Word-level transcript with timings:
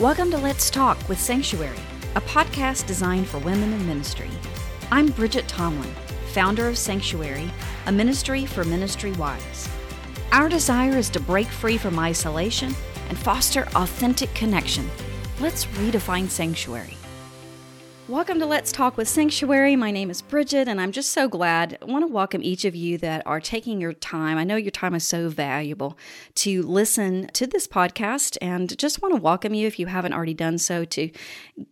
Welcome 0.00 0.30
to 0.30 0.38
Let's 0.38 0.70
Talk 0.70 0.96
with 1.10 1.20
Sanctuary, 1.20 1.76
a 2.14 2.22
podcast 2.22 2.86
designed 2.86 3.28
for 3.28 3.36
women 3.40 3.70
in 3.70 3.86
ministry. 3.86 4.30
I'm 4.90 5.08
Bridget 5.08 5.46
Tomlin, 5.46 5.94
founder 6.32 6.66
of 6.68 6.78
Sanctuary, 6.78 7.52
a 7.84 7.92
ministry 7.92 8.46
for 8.46 8.64
ministry 8.64 9.12
wives. 9.12 9.68
Our 10.32 10.48
desire 10.48 10.96
is 10.96 11.10
to 11.10 11.20
break 11.20 11.48
free 11.48 11.76
from 11.76 11.98
isolation 11.98 12.74
and 13.10 13.18
foster 13.18 13.68
authentic 13.74 14.32
connection. 14.32 14.88
Let's 15.38 15.66
redefine 15.66 16.30
sanctuary. 16.30 16.96
Welcome 18.10 18.40
to 18.40 18.46
Let's 18.46 18.72
Talk 18.72 18.96
with 18.96 19.08
Sanctuary. 19.08 19.76
My 19.76 19.92
name 19.92 20.10
is 20.10 20.20
Bridget, 20.20 20.66
and 20.66 20.80
I'm 20.80 20.90
just 20.90 21.12
so 21.12 21.28
glad. 21.28 21.78
I 21.80 21.84
want 21.84 22.02
to 22.02 22.12
welcome 22.12 22.42
each 22.42 22.64
of 22.64 22.74
you 22.74 22.98
that 22.98 23.24
are 23.24 23.40
taking 23.40 23.80
your 23.80 23.92
time. 23.92 24.36
I 24.36 24.42
know 24.42 24.56
your 24.56 24.72
time 24.72 24.96
is 24.96 25.06
so 25.06 25.28
valuable 25.28 25.96
to 26.34 26.60
listen 26.62 27.28
to 27.34 27.46
this 27.46 27.68
podcast, 27.68 28.36
and 28.42 28.76
just 28.76 29.00
want 29.00 29.14
to 29.14 29.20
welcome 29.20 29.54
you 29.54 29.68
if 29.68 29.78
you 29.78 29.86
haven't 29.86 30.12
already 30.12 30.34
done 30.34 30.58
so 30.58 30.84
to 30.86 31.12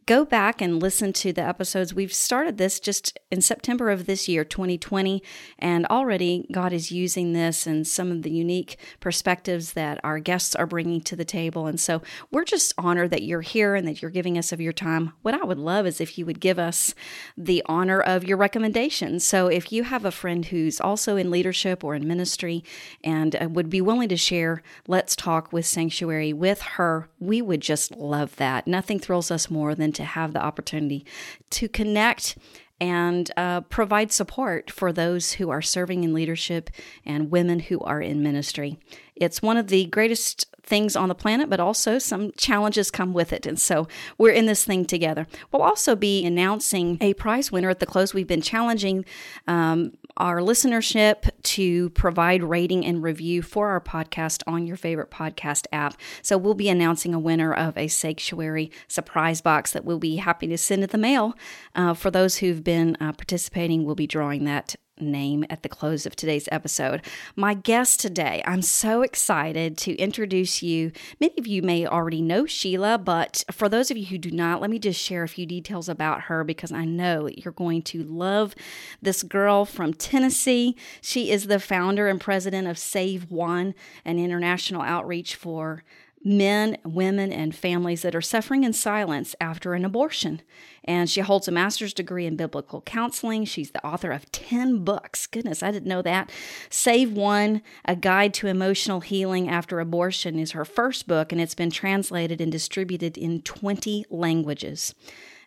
go 0.06 0.24
back 0.24 0.60
and 0.60 0.80
listen 0.80 1.12
to 1.14 1.32
the 1.32 1.42
episodes. 1.42 1.92
We've 1.92 2.14
started 2.14 2.56
this 2.56 2.78
just 2.78 3.18
in 3.32 3.40
September 3.40 3.90
of 3.90 4.06
this 4.06 4.28
year, 4.28 4.44
2020, 4.44 5.20
and 5.58 5.86
already 5.86 6.46
God 6.52 6.72
is 6.72 6.92
using 6.92 7.32
this 7.32 7.66
and 7.66 7.84
some 7.84 8.12
of 8.12 8.22
the 8.22 8.30
unique 8.30 8.78
perspectives 9.00 9.72
that 9.72 9.98
our 10.04 10.20
guests 10.20 10.54
are 10.54 10.66
bringing 10.66 11.00
to 11.00 11.16
the 11.16 11.24
table. 11.24 11.66
And 11.66 11.80
so 11.80 12.00
we're 12.30 12.44
just 12.44 12.74
honored 12.78 13.10
that 13.10 13.24
you're 13.24 13.40
here 13.40 13.74
and 13.74 13.88
that 13.88 14.00
you're 14.00 14.12
giving 14.12 14.38
us 14.38 14.52
of 14.52 14.60
your 14.60 14.72
time. 14.72 15.14
What 15.22 15.34
I 15.34 15.44
would 15.44 15.58
love 15.58 15.84
is 15.84 16.00
if 16.00 16.16
you 16.16 16.27
would 16.28 16.38
give 16.38 16.60
us 16.60 16.94
the 17.36 17.64
honor 17.66 18.00
of 18.00 18.22
your 18.22 18.36
recommendations. 18.36 19.24
So 19.24 19.48
if 19.48 19.72
you 19.72 19.82
have 19.82 20.04
a 20.04 20.12
friend 20.12 20.44
who's 20.44 20.80
also 20.80 21.16
in 21.16 21.32
leadership 21.32 21.82
or 21.82 21.96
in 21.96 22.06
ministry 22.06 22.62
and 23.02 23.34
uh, 23.34 23.48
would 23.50 23.68
be 23.68 23.80
willing 23.80 24.10
to 24.10 24.16
share 24.16 24.62
Let's 24.86 25.16
Talk 25.16 25.52
with 25.52 25.66
Sanctuary 25.66 26.32
with 26.32 26.60
her, 26.62 27.08
we 27.18 27.42
would 27.42 27.62
just 27.62 27.96
love 27.96 28.36
that. 28.36 28.68
Nothing 28.68 29.00
thrills 29.00 29.32
us 29.32 29.50
more 29.50 29.74
than 29.74 29.90
to 29.92 30.04
have 30.04 30.32
the 30.32 30.40
opportunity 30.40 31.04
to 31.50 31.68
connect 31.68 32.36
and 32.80 33.30
uh, 33.36 33.62
provide 33.62 34.12
support 34.12 34.70
for 34.70 34.92
those 34.92 35.32
who 35.32 35.50
are 35.50 35.62
serving 35.62 36.04
in 36.04 36.14
leadership 36.14 36.70
and 37.04 37.30
women 37.30 37.58
who 37.58 37.80
are 37.80 38.00
in 38.00 38.22
ministry. 38.22 38.78
It's 39.16 39.42
one 39.42 39.56
of 39.56 39.68
the 39.68 39.86
greatest 39.86 40.46
things 40.68 40.94
on 40.94 41.08
the 41.08 41.14
planet, 41.14 41.48
but 41.50 41.60
also 41.60 41.98
some 41.98 42.32
challenges 42.36 42.90
come 42.90 43.12
with 43.12 43.32
it. 43.32 43.46
And 43.46 43.58
so 43.58 43.88
we're 44.18 44.32
in 44.32 44.46
this 44.46 44.64
thing 44.64 44.84
together. 44.84 45.26
We'll 45.50 45.62
also 45.62 45.96
be 45.96 46.24
announcing 46.24 46.98
a 47.00 47.14
prize 47.14 47.50
winner 47.50 47.70
at 47.70 47.80
the 47.80 47.86
close. 47.86 48.12
We've 48.12 48.26
been 48.26 48.42
challenging 48.42 49.04
um, 49.46 49.92
our 50.18 50.40
listenership 50.40 51.30
to 51.42 51.90
provide 51.90 52.42
rating 52.42 52.84
and 52.84 53.02
review 53.02 53.42
for 53.42 53.68
our 53.68 53.80
podcast 53.80 54.42
on 54.46 54.66
your 54.66 54.76
favorite 54.76 55.10
podcast 55.10 55.66
app. 55.72 55.96
So 56.22 56.36
we'll 56.36 56.54
be 56.54 56.68
announcing 56.68 57.14
a 57.14 57.18
winner 57.18 57.54
of 57.54 57.76
a 57.78 57.88
sanctuary 57.88 58.70
surprise 58.88 59.40
box 59.40 59.72
that 59.72 59.84
we'll 59.84 59.98
be 59.98 60.16
happy 60.16 60.46
to 60.48 60.58
send 60.58 60.82
in 60.82 60.90
the 60.90 60.98
mail. 60.98 61.34
Uh, 61.74 61.94
for 61.94 62.10
those 62.10 62.38
who've 62.38 62.62
been 62.62 62.96
uh, 63.00 63.12
participating, 63.12 63.84
we'll 63.84 63.94
be 63.94 64.06
drawing 64.06 64.44
that 64.44 64.76
name 65.00 65.44
at 65.50 65.62
the 65.62 65.68
close 65.68 66.06
of 66.06 66.16
today's 66.16 66.48
episode. 66.50 67.02
My 67.36 67.54
guest 67.54 68.00
today, 68.00 68.42
I'm 68.46 68.62
so 68.62 69.02
excited 69.02 69.76
to 69.78 69.96
introduce 69.96 70.62
you. 70.62 70.92
Many 71.20 71.34
of 71.38 71.46
you 71.46 71.62
may 71.62 71.86
already 71.86 72.22
know 72.22 72.46
Sheila, 72.46 72.98
but 72.98 73.44
for 73.50 73.68
those 73.68 73.90
of 73.90 73.96
you 73.96 74.06
who 74.06 74.18
do 74.18 74.30
not, 74.30 74.60
let 74.60 74.70
me 74.70 74.78
just 74.78 75.00
share 75.00 75.22
a 75.22 75.28
few 75.28 75.46
details 75.46 75.88
about 75.88 76.22
her 76.22 76.44
because 76.44 76.72
I 76.72 76.84
know 76.84 77.28
you're 77.28 77.52
going 77.52 77.82
to 77.82 78.02
love 78.02 78.54
this 79.00 79.22
girl 79.22 79.64
from 79.64 79.94
Tennessee. 79.94 80.76
She 81.00 81.30
is 81.30 81.46
the 81.46 81.60
founder 81.60 82.08
and 82.08 82.20
president 82.20 82.68
of 82.68 82.78
Save 82.78 83.30
One, 83.30 83.74
an 84.04 84.18
international 84.18 84.82
outreach 84.82 85.34
for 85.34 85.82
men, 86.24 86.76
women, 86.84 87.32
and 87.32 87.54
families 87.54 88.02
that 88.02 88.14
are 88.14 88.20
suffering 88.20 88.64
in 88.64 88.72
silence 88.72 89.34
after 89.40 89.74
an 89.74 89.84
abortion. 89.84 90.42
And 90.84 91.08
she 91.08 91.20
holds 91.20 91.48
a 91.48 91.52
master's 91.52 91.92
degree 91.92 92.26
in 92.26 92.36
biblical 92.36 92.80
counseling. 92.82 93.44
She's 93.44 93.70
the 93.70 93.84
author 93.86 94.10
of 94.10 94.30
10 94.32 94.84
books. 94.84 95.26
Goodness, 95.26 95.62
I 95.62 95.70
didn't 95.70 95.88
know 95.88 96.02
that. 96.02 96.30
Save 96.70 97.12
One, 97.12 97.62
A 97.84 97.94
Guide 97.94 98.34
to 98.34 98.46
Emotional 98.46 99.00
Healing 99.00 99.48
After 99.48 99.80
Abortion, 99.80 100.38
is 100.38 100.52
her 100.52 100.64
first 100.64 101.06
book, 101.06 101.30
and 101.30 101.40
it's 101.40 101.54
been 101.54 101.70
translated 101.70 102.40
and 102.40 102.50
distributed 102.50 103.18
in 103.18 103.42
20 103.42 104.06
languages. 104.10 104.94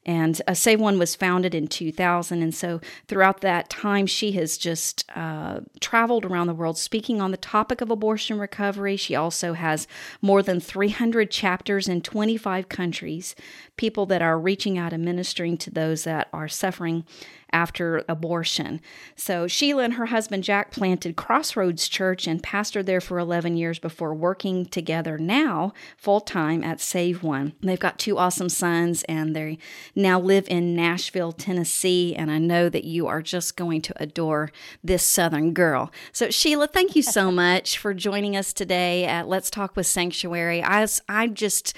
And 0.06 0.42
uh, 0.48 0.56
Save 0.56 0.80
One 0.80 0.98
was 0.98 1.16
founded 1.16 1.54
in 1.54 1.68
2000. 1.68 2.42
And 2.42 2.56
so 2.56 2.82
throughout 3.08 3.42
that 3.42 3.70
time, 3.70 4.08
she 4.08 4.32
has 4.34 4.58
just 4.58 5.06
uh, 5.16 5.62
traveled 5.80 6.26
around 6.26 6.48
the 6.48 6.56
world 6.56 6.78
speaking 6.78 7.22
on 7.22 7.30
the 7.32 7.38
topic 7.38 7.82
of 7.82 7.92
abortion 7.92 8.40
recovery. 8.40 8.96
She 8.96 9.16
also 9.16 9.54
has 9.54 9.88
more 10.22 10.42
than 10.42 10.60
300 10.60 11.30
chapters 11.30 11.88
in 11.88 12.02
25 12.02 12.68
countries, 12.68 13.36
people 13.78 14.08
that 14.08 14.24
are 14.24 14.40
reaching 14.40 14.78
out 14.78 14.92
and 14.92 15.06
ministering 15.06 15.58
to 15.58 15.70
those 15.70 16.04
that 16.06 16.30
are 16.34 16.48
suffering 16.48 17.06
after 17.54 18.04
abortion. 18.08 18.82
So 19.16 19.48
Sheila 19.48 19.84
and 19.84 19.94
her 19.94 20.08
husband 20.08 20.44
Jack 20.44 20.72
planted 20.72 21.16
Crossroads 21.16 21.88
Church 21.88 22.28
and 22.28 22.42
pastored 22.42 22.86
there 22.86 23.02
for 23.02 23.20
11 23.20 23.58
years 23.58 23.80
before 23.80 24.14
working 24.14 24.66
together 24.66 25.18
now 25.18 25.74
full 25.98 26.22
time 26.22 26.64
at 26.64 26.80
Save 26.80 27.24
One. 27.24 27.54
They've 27.62 27.80
got 27.80 28.00
two 28.00 28.18
awesome 28.18 28.50
sons 28.50 29.04
and 29.04 29.36
they 29.36 29.58
now 29.96 30.20
live 30.20 30.48
in 30.48 30.76
Nashville, 30.76 31.32
Tennessee. 31.32 32.16
And 32.16 32.32
I 32.32 32.38
know 32.38 32.70
that 32.70 32.84
you 32.84 33.08
are 33.08 33.22
just 33.22 33.58
going 33.58 33.82
to 33.84 34.02
adore 34.02 34.52
this 34.84 35.04
Southern 35.04 35.54
girl. 35.54 35.92
So, 36.12 36.30
Sheila, 36.30 36.68
thank 36.68 36.96
you 36.96 37.02
so 37.04 37.32
much 37.32 37.78
for 37.78 37.94
joining 37.94 38.36
us 38.36 38.54
today 38.54 39.06
at 39.06 39.28
Let's 39.28 39.50
Talk 39.50 39.76
with 39.76 39.88
Sanctuary. 39.88 40.64
I, 40.64 40.88
I 41.10 41.28
just, 41.28 41.76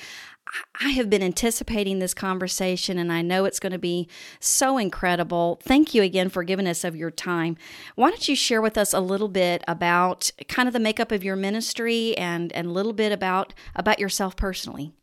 I 0.80 0.90
have 0.90 1.10
been 1.10 1.24
anticipating 1.24 2.00
this 2.00 2.14
conversation 2.14 2.98
and 2.98 3.12
I 3.12 3.22
know 3.22 3.46
it's 3.46 3.60
going 3.60 3.72
to 3.72 3.80
be 3.80 4.08
so 4.40 4.78
incredible. 4.78 5.60
Thank 5.64 5.94
you 5.94 6.04
again 6.04 6.30
for 6.30 6.44
giving 6.44 6.68
us 6.68 6.84
of 6.84 6.96
your 6.96 7.12
time. 7.12 7.58
Why 7.96 8.10
don't 8.10 8.28
you 8.28 8.36
share 8.36 8.62
with 8.62 8.78
us 8.78 8.94
a 8.94 9.00
little 9.00 9.30
bit 9.30 9.64
about 9.68 10.32
kind 10.48 10.68
of 10.68 10.74
the 10.74 10.80
makeup 10.80 11.12
of 11.12 11.24
your 11.24 11.36
ministry 11.36 12.18
and 12.18 12.52
and 12.54 12.68
a 12.68 12.72
little 12.72 12.94
bit 12.94 13.12
about 13.12 13.54
about 13.76 14.00
yourself 14.00 14.36
personally? 14.36 14.94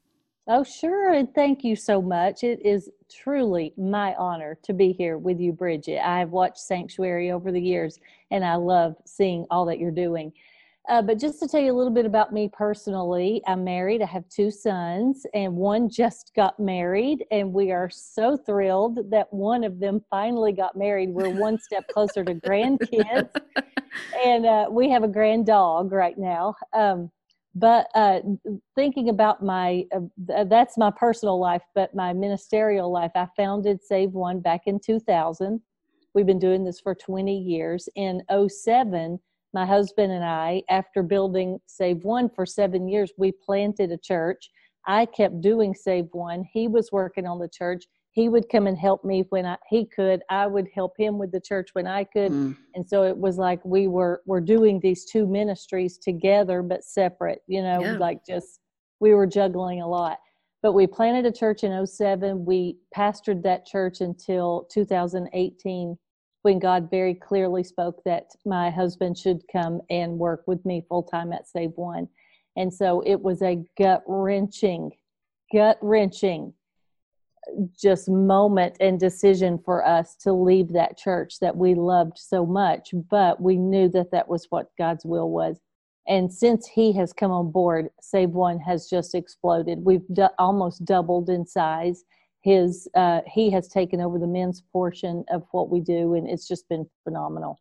Oh, 0.47 0.65
sure. 0.65 1.13
And 1.13 1.33
thank 1.35 1.63
you 1.63 1.77
so 1.77 2.03
much. 2.03 2.43
It 2.43 2.65
is 2.65 2.91
truly 3.09 3.73
my 3.77 4.15
honor 4.17 4.59
to 4.65 4.73
be 4.73 4.93
here 4.93 5.17
with 5.17 5.39
you, 5.39 5.53
Bridget. 5.53 6.05
I 6.05 6.19
have 6.19 6.31
watched 6.31 6.59
Sanctuary 6.59 7.31
over 7.31 7.53
the 7.53 7.61
years 7.61 8.01
and 8.31 8.45
I 8.45 8.57
love 8.57 8.97
seeing 9.05 9.47
all 9.51 9.65
that 9.67 9.79
you're 9.79 9.91
doing. 9.91 10.33
Uh, 10.89 11.03
but 11.03 11.19
just 11.19 11.39
to 11.39 11.47
tell 11.47 11.61
you 11.61 11.73
a 11.73 11.77
little 11.77 11.93
bit 11.93 12.07
about 12.07 12.33
me 12.33 12.51
personally, 12.53 13.43
I'm 13.47 13.63
married. 13.63 14.03
I 14.03 14.07
have 14.07 14.29
two 14.29 14.51
sons, 14.51 15.27
and 15.35 15.55
one 15.55 15.91
just 15.91 16.33
got 16.35 16.59
married, 16.59 17.25
and 17.31 17.53
we 17.53 17.71
are 17.71 17.91
so 17.91 18.37
thrilled 18.37 19.11
that 19.11 19.33
one 19.33 19.63
of 19.63 19.79
them 19.79 20.03
finally 20.11 20.53
got 20.53 20.77
married. 20.77 21.11
We're 21.11 21.31
one 21.31 21.59
step 21.59 21.87
closer 21.89 22.25
to 22.25 22.35
grandkids, 22.35 23.29
and 24.25 24.47
uh, 24.47 24.67
we 24.71 24.91
have 24.91 25.05
a 25.05 25.09
grand 25.09 25.47
dog 25.47 25.93
right 25.93 26.17
now. 26.17 26.55
Um, 26.73 27.11
but 27.55 27.89
uh, 27.95 28.21
thinking 28.75 29.11
about 29.11 29.45
my 29.45 29.85
uh, 29.95 30.45
that's 30.45 30.79
my 30.79 30.91
personal 30.91 31.39
life, 31.39 31.63
but 31.75 31.95
my 31.95 32.13
ministerial 32.13 32.91
life, 32.91 33.13
I 33.15 33.27
founded 33.37 33.83
Save 33.83 34.13
One 34.13 34.41
back 34.41 34.63
in 34.67 34.81
2000. 34.81 35.61
We've 36.15 36.27
been 36.27 36.39
doing 36.39 36.65
this 36.65 36.81
for 36.81 36.95
20 36.95 37.37
years. 37.37 37.89
In 37.97 38.23
07, 38.49 39.21
my 39.53 39.67
husband 39.67 40.13
and 40.13 40.25
I, 40.25 40.63
after 40.71 41.03
building 41.03 41.59
Save 41.67 42.05
One 42.05 42.29
for 42.29 42.47
seven 42.47 42.89
years, 42.89 43.13
we 43.17 43.33
planted 43.33 43.91
a 43.91 43.99
church. 43.99 44.51
I 44.87 45.07
kept 45.07 45.41
doing 45.41 45.75
Save 45.75 46.09
One. 46.13 46.45
He 46.53 46.69
was 46.69 46.91
working 46.93 47.27
on 47.27 47.39
the 47.39 47.49
church. 47.49 47.85
He 48.13 48.29
would 48.29 48.49
come 48.49 48.67
and 48.67 48.79
help 48.79 49.05
me 49.05 49.25
when 49.31 49.47
I, 49.47 49.57
he 49.69 49.87
could. 49.87 50.23
I 50.31 50.47
would 50.47 50.69
help 50.75 50.93
him 50.99 51.19
with 51.19 51.31
the 51.33 51.41
church 51.41 51.71
when 51.75 51.87
I 51.87 52.05
could. 52.05 52.33
Mm. 52.33 52.57
And 52.75 52.89
so 52.89 53.05
it 53.05 53.17
was 53.17 53.39
like 53.39 53.65
we 53.65 53.87
were 53.87 54.23
were 54.27 54.41
doing 54.41 54.81
these 54.81 55.05
two 55.05 55.27
ministries 55.27 55.99
together 55.99 56.63
but 56.63 56.85
separate, 56.85 57.41
you 57.47 57.63
know, 57.63 57.81
yeah. 57.81 57.93
like 57.93 58.25
just 58.27 58.61
we 59.01 59.15
were 59.15 59.27
juggling 59.27 59.81
a 59.81 59.89
lot. 59.89 60.19
But 60.63 60.73
we 60.73 60.87
planted 60.87 61.25
a 61.25 61.33
church 61.33 61.65
in 61.65 61.87
07. 61.87 62.45
We 62.45 62.77
pastored 62.95 63.43
that 63.45 63.65
church 63.65 64.01
until 64.01 64.69
2018 64.71 65.97
when 66.43 66.59
God 66.59 66.91
very 66.91 67.15
clearly 67.15 67.63
spoke 67.63 68.03
that 68.05 68.31
my 68.47 68.71
husband 68.71 69.19
should 69.19 69.43
come 69.53 69.81
and 69.91 70.19
work 70.19 70.45
with 70.47 70.65
me 70.65 70.85
full 70.89 71.03
time 71.03 71.33
at 71.33 71.49
Save 71.49 71.73
One. 71.77 72.09
And 72.57 72.73
so 72.73 73.03
it 73.07 73.21
was 73.21 73.43
a 73.43 73.63
gut 73.79 74.03
wrenching, 74.07 74.93
gut 75.53 75.79
wrenching 75.83 76.55
just 77.81 78.09
moment 78.09 78.77
and 78.81 79.01
decision 79.01 79.59
for 79.65 79.87
us 79.87 80.15
to 80.15 80.33
leave 80.33 80.69
that 80.69 80.99
church 80.99 81.39
that 81.41 81.57
we 81.57 81.75
loved 81.75 82.19
so 82.19 82.45
much, 82.45 82.91
but 83.11 83.41
we 83.41 83.57
knew 83.57 83.89
that 83.89 84.11
that 84.13 84.29
was 84.29 84.47
what 84.51 84.71
God's 84.79 85.05
will 85.05 85.31
was. 85.31 85.59
And 86.07 86.33
since 86.33 86.67
he 86.67 86.93
has 86.95 87.13
come 87.13 87.31
on 87.31 87.51
board, 87.51 87.89
Save 88.01 88.31
One 88.31 88.59
has 88.61 88.89
just 88.89 89.15
exploded. 89.15 89.85
We've 89.85 90.05
almost 90.39 90.85
doubled 90.85 91.31
in 91.31 91.47
size 91.47 92.05
his 92.43 92.89
uh, 92.95 93.21
he 93.27 93.51
has 93.51 93.69
taken 93.69 94.01
over 94.01 94.19
the 94.19 94.27
men's 94.27 94.63
portion 94.73 95.25
of 95.31 95.43
what 95.53 95.71
we 95.71 95.81
do 95.81 96.15
and 96.15 96.29
it's 96.29 96.49
just 96.49 96.69
been 96.69 96.87
phenomenal 97.05 97.59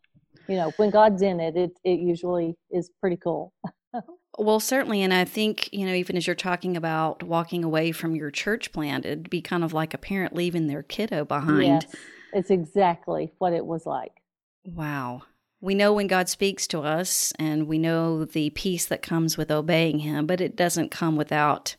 you 0.48 0.56
know 0.56 0.72
when 0.78 0.90
god's 0.90 1.22
in 1.22 1.40
it 1.40 1.56
it, 1.56 1.72
it 1.84 2.00
usually 2.00 2.56
is 2.72 2.90
pretty 3.00 3.18
cool 3.18 3.54
Well, 4.38 4.62
certainly. 4.62 5.02
And 5.02 5.14
I 5.14 5.26
think, 5.26 5.72
you 5.74 5.86
know, 5.86 5.94
even 5.94 6.16
as 6.16 6.26
you're 6.26 6.36
talking 6.36 6.78
about 6.78 7.24
walking 7.24 7.64
away 7.64 7.92
from 7.92 8.16
your 8.16 8.32
church 8.32 8.72
plant, 8.72 9.06
it'd 9.06 9.30
be 9.30 9.42
kind 9.42 9.66
of 9.66 9.74
like 9.74 9.94
a 9.94 9.98
parent 9.98 10.34
leaving 10.34 10.68
their 10.68 10.82
kiddo 10.82 11.26
behind. 11.26 11.84
Yes, 11.84 11.96
it's 12.32 12.50
exactly 12.50 13.34
what 13.40 13.52
it 13.52 13.66
was 13.66 13.86
like. 13.86 14.22
Wow. 14.66 15.24
We 15.60 15.76
know 15.76 15.92
when 15.92 16.08
God 16.08 16.30
speaks 16.30 16.68
to 16.68 16.82
us 16.82 17.34
and 17.38 17.68
we 17.68 17.78
know 17.78 18.24
the 18.24 18.52
peace 18.52 18.86
that 18.86 19.02
comes 19.02 19.36
with 19.36 19.52
obeying 19.52 20.00
Him, 20.00 20.26
but 20.26 20.40
it 20.40 20.56
doesn't 20.56 20.90
come 20.90 21.18
without 21.18 21.76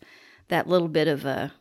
that 0.48 0.66
little 0.66 0.88
bit 0.88 1.08
of 1.08 1.24
a 1.24 1.52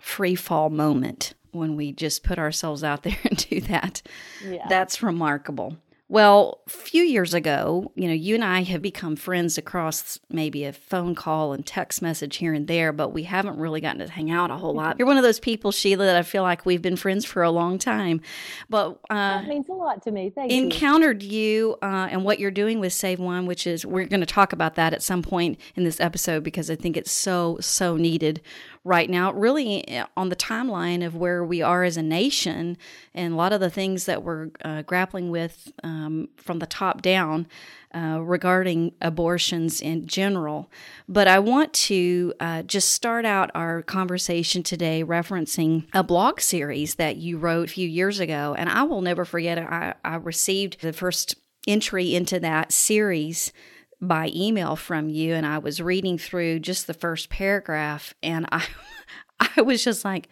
free 0.00 0.34
fall 0.34 0.70
moment 0.70 1.34
when 1.52 1.76
we 1.76 1.92
just 1.92 2.22
put 2.22 2.38
ourselves 2.38 2.84
out 2.84 3.02
there 3.04 3.18
and 3.24 3.48
do 3.48 3.60
that. 3.62 4.02
Yeah. 4.44 4.66
That's 4.68 5.02
remarkable. 5.02 5.76
Well, 6.10 6.58
a 6.66 6.70
few 6.70 7.04
years 7.04 7.34
ago, 7.34 7.92
you 7.94 8.08
know, 8.08 8.14
you 8.14 8.34
and 8.34 8.42
I 8.42 8.64
have 8.64 8.82
become 8.82 9.14
friends 9.14 9.56
across 9.56 10.18
maybe 10.28 10.64
a 10.64 10.72
phone 10.72 11.14
call 11.14 11.52
and 11.52 11.64
text 11.64 12.02
message 12.02 12.38
here 12.38 12.52
and 12.52 12.66
there, 12.66 12.92
but 12.92 13.10
we 13.10 13.22
haven't 13.22 13.58
really 13.58 13.80
gotten 13.80 14.04
to 14.04 14.12
hang 14.12 14.28
out 14.28 14.50
a 14.50 14.56
whole 14.56 14.74
lot. 14.74 14.96
You're 14.98 15.06
one 15.06 15.18
of 15.18 15.22
those 15.22 15.38
people, 15.38 15.70
Sheila, 15.70 16.06
that 16.06 16.16
I 16.16 16.22
feel 16.22 16.42
like 16.42 16.66
we've 16.66 16.82
been 16.82 16.96
friends 16.96 17.24
for 17.24 17.44
a 17.44 17.50
long 17.52 17.78
time. 17.78 18.22
But 18.68 18.98
uh, 19.08 19.38
that 19.38 19.46
means 19.46 19.68
a 19.68 19.72
lot 19.72 20.02
to 20.02 20.10
me. 20.10 20.30
Thank 20.30 20.50
you. 20.50 20.60
encountered 20.60 21.22
you, 21.22 21.30
you 21.30 21.76
uh, 21.80 22.08
and 22.10 22.24
what 22.24 22.40
you're 22.40 22.50
doing 22.50 22.80
with 22.80 22.92
Save 22.92 23.20
One, 23.20 23.46
which 23.46 23.64
is 23.64 23.86
we're 23.86 24.06
going 24.06 24.18
to 24.18 24.26
talk 24.26 24.52
about 24.52 24.74
that 24.74 24.92
at 24.92 25.04
some 25.04 25.22
point 25.22 25.60
in 25.76 25.84
this 25.84 26.00
episode 26.00 26.42
because 26.42 26.72
I 26.72 26.74
think 26.74 26.96
it's 26.96 27.12
so 27.12 27.58
so 27.60 27.96
needed 27.96 28.40
right 28.84 29.10
now, 29.10 29.32
really 29.32 29.86
eh, 29.88 30.04
on 30.16 30.28
the 30.28 30.36
timeline 30.36 31.04
of 31.04 31.14
where 31.14 31.44
we 31.44 31.60
are 31.62 31.84
as 31.84 31.96
a 31.96 32.02
nation 32.02 32.76
and 33.14 33.34
a 33.34 33.36
lot 33.36 33.52
of 33.52 33.60
the 33.60 33.70
things 33.70 34.06
that 34.06 34.22
we're 34.22 34.50
uh, 34.64 34.82
grappling 34.82 35.30
with 35.30 35.72
um, 35.82 36.28
from 36.36 36.58
the 36.58 36.66
top 36.66 37.02
down. 37.02 37.46
Uh, 37.92 38.20
regarding 38.22 38.92
abortions 39.00 39.82
in 39.82 40.06
general. 40.06 40.70
But 41.08 41.26
I 41.26 41.40
want 41.40 41.72
to 41.72 42.32
uh, 42.38 42.62
just 42.62 42.92
start 42.92 43.24
out 43.24 43.50
our 43.52 43.82
conversation 43.82 44.62
today 44.62 45.02
referencing 45.02 45.88
a 45.92 46.04
blog 46.04 46.38
series 46.38 46.94
that 46.94 47.16
you 47.16 47.36
wrote 47.36 47.68
a 47.68 47.72
few 47.72 47.88
years 47.88 48.20
ago. 48.20 48.54
And 48.56 48.68
I 48.68 48.84
will 48.84 49.00
never 49.00 49.24
forget. 49.24 49.58
I, 49.58 49.94
I 50.04 50.14
received 50.14 50.82
the 50.82 50.92
first 50.92 51.34
entry 51.66 52.14
into 52.14 52.38
that 52.38 52.70
series 52.70 53.52
by 54.00 54.30
email 54.34 54.76
from 54.76 55.08
you 55.08 55.34
and 55.34 55.46
I 55.46 55.58
was 55.58 55.82
reading 55.82 56.16
through 56.16 56.60
just 56.60 56.86
the 56.86 56.94
first 56.94 57.28
paragraph 57.28 58.14
and 58.22 58.46
I 58.50 58.66
I 59.56 59.62
was 59.62 59.84
just 59.84 60.04
like 60.04 60.28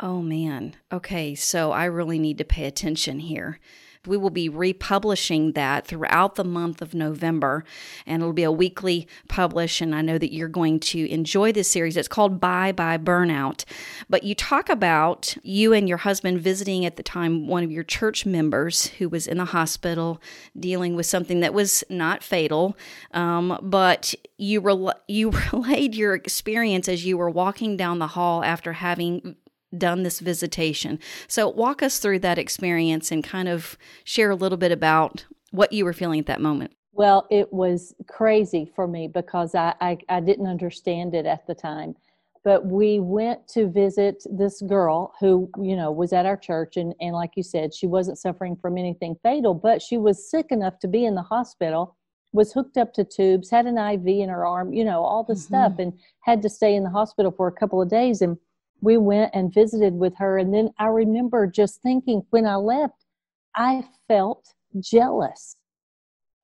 oh 0.00 0.22
man 0.22 0.74
okay 0.92 1.34
so 1.34 1.72
I 1.72 1.84
really 1.84 2.18
need 2.18 2.38
to 2.38 2.44
pay 2.44 2.64
attention 2.64 3.20
here 3.20 3.60
we 4.06 4.16
will 4.16 4.30
be 4.30 4.48
republishing 4.48 5.52
that 5.52 5.86
throughout 5.86 6.36
the 6.36 6.44
month 6.44 6.80
of 6.80 6.94
November, 6.94 7.64
and 8.06 8.22
it'll 8.22 8.32
be 8.32 8.42
a 8.42 8.52
weekly 8.52 9.06
publish. 9.28 9.80
And 9.80 9.94
I 9.94 10.00
know 10.00 10.16
that 10.16 10.32
you're 10.32 10.48
going 10.48 10.80
to 10.80 11.08
enjoy 11.10 11.52
this 11.52 11.70
series. 11.70 11.96
It's 11.96 12.08
called 12.08 12.40
Bye 12.40 12.72
Bye 12.72 12.96
Burnout. 12.96 13.64
But 14.08 14.24
you 14.24 14.34
talk 14.34 14.70
about 14.70 15.36
you 15.42 15.74
and 15.74 15.88
your 15.88 15.98
husband 15.98 16.40
visiting 16.40 16.86
at 16.86 16.96
the 16.96 17.02
time 17.02 17.46
one 17.46 17.62
of 17.62 17.70
your 17.70 17.84
church 17.84 18.24
members 18.24 18.86
who 18.86 19.08
was 19.08 19.26
in 19.26 19.36
the 19.36 19.46
hospital 19.46 20.20
dealing 20.58 20.96
with 20.96 21.06
something 21.06 21.40
that 21.40 21.52
was 21.52 21.84
not 21.90 22.22
fatal, 22.22 22.76
um, 23.12 23.58
but 23.62 24.14
you 24.38 24.60
rel- 24.60 25.00
you 25.08 25.30
relayed 25.52 25.94
your 25.94 26.14
experience 26.14 26.88
as 26.88 27.04
you 27.04 27.18
were 27.18 27.30
walking 27.30 27.76
down 27.76 27.98
the 27.98 28.06
hall 28.06 28.42
after 28.42 28.72
having 28.72 29.36
done 29.76 30.02
this 30.02 30.20
visitation. 30.20 30.98
So, 31.28 31.48
walk 31.48 31.82
us 31.82 31.98
through 31.98 32.20
that 32.20 32.38
experience 32.38 33.10
and 33.10 33.22
kind 33.22 33.48
of 33.48 33.76
share 34.04 34.30
a 34.30 34.36
little 34.36 34.58
bit 34.58 34.72
about 34.72 35.26
what 35.50 35.72
you 35.72 35.84
were 35.84 35.92
feeling 35.92 36.20
at 36.20 36.26
that 36.26 36.40
moment. 36.40 36.72
Well, 36.92 37.26
it 37.30 37.52
was 37.52 37.94
crazy 38.08 38.70
for 38.74 38.86
me 38.86 39.08
because 39.08 39.54
I, 39.54 39.74
I, 39.80 39.98
I 40.08 40.20
didn't 40.20 40.46
understand 40.46 41.14
it 41.14 41.26
at 41.26 41.46
the 41.46 41.54
time. 41.54 41.94
But 42.42 42.64
we 42.64 43.00
went 43.00 43.46
to 43.48 43.68
visit 43.68 44.22
this 44.30 44.62
girl 44.62 45.12
who, 45.20 45.50
you 45.58 45.76
know, 45.76 45.92
was 45.92 46.12
at 46.12 46.24
our 46.24 46.38
church. 46.38 46.76
And, 46.78 46.94
and 47.00 47.12
like 47.12 47.32
you 47.36 47.42
said, 47.42 47.74
she 47.74 47.86
wasn't 47.86 48.18
suffering 48.18 48.56
from 48.56 48.78
anything 48.78 49.16
fatal, 49.22 49.52
but 49.52 49.82
she 49.82 49.98
was 49.98 50.30
sick 50.30 50.46
enough 50.50 50.78
to 50.80 50.88
be 50.88 51.04
in 51.04 51.14
the 51.14 51.22
hospital, 51.22 51.96
was 52.32 52.52
hooked 52.52 52.78
up 52.78 52.94
to 52.94 53.04
tubes, 53.04 53.50
had 53.50 53.66
an 53.66 53.76
IV 53.76 54.06
in 54.06 54.30
her 54.30 54.46
arm, 54.46 54.72
you 54.72 54.84
know, 54.84 55.02
all 55.02 55.22
the 55.22 55.34
mm-hmm. 55.34 55.40
stuff, 55.40 55.74
and 55.78 55.92
had 56.22 56.40
to 56.40 56.48
stay 56.48 56.74
in 56.74 56.82
the 56.82 56.90
hospital 56.90 57.30
for 57.30 57.46
a 57.46 57.52
couple 57.52 57.82
of 57.82 57.90
days. 57.90 58.22
And 58.22 58.38
we 58.80 58.96
went 58.96 59.30
and 59.34 59.52
visited 59.52 59.94
with 59.94 60.16
her. 60.16 60.38
And 60.38 60.52
then 60.52 60.70
I 60.78 60.86
remember 60.86 61.46
just 61.46 61.82
thinking 61.82 62.22
when 62.30 62.46
I 62.46 62.56
left, 62.56 63.04
I 63.54 63.84
felt 64.08 64.54
jealous. 64.78 65.56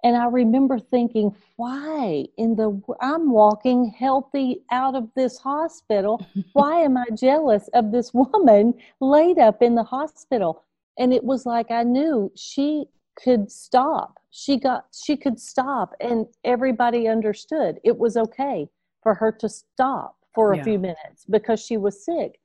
And 0.04 0.16
I 0.16 0.26
remember 0.26 0.78
thinking, 0.78 1.34
why 1.56 2.26
in 2.36 2.54
the 2.54 2.80
I'm 3.00 3.30
walking 3.30 3.94
healthy 3.98 4.62
out 4.70 4.94
of 4.94 5.08
this 5.16 5.38
hospital. 5.38 6.24
Why 6.52 6.82
am 6.82 6.96
I 6.96 7.06
jealous 7.14 7.68
of 7.74 7.92
this 7.92 8.12
woman 8.14 8.74
laid 9.00 9.38
up 9.38 9.62
in 9.62 9.74
the 9.74 9.82
hospital? 9.82 10.62
And 10.98 11.12
it 11.12 11.24
was 11.24 11.44
like 11.44 11.70
I 11.70 11.82
knew 11.82 12.30
she 12.36 12.86
could 13.16 13.50
stop. 13.50 14.20
She 14.30 14.58
got 14.58 14.86
she 14.94 15.16
could 15.16 15.40
stop 15.40 15.94
and 16.00 16.26
everybody 16.44 17.08
understood. 17.08 17.80
It 17.82 17.98
was 17.98 18.16
okay 18.16 18.68
for 19.02 19.14
her 19.14 19.32
to 19.32 19.48
stop 19.48 20.15
for 20.36 20.52
a 20.52 20.58
yeah. 20.58 20.62
few 20.62 20.78
minutes 20.78 21.24
because 21.28 21.64
she 21.64 21.78
was 21.78 22.04
sick. 22.04 22.38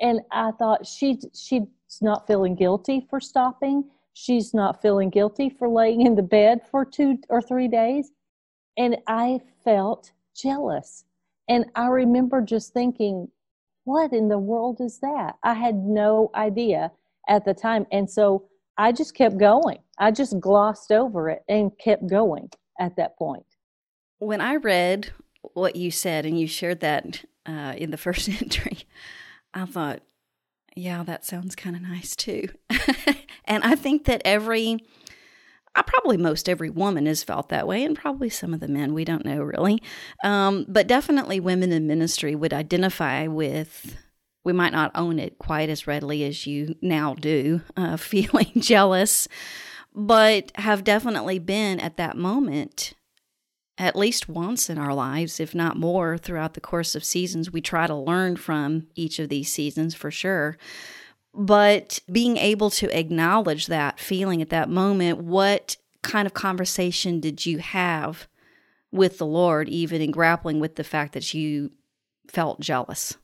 And 0.00 0.20
I 0.30 0.52
thought 0.52 0.86
she 0.86 1.18
she's 1.34 1.62
not 2.00 2.26
feeling 2.26 2.54
guilty 2.54 3.06
for 3.10 3.18
stopping. 3.18 3.84
She's 4.12 4.52
not 4.54 4.82
feeling 4.82 5.08
guilty 5.10 5.48
for 5.48 5.68
laying 5.68 6.02
in 6.02 6.14
the 6.14 6.22
bed 6.22 6.60
for 6.70 6.84
two 6.84 7.18
or 7.28 7.40
three 7.40 7.66
days. 7.66 8.12
And 8.76 8.98
I 9.08 9.40
felt 9.64 10.12
jealous. 10.36 11.04
And 11.48 11.64
I 11.74 11.86
remember 11.86 12.42
just 12.42 12.72
thinking, 12.72 13.28
what 13.84 14.12
in 14.12 14.28
the 14.28 14.38
world 14.38 14.80
is 14.80 14.98
that? 15.00 15.36
I 15.42 15.54
had 15.54 15.76
no 15.76 16.30
idea 16.34 16.92
at 17.28 17.44
the 17.44 17.54
time. 17.54 17.86
And 17.90 18.08
so 18.08 18.46
I 18.76 18.92
just 18.92 19.14
kept 19.14 19.38
going. 19.38 19.78
I 19.98 20.10
just 20.10 20.38
glossed 20.38 20.92
over 20.92 21.30
it 21.30 21.42
and 21.48 21.72
kept 21.78 22.06
going 22.06 22.50
at 22.78 22.96
that 22.96 23.16
point. 23.16 23.44
When 24.18 24.40
I 24.40 24.56
read 24.56 25.10
what 25.54 25.76
you 25.76 25.90
said 25.90 26.26
and 26.26 26.38
you 26.38 26.46
shared 26.46 26.80
that 26.80 27.24
uh, 27.46 27.74
in 27.76 27.90
the 27.90 27.96
first 27.96 28.28
entry, 28.42 28.78
I 29.54 29.64
thought, 29.64 30.00
yeah, 30.76 31.02
that 31.02 31.24
sounds 31.24 31.56
kind 31.56 31.76
of 31.76 31.82
nice 31.82 32.14
too. 32.14 32.48
and 33.44 33.64
I 33.64 33.74
think 33.74 34.04
that 34.04 34.22
every, 34.24 34.78
uh, 35.74 35.82
probably 35.82 36.16
most 36.16 36.48
every 36.48 36.70
woman 36.70 37.06
has 37.06 37.24
felt 37.24 37.48
that 37.48 37.66
way, 37.66 37.84
and 37.84 37.96
probably 37.96 38.30
some 38.30 38.54
of 38.54 38.60
the 38.60 38.68
men, 38.68 38.94
we 38.94 39.04
don't 39.04 39.24
know 39.24 39.42
really. 39.42 39.82
Um, 40.22 40.66
but 40.68 40.86
definitely 40.86 41.40
women 41.40 41.72
in 41.72 41.86
ministry 41.86 42.34
would 42.34 42.52
identify 42.52 43.26
with, 43.26 43.96
we 44.44 44.52
might 44.52 44.72
not 44.72 44.92
own 44.94 45.18
it 45.18 45.38
quite 45.38 45.68
as 45.68 45.86
readily 45.86 46.24
as 46.24 46.46
you 46.46 46.76
now 46.80 47.14
do, 47.14 47.62
uh, 47.76 47.96
feeling 47.96 48.52
jealous, 48.58 49.26
but 49.92 50.52
have 50.54 50.84
definitely 50.84 51.40
been 51.40 51.80
at 51.80 51.96
that 51.96 52.16
moment 52.16 52.94
at 53.80 53.96
least 53.96 54.28
once 54.28 54.68
in 54.68 54.76
our 54.76 54.92
lives, 54.92 55.40
if 55.40 55.54
not 55.54 55.74
more, 55.74 56.18
throughout 56.18 56.52
the 56.52 56.60
course 56.60 56.94
of 56.94 57.02
seasons. 57.02 57.50
We 57.50 57.62
try 57.62 57.86
to 57.86 57.94
learn 57.94 58.36
from 58.36 58.88
each 58.94 59.18
of 59.18 59.30
these 59.30 59.50
seasons 59.50 59.94
for 59.94 60.10
sure. 60.10 60.58
But 61.32 62.00
being 62.12 62.36
able 62.36 62.68
to 62.72 62.96
acknowledge 62.96 63.66
that 63.66 63.98
feeling 63.98 64.42
at 64.42 64.50
that 64.50 64.68
moment, 64.68 65.20
what 65.20 65.78
kind 66.02 66.26
of 66.26 66.34
conversation 66.34 67.20
did 67.20 67.46
you 67.46 67.56
have 67.58 68.28
with 68.92 69.16
the 69.16 69.26
Lord, 69.26 69.66
even 69.70 70.02
in 70.02 70.10
grappling 70.10 70.60
with 70.60 70.74
the 70.74 70.84
fact 70.84 71.14
that 71.14 71.32
you 71.32 71.72
felt 72.28 72.60
jealous? 72.60 73.16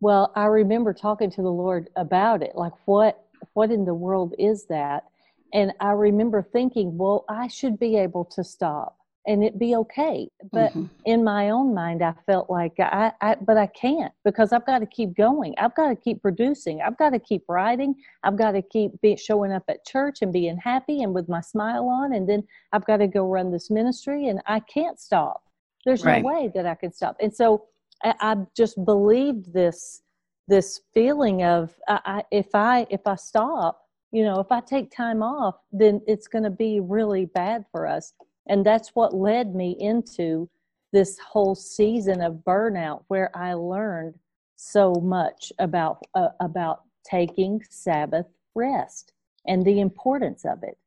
Well, 0.00 0.30
I 0.36 0.44
remember 0.44 0.94
talking 0.94 1.30
to 1.32 1.42
the 1.42 1.50
Lord 1.50 1.88
about 1.96 2.40
it. 2.40 2.54
Like, 2.54 2.74
what 2.84 3.20
what 3.54 3.72
in 3.72 3.84
the 3.84 3.94
world 3.94 4.34
is 4.38 4.66
that? 4.66 5.04
And 5.52 5.72
I 5.80 5.90
remember 5.90 6.40
thinking, 6.40 6.96
well, 6.96 7.24
I 7.28 7.48
should 7.48 7.80
be 7.80 7.96
able 7.96 8.24
to 8.26 8.44
stop 8.44 8.96
and 9.26 9.42
it 9.42 9.58
be 9.58 9.74
okay. 9.76 10.28
But 10.52 10.70
mm-hmm. 10.72 10.86
in 11.06 11.24
my 11.24 11.50
own 11.50 11.74
mind, 11.74 12.02
I 12.02 12.14
felt 12.26 12.50
like 12.50 12.74
I, 12.78 13.12
I, 13.20 13.36
but 13.40 13.56
I 13.56 13.66
can't 13.66 14.12
because 14.24 14.52
I've 14.52 14.66
got 14.66 14.80
to 14.80 14.86
keep 14.86 15.16
going. 15.16 15.54
I've 15.58 15.74
got 15.74 15.88
to 15.88 15.96
keep 15.96 16.20
producing. 16.20 16.82
I've 16.82 16.98
got 16.98 17.10
to 17.10 17.18
keep 17.18 17.42
writing. 17.48 17.94
I've 18.22 18.36
got 18.36 18.52
to 18.52 18.62
keep 18.62 19.00
be, 19.00 19.16
showing 19.16 19.52
up 19.52 19.64
at 19.68 19.84
church 19.86 20.18
and 20.20 20.32
being 20.32 20.58
happy 20.58 21.02
and 21.02 21.14
with 21.14 21.28
my 21.28 21.40
smile 21.40 21.88
on. 21.88 22.12
And 22.12 22.28
then 22.28 22.44
I've 22.72 22.84
got 22.86 22.98
to 22.98 23.06
go 23.06 23.26
run 23.26 23.50
this 23.50 23.70
ministry 23.70 24.28
and 24.28 24.40
I 24.46 24.60
can't 24.60 25.00
stop. 25.00 25.42
There's 25.86 26.04
right. 26.04 26.22
no 26.22 26.28
way 26.28 26.50
that 26.54 26.66
I 26.66 26.74
can 26.74 26.92
stop. 26.92 27.16
And 27.20 27.34
so 27.34 27.64
I, 28.02 28.14
I 28.20 28.36
just 28.56 28.82
believed 28.84 29.52
this, 29.52 30.02
this 30.48 30.80
feeling 30.92 31.42
of 31.44 31.74
I, 31.88 32.24
if 32.30 32.54
I, 32.54 32.86
if 32.90 33.06
I 33.06 33.14
stop, 33.14 33.80
you 34.12 34.22
know, 34.22 34.38
if 34.38 34.52
I 34.52 34.60
take 34.60 34.94
time 34.94 35.22
off, 35.22 35.56
then 35.72 36.00
it's 36.06 36.28
going 36.28 36.44
to 36.44 36.50
be 36.50 36.80
really 36.80 37.24
bad 37.24 37.64
for 37.72 37.86
us 37.86 38.12
and 38.46 38.64
that's 38.64 38.90
what 38.90 39.14
led 39.14 39.54
me 39.54 39.76
into 39.78 40.48
this 40.92 41.18
whole 41.18 41.54
season 41.54 42.20
of 42.20 42.42
burnout 42.46 43.04
where 43.08 43.36
I 43.36 43.54
learned 43.54 44.14
so 44.56 44.94
much 44.94 45.52
about 45.58 46.02
uh, 46.14 46.28
about 46.40 46.82
taking 47.04 47.62
Sabbath 47.68 48.26
rest 48.54 49.12
and 49.46 49.64
the 49.64 49.80
importance 49.80 50.44
of 50.44 50.62
it. 50.62 50.78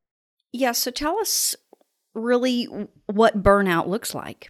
Yeah, 0.54 0.72
so 0.72 0.92
tell 0.92 1.20
us 1.20 1.56
really 2.14 2.68
what 3.08 3.44
burnout 3.44 3.88
looks 3.88 4.16
like. 4.16 4.50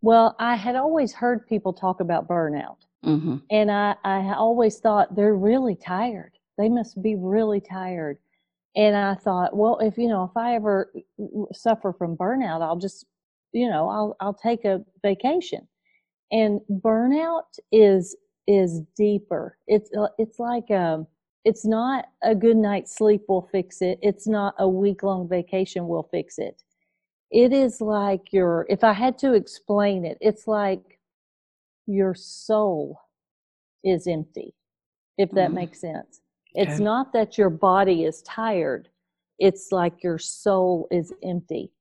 Well, 0.00 0.34
I 0.38 0.56
had 0.56 0.76
always 0.76 1.12
heard 1.12 1.46
people 1.46 1.72
talk 1.72 2.00
about 2.00 2.28
burnout. 2.28 2.78
Mm-hmm. 3.04 3.36
And 3.50 3.70
I, 3.70 3.96
I 4.04 4.34
always 4.34 4.78
thought 4.78 5.14
they're 5.14 5.34
really 5.34 5.74
tired. 5.74 6.32
They 6.56 6.68
must 6.68 7.02
be 7.02 7.16
really 7.16 7.60
tired. 7.60 8.18
And 8.74 8.96
I 8.96 9.14
thought, 9.14 9.56
well, 9.56 9.78
if 9.80 9.98
you 9.98 10.08
know, 10.08 10.24
if 10.24 10.36
I 10.36 10.54
ever 10.54 10.92
suffer 11.52 11.92
from 11.92 12.16
burnout, 12.16 12.62
I'll 12.62 12.78
just, 12.78 13.04
you 13.52 13.68
know, 13.68 13.88
I'll 13.88 14.16
I'll 14.20 14.34
take 14.34 14.64
a 14.64 14.82
vacation. 15.02 15.68
And 16.30 16.60
burnout 16.70 17.58
is 17.70 18.16
is 18.46 18.80
deeper. 18.96 19.58
It's 19.66 19.90
uh, 19.96 20.08
it's 20.18 20.38
like 20.38 20.70
um 20.70 21.06
it's 21.44 21.66
not 21.66 22.06
a 22.22 22.34
good 22.34 22.56
night's 22.56 22.96
sleep 22.96 23.22
will 23.28 23.48
fix 23.52 23.82
it. 23.82 23.98
It's 24.00 24.26
not 24.26 24.54
a 24.58 24.68
week 24.68 25.02
long 25.02 25.28
vacation 25.28 25.86
will 25.86 26.08
fix 26.10 26.38
it. 26.38 26.62
It 27.30 27.52
is 27.52 27.80
like 27.80 28.32
your 28.32 28.66
if 28.70 28.84
I 28.84 28.94
had 28.94 29.18
to 29.18 29.34
explain 29.34 30.06
it, 30.06 30.16
it's 30.20 30.46
like 30.46 30.98
your 31.86 32.14
soul 32.14 33.00
is 33.84 34.06
empty. 34.06 34.54
If 35.18 35.30
that 35.32 35.50
mm. 35.50 35.54
makes 35.54 35.80
sense. 35.80 36.21
It's 36.54 36.74
okay. 36.74 36.84
not 36.84 37.12
that 37.12 37.38
your 37.38 37.50
body 37.50 38.04
is 38.04 38.22
tired. 38.22 38.88
It's 39.38 39.72
like 39.72 40.02
your 40.02 40.18
soul 40.18 40.86
is 40.90 41.12
empty 41.22 41.72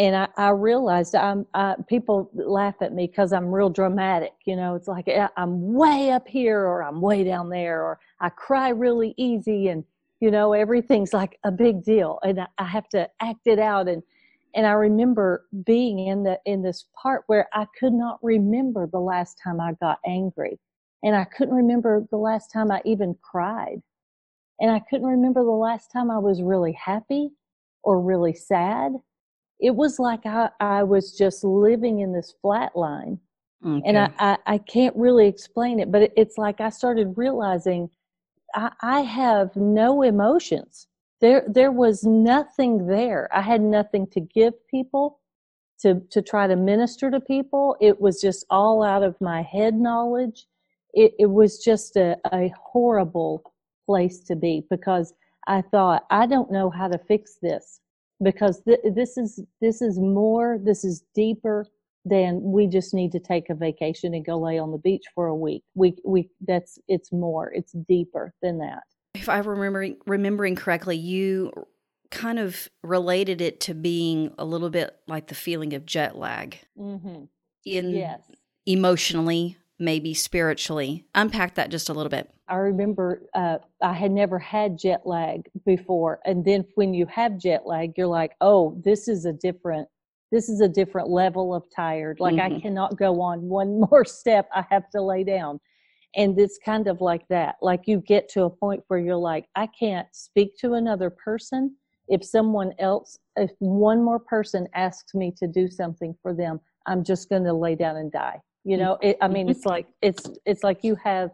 and 0.00 0.16
I, 0.16 0.28
I 0.36 0.48
realized 0.50 1.14
I'm 1.14 1.46
I, 1.52 1.74
people 1.86 2.30
laugh 2.32 2.76
at 2.80 2.94
me 2.94 3.06
because 3.06 3.34
I'm 3.34 3.52
real 3.52 3.68
dramatic. 3.68 4.32
You 4.46 4.56
know, 4.56 4.74
it's 4.74 4.88
like 4.88 5.08
I'm 5.36 5.74
way 5.74 6.10
up 6.10 6.26
here 6.26 6.60
or 6.60 6.82
I'm 6.82 7.00
way 7.02 7.22
down 7.22 7.50
there, 7.50 7.82
or 7.82 7.98
I 8.20 8.30
cry 8.30 8.70
really 8.70 9.14
easy, 9.18 9.68
and 9.68 9.84
you 10.20 10.30
know 10.30 10.54
everything's 10.54 11.12
like 11.12 11.38
a 11.44 11.50
big 11.50 11.84
deal, 11.84 12.18
and 12.22 12.40
I, 12.40 12.46
I 12.58 12.64
have 12.64 12.88
to 12.90 13.10
act 13.20 13.46
it 13.46 13.58
out. 13.58 13.88
And 13.88 14.02
and 14.54 14.66
I 14.66 14.72
remember 14.72 15.44
being 15.64 15.98
in 15.98 16.22
the 16.22 16.38
in 16.46 16.62
this 16.62 16.86
part 17.00 17.24
where 17.26 17.48
I 17.52 17.66
could 17.78 17.92
not 17.92 18.18
remember 18.22 18.86
the 18.86 19.00
last 19.00 19.38
time 19.42 19.60
I 19.60 19.72
got 19.82 19.98
angry, 20.06 20.58
and 21.02 21.16
I 21.16 21.24
couldn't 21.24 21.54
remember 21.54 22.06
the 22.10 22.16
last 22.16 22.52
time 22.52 22.70
I 22.70 22.80
even 22.84 23.16
cried, 23.20 23.82
and 24.60 24.70
I 24.70 24.80
couldn't 24.80 25.06
remember 25.06 25.42
the 25.42 25.50
last 25.50 25.90
time 25.90 26.10
I 26.10 26.18
was 26.18 26.42
really 26.42 26.72
happy 26.72 27.30
or 27.82 28.00
really 28.00 28.34
sad 28.34 28.92
it 29.60 29.76
was 29.76 29.98
like 29.98 30.26
I, 30.26 30.50
I 30.58 30.82
was 30.82 31.12
just 31.16 31.44
living 31.44 32.00
in 32.00 32.12
this 32.12 32.34
flat 32.40 32.74
line. 32.74 33.18
Okay. 33.64 33.82
And 33.86 33.98
I, 33.98 34.10
I, 34.18 34.38
I, 34.46 34.58
can't 34.58 34.96
really 34.96 35.28
explain 35.28 35.80
it, 35.80 35.92
but 35.92 36.02
it, 36.02 36.12
it's 36.16 36.38
like 36.38 36.62
I 36.62 36.70
started 36.70 37.12
realizing 37.18 37.90
I, 38.54 38.72
I 38.80 39.00
have 39.02 39.54
no 39.54 40.00
emotions. 40.00 40.86
There, 41.20 41.44
there 41.46 41.70
was 41.70 42.02
nothing 42.02 42.86
there. 42.86 43.28
I 43.34 43.42
had 43.42 43.60
nothing 43.60 44.06
to 44.12 44.20
give 44.20 44.54
people, 44.68 45.20
to, 45.80 46.00
to 46.10 46.22
try 46.22 46.46
to 46.46 46.56
minister 46.56 47.10
to 47.10 47.20
people. 47.20 47.76
It 47.82 48.00
was 48.00 48.18
just 48.18 48.46
all 48.48 48.82
out 48.82 49.02
of 49.02 49.20
my 49.20 49.42
head 49.42 49.74
knowledge. 49.74 50.46
It, 50.94 51.12
it 51.18 51.30
was 51.30 51.62
just 51.62 51.96
a, 51.96 52.16
a 52.32 52.50
horrible 52.58 53.49
place 53.90 54.20
to 54.20 54.36
be 54.36 54.62
because 54.70 55.12
I 55.48 55.62
thought, 55.62 56.04
I 56.10 56.26
don't 56.26 56.52
know 56.52 56.70
how 56.70 56.86
to 56.86 56.96
fix 56.96 57.38
this 57.42 57.80
because 58.22 58.62
th- 58.62 58.78
this 58.94 59.16
is 59.18 59.40
this 59.60 59.82
is 59.82 59.98
more 59.98 60.60
this 60.62 60.84
is 60.84 61.02
deeper 61.12 61.66
than 62.04 62.40
we 62.40 62.68
just 62.68 62.94
need 62.94 63.10
to 63.10 63.18
take 63.18 63.50
a 63.50 63.54
vacation 63.54 64.14
and 64.14 64.24
go 64.24 64.38
lay 64.38 64.58
on 64.60 64.70
the 64.70 64.78
beach 64.78 65.02
for 65.12 65.26
a 65.26 65.34
week. 65.34 65.64
We 65.74 65.96
we 66.04 66.30
that's 66.46 66.78
it's 66.86 67.10
more 67.10 67.52
it's 67.52 67.72
deeper 67.88 68.32
than 68.42 68.58
that. 68.58 68.84
If 69.14 69.28
i 69.28 69.38
remember 69.38 69.88
remembering 70.06 70.54
correctly 70.54 70.96
you 70.96 71.52
kind 72.12 72.38
of 72.38 72.68
related 72.84 73.40
it 73.40 73.58
to 73.62 73.74
being 73.74 74.32
a 74.38 74.44
little 74.44 74.70
bit 74.70 74.96
like 75.08 75.26
the 75.26 75.34
feeling 75.34 75.74
of 75.74 75.84
jet 75.84 76.16
lag. 76.16 76.58
Mm-hmm. 76.78 77.24
in 77.66 77.90
yes. 77.90 78.20
emotionally 78.66 79.56
maybe 79.80 80.12
spiritually. 80.14 81.06
Unpack 81.14 81.54
that 81.54 81.70
just 81.70 81.88
a 81.88 81.94
little 81.94 82.10
bit. 82.10 82.30
I 82.48 82.56
remember 82.56 83.22
uh, 83.34 83.58
I 83.82 83.94
had 83.94 84.12
never 84.12 84.38
had 84.38 84.78
jet 84.78 85.06
lag 85.06 85.48
before, 85.64 86.20
and 86.24 86.44
then 86.44 86.64
when 86.74 86.94
you 86.94 87.06
have 87.06 87.38
jet 87.38 87.66
lag, 87.66 87.94
you're 87.96 88.06
like, 88.06 88.32
"Oh, 88.40 88.80
this 88.84 89.08
is 89.08 89.24
a 89.24 89.32
different, 89.32 89.88
this 90.30 90.48
is 90.48 90.60
a 90.60 90.68
different 90.68 91.08
level 91.08 91.54
of 91.54 91.64
tired. 91.74 92.20
Like 92.20 92.34
mm-hmm. 92.34 92.56
I 92.56 92.60
cannot 92.60 92.96
go 92.96 93.20
on 93.20 93.42
one 93.42 93.80
more 93.90 94.04
step. 94.04 94.48
I 94.54 94.64
have 94.70 94.90
to 94.90 95.02
lay 95.02 95.24
down." 95.24 95.60
And 96.16 96.38
it's 96.38 96.58
kind 96.64 96.88
of 96.88 97.00
like 97.00 97.26
that. 97.28 97.54
Like 97.62 97.82
you 97.86 97.98
get 98.00 98.28
to 98.30 98.42
a 98.42 98.50
point 98.50 98.82
where 98.88 99.00
you're 99.00 99.16
like, 99.16 99.46
"I 99.56 99.66
can't 99.66 100.08
speak 100.12 100.56
to 100.58 100.74
another 100.74 101.10
person." 101.10 101.76
If 102.08 102.24
someone 102.24 102.72
else, 102.80 103.16
if 103.36 103.52
one 103.60 104.02
more 104.02 104.18
person 104.18 104.66
asks 104.74 105.14
me 105.14 105.32
to 105.38 105.46
do 105.46 105.68
something 105.68 106.16
for 106.20 106.34
them, 106.34 106.60
I'm 106.86 107.04
just 107.04 107.28
going 107.28 107.44
to 107.44 107.52
lay 107.52 107.76
down 107.76 107.96
and 107.96 108.10
die 108.10 108.40
you 108.64 108.76
know 108.76 108.98
it, 109.00 109.16
i 109.20 109.28
mean 109.28 109.46
mm-hmm. 109.46 109.52
it's 109.52 109.64
like 109.64 109.86
it's 110.02 110.28
it's 110.44 110.62
like 110.62 110.82
you 110.82 110.94
have 110.96 111.30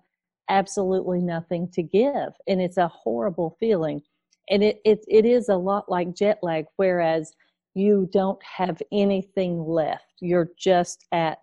absolutely 0.48 1.20
nothing 1.20 1.68
to 1.72 1.82
give 1.82 2.32
and 2.46 2.60
it's 2.60 2.76
a 2.76 2.88
horrible 2.88 3.56
feeling. 3.58 4.02
And 4.48 4.62
it 4.62 4.80
it, 4.84 5.04
it 5.08 5.24
is 5.24 5.48
a 5.48 5.56
lot 5.56 5.88
like 5.88 6.14
jet 6.14 6.38
lag 6.42 6.66
whereas 6.76 7.32
you 7.74 8.08
don't 8.12 8.42
have 8.42 8.80
anything 8.92 9.58
left. 9.58 10.14
You're 10.20 10.50
just 10.58 11.04
at 11.12 11.38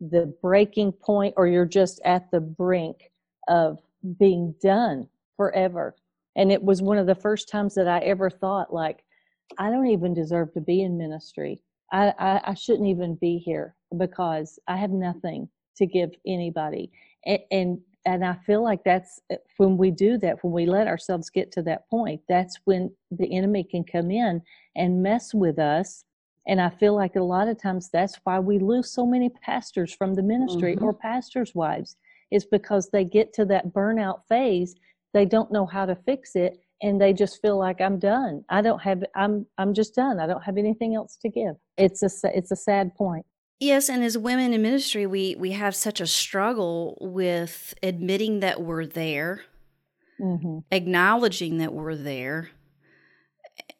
the 0.00 0.34
breaking 0.42 0.92
point 0.92 1.34
or 1.36 1.46
you're 1.46 1.64
just 1.64 2.00
at 2.04 2.30
the 2.30 2.40
brink 2.40 3.10
of 3.48 3.78
being 4.18 4.54
done 4.60 5.08
forever. 5.36 5.94
And 6.34 6.50
it 6.50 6.62
was 6.62 6.82
one 6.82 6.98
of 6.98 7.06
the 7.06 7.14
first 7.14 7.48
times 7.48 7.74
that 7.74 7.86
i 7.86 7.98
ever 7.98 8.30
thought 8.30 8.72
like 8.72 9.04
i 9.58 9.70
don't 9.70 9.88
even 9.88 10.14
deserve 10.14 10.50
to 10.54 10.62
be 10.62 10.82
in 10.82 10.96
ministry 10.96 11.62
I, 11.92 12.14
I, 12.18 12.40
I 12.44 12.54
shouldn't 12.54 12.88
even 12.88 13.14
be 13.16 13.38
here 13.38 13.76
because 13.96 14.58
I 14.66 14.76
have 14.76 14.90
nothing 14.90 15.48
to 15.76 15.86
give 15.86 16.10
anybody. 16.26 16.90
And, 17.26 17.38
and, 17.50 17.80
and 18.04 18.24
I 18.24 18.34
feel 18.46 18.62
like 18.64 18.82
that's 18.82 19.20
uh, 19.30 19.36
when 19.58 19.76
we 19.76 19.90
do 19.90 20.18
that, 20.18 20.42
when 20.42 20.52
we 20.52 20.66
let 20.66 20.88
ourselves 20.88 21.30
get 21.30 21.52
to 21.52 21.62
that 21.62 21.88
point, 21.88 22.20
that's 22.28 22.58
when 22.64 22.90
the 23.10 23.36
enemy 23.36 23.62
can 23.62 23.84
come 23.84 24.10
in 24.10 24.42
and 24.74 25.02
mess 25.02 25.32
with 25.34 25.58
us. 25.58 26.04
And 26.48 26.60
I 26.60 26.70
feel 26.70 26.96
like 26.96 27.14
a 27.14 27.22
lot 27.22 27.46
of 27.46 27.60
times 27.60 27.90
that's 27.92 28.18
why 28.24 28.40
we 28.40 28.58
lose 28.58 28.90
so 28.90 29.06
many 29.06 29.28
pastors 29.28 29.94
from 29.94 30.14
the 30.14 30.22
ministry 30.22 30.74
mm-hmm. 30.74 30.84
or 30.84 30.92
pastors' 30.92 31.54
wives, 31.54 31.96
is 32.32 32.44
because 32.44 32.88
they 32.88 33.04
get 33.04 33.32
to 33.34 33.44
that 33.44 33.72
burnout 33.72 34.22
phase. 34.28 34.74
They 35.12 35.26
don't 35.26 35.52
know 35.52 35.66
how 35.66 35.86
to 35.86 35.94
fix 35.94 36.34
it 36.34 36.58
and 36.82 37.00
they 37.00 37.12
just 37.12 37.40
feel 37.40 37.56
like 37.56 37.80
I'm 37.80 37.98
done. 37.98 38.44
I 38.48 38.60
don't 38.60 38.82
have 38.82 39.04
I'm 39.14 39.46
I'm 39.56 39.72
just 39.72 39.94
done. 39.94 40.20
I 40.20 40.26
don't 40.26 40.42
have 40.42 40.58
anything 40.58 40.94
else 40.94 41.16
to 41.22 41.28
give. 41.28 41.54
It's 41.76 42.02
a 42.02 42.10
it's 42.36 42.50
a 42.50 42.56
sad 42.56 42.94
point. 42.94 43.24
Yes, 43.60 43.88
and 43.88 44.02
as 44.02 44.18
women 44.18 44.52
in 44.52 44.62
ministry, 44.62 45.06
we 45.06 45.36
we 45.38 45.52
have 45.52 45.76
such 45.76 46.00
a 46.00 46.06
struggle 46.06 46.98
with 47.00 47.74
admitting 47.82 48.40
that 48.40 48.60
we're 48.60 48.86
there, 48.86 49.42
mm-hmm. 50.20 50.58
acknowledging 50.72 51.58
that 51.58 51.72
we're 51.72 51.94
there, 51.94 52.50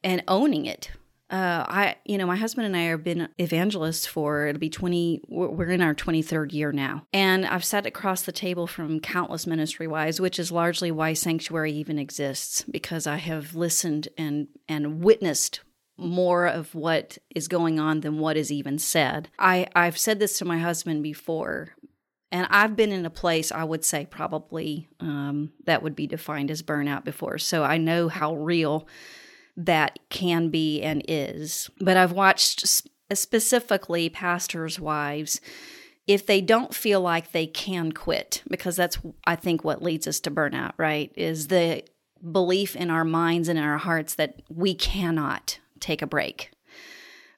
and 0.04 0.22
owning 0.28 0.66
it. 0.66 0.92
Uh, 1.32 1.64
I, 1.66 1.96
you 2.04 2.18
know, 2.18 2.26
my 2.26 2.36
husband 2.36 2.66
and 2.66 2.76
I 2.76 2.82
have 2.82 3.02
been 3.02 3.30
evangelists 3.38 4.04
for 4.04 4.48
it'll 4.48 4.60
be 4.60 4.68
twenty. 4.68 5.22
We're 5.28 5.70
in 5.70 5.80
our 5.80 5.94
twenty 5.94 6.20
third 6.20 6.52
year 6.52 6.72
now, 6.72 7.06
and 7.10 7.46
I've 7.46 7.64
sat 7.64 7.86
across 7.86 8.20
the 8.20 8.32
table 8.32 8.66
from 8.66 9.00
countless 9.00 9.46
ministry 9.46 9.86
wives, 9.86 10.20
which 10.20 10.38
is 10.38 10.52
largely 10.52 10.90
why 10.90 11.14
Sanctuary 11.14 11.72
even 11.72 11.98
exists, 11.98 12.66
because 12.70 13.06
I 13.06 13.16
have 13.16 13.54
listened 13.54 14.08
and 14.18 14.48
and 14.68 15.02
witnessed 15.02 15.60
more 15.96 16.46
of 16.46 16.74
what 16.74 17.16
is 17.34 17.48
going 17.48 17.80
on 17.80 18.00
than 18.00 18.18
what 18.18 18.36
is 18.36 18.52
even 18.52 18.78
said. 18.78 19.30
I 19.38 19.68
I've 19.74 19.96
said 19.96 20.18
this 20.18 20.36
to 20.36 20.44
my 20.44 20.58
husband 20.58 21.02
before, 21.02 21.70
and 22.30 22.46
I've 22.50 22.76
been 22.76 22.92
in 22.92 23.06
a 23.06 23.10
place 23.10 23.50
I 23.50 23.64
would 23.64 23.86
say 23.86 24.04
probably 24.04 24.86
um, 25.00 25.52
that 25.64 25.82
would 25.82 25.96
be 25.96 26.06
defined 26.06 26.50
as 26.50 26.62
burnout 26.62 27.04
before, 27.04 27.38
so 27.38 27.64
I 27.64 27.78
know 27.78 28.08
how 28.10 28.34
real 28.36 28.86
that 29.56 29.98
can 30.08 30.48
be 30.48 30.82
and 30.82 31.04
is. 31.08 31.70
But 31.80 31.96
I've 31.96 32.12
watched 32.12 32.82
specifically 33.12 34.08
pastors' 34.08 34.80
wives 34.80 35.40
if 36.06 36.26
they 36.26 36.40
don't 36.40 36.74
feel 36.74 37.00
like 37.00 37.30
they 37.30 37.46
can 37.46 37.92
quit 37.92 38.42
because 38.48 38.76
that's 38.76 38.98
I 39.26 39.36
think 39.36 39.64
what 39.64 39.82
leads 39.82 40.06
us 40.06 40.20
to 40.20 40.30
burnout, 40.30 40.72
right? 40.76 41.12
Is 41.16 41.48
the 41.48 41.84
belief 42.30 42.76
in 42.76 42.90
our 42.90 43.04
minds 43.04 43.48
and 43.48 43.58
in 43.58 43.64
our 43.64 43.78
hearts 43.78 44.14
that 44.14 44.42
we 44.48 44.74
cannot 44.74 45.58
take 45.80 46.02
a 46.02 46.06
break. 46.06 46.50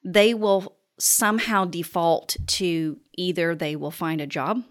They 0.05 0.35
will 0.35 0.77
somehow 0.99 1.65
default 1.65 2.37
to 2.47 2.99
either 3.17 3.55
they 3.55 3.75
will 3.75 3.91
find 3.91 4.21
a 4.21 4.27
job 4.27 4.63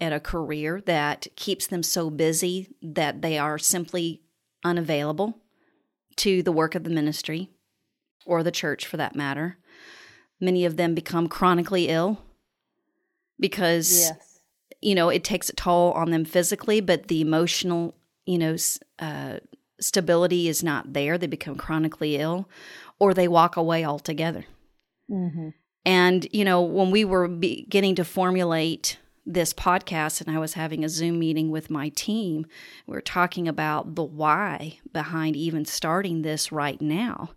at 0.00 0.12
a 0.12 0.20
career 0.20 0.80
that 0.86 1.26
keeps 1.36 1.66
them 1.66 1.82
so 1.82 2.08
busy 2.08 2.68
that 2.80 3.20
they 3.20 3.38
are 3.38 3.58
simply 3.58 4.22
unavailable 4.64 5.38
to 6.16 6.42
the 6.42 6.52
work 6.52 6.74
of 6.74 6.84
the 6.84 6.90
ministry 6.90 7.50
or 8.26 8.42
the 8.42 8.50
church 8.50 8.86
for 8.86 8.96
that 8.96 9.14
matter. 9.14 9.58
Many 10.40 10.64
of 10.64 10.76
them 10.76 10.94
become 10.94 11.28
chronically 11.28 11.88
ill 11.88 12.22
because 13.38 14.00
yes. 14.00 14.40
you 14.80 14.94
know 14.94 15.08
it 15.08 15.24
takes 15.24 15.48
a 15.48 15.54
toll 15.54 15.92
on 15.92 16.10
them 16.10 16.24
physically, 16.24 16.80
but 16.80 17.08
the 17.08 17.20
emotional 17.20 17.94
you 18.26 18.38
know 18.38 18.56
uh, 18.98 19.38
stability 19.80 20.48
is 20.48 20.62
not 20.62 20.92
there. 20.92 21.18
They 21.18 21.26
become 21.26 21.56
chronically 21.56 22.16
ill, 22.16 22.48
or 22.98 23.14
they 23.14 23.28
walk 23.28 23.56
away 23.56 23.84
altogether. 23.84 24.44
Mm-hmm. 25.10 25.48
And, 25.84 26.28
you 26.32 26.44
know, 26.44 26.60
when 26.60 26.90
we 26.90 27.04
were 27.04 27.26
beginning 27.26 27.94
to 27.96 28.04
formulate 28.04 28.98
this 29.34 29.52
podcast 29.52 30.20
and 30.20 30.34
I 30.34 30.38
was 30.38 30.54
having 30.54 30.84
a 30.84 30.88
Zoom 30.88 31.18
meeting 31.18 31.50
with 31.50 31.70
my 31.70 31.90
team, 31.90 32.46
we 32.86 32.94
were 32.94 33.00
talking 33.00 33.48
about 33.48 33.94
the 33.94 34.04
why 34.04 34.78
behind 34.92 35.36
even 35.36 35.64
starting 35.64 36.22
this 36.22 36.52
right 36.52 36.80
now. 36.80 37.30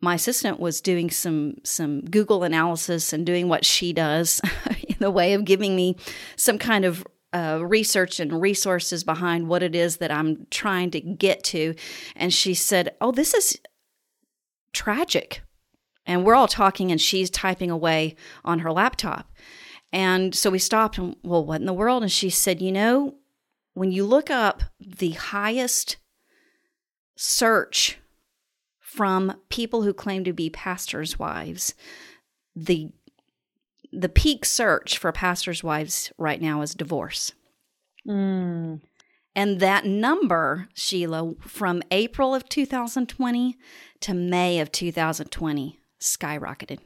My 0.00 0.14
assistant 0.14 0.58
was 0.58 0.80
doing 0.80 1.10
some 1.10 1.56
some 1.62 2.00
Google 2.00 2.42
analysis 2.42 3.12
and 3.12 3.24
doing 3.24 3.48
what 3.48 3.64
she 3.64 3.92
does 3.92 4.40
in 4.88 4.96
the 4.98 5.10
way 5.10 5.34
of 5.34 5.44
giving 5.44 5.76
me 5.76 5.96
some 6.36 6.58
kind 6.58 6.84
of 6.84 7.06
uh, 7.32 7.60
research 7.62 8.20
and 8.20 8.40
resources 8.40 9.04
behind 9.04 9.48
what 9.48 9.62
it 9.62 9.74
is 9.74 9.98
that 9.98 10.10
I'm 10.10 10.46
trying 10.50 10.90
to 10.90 11.00
get 11.00 11.42
to. 11.44 11.74
And 12.14 12.32
she 12.32 12.54
said, 12.54 12.94
Oh, 13.00 13.12
this 13.12 13.32
is 13.32 13.58
tragic. 14.72 15.42
And 16.04 16.24
we're 16.24 16.34
all 16.34 16.48
talking, 16.48 16.90
and 16.90 17.00
she's 17.00 17.30
typing 17.30 17.70
away 17.70 18.16
on 18.44 18.60
her 18.60 18.72
laptop. 18.72 19.30
And 19.92 20.34
so 20.34 20.50
we 20.50 20.58
stopped 20.58 20.98
and, 20.98 21.16
well, 21.22 21.44
what 21.44 21.60
in 21.60 21.66
the 21.66 21.72
world? 21.72 22.02
And 22.02 22.10
she 22.10 22.30
said, 22.30 22.62
You 22.62 22.72
know, 22.72 23.16
when 23.74 23.92
you 23.92 24.04
look 24.04 24.30
up 24.30 24.62
the 24.80 25.10
highest 25.10 25.98
search 27.16 27.98
from 28.80 29.40
people 29.48 29.82
who 29.82 29.92
claim 29.92 30.24
to 30.24 30.32
be 30.32 30.50
pastors' 30.50 31.18
wives, 31.18 31.74
the 32.54 32.90
the 33.92 34.08
peak 34.08 34.46
search 34.46 34.96
for 34.96 35.12
pastors' 35.12 35.62
wives 35.62 36.10
right 36.16 36.40
now 36.40 36.62
is 36.62 36.74
divorce. 36.74 37.32
Mm. 38.08 38.80
And 39.34 39.60
that 39.60 39.84
number, 39.84 40.68
Sheila, 40.74 41.34
from 41.40 41.82
April 41.90 42.34
of 42.34 42.48
2020 42.48 43.56
to 44.00 44.14
May 44.14 44.60
of 44.60 44.72
2020 44.72 45.78
skyrocketed. 46.00 46.78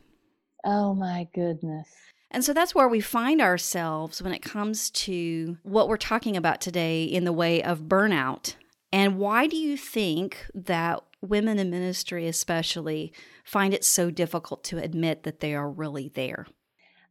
Oh 0.64 0.94
my 0.94 1.28
goodness. 1.34 1.88
And 2.36 2.44
so 2.44 2.52
that's 2.52 2.74
where 2.74 2.86
we 2.86 3.00
find 3.00 3.40
ourselves 3.40 4.20
when 4.20 4.34
it 4.34 4.42
comes 4.42 4.90
to 4.90 5.56
what 5.62 5.88
we're 5.88 5.96
talking 5.96 6.36
about 6.36 6.60
today 6.60 7.02
in 7.02 7.24
the 7.24 7.32
way 7.32 7.62
of 7.62 7.84
burnout. 7.84 8.56
And 8.92 9.16
why 9.16 9.46
do 9.46 9.56
you 9.56 9.78
think 9.78 10.44
that 10.54 11.02
women 11.22 11.58
in 11.58 11.70
ministry, 11.70 12.28
especially, 12.28 13.10
find 13.42 13.72
it 13.72 13.86
so 13.86 14.10
difficult 14.10 14.64
to 14.64 14.76
admit 14.76 15.22
that 15.22 15.40
they 15.40 15.54
are 15.54 15.70
really 15.70 16.10
there? 16.10 16.46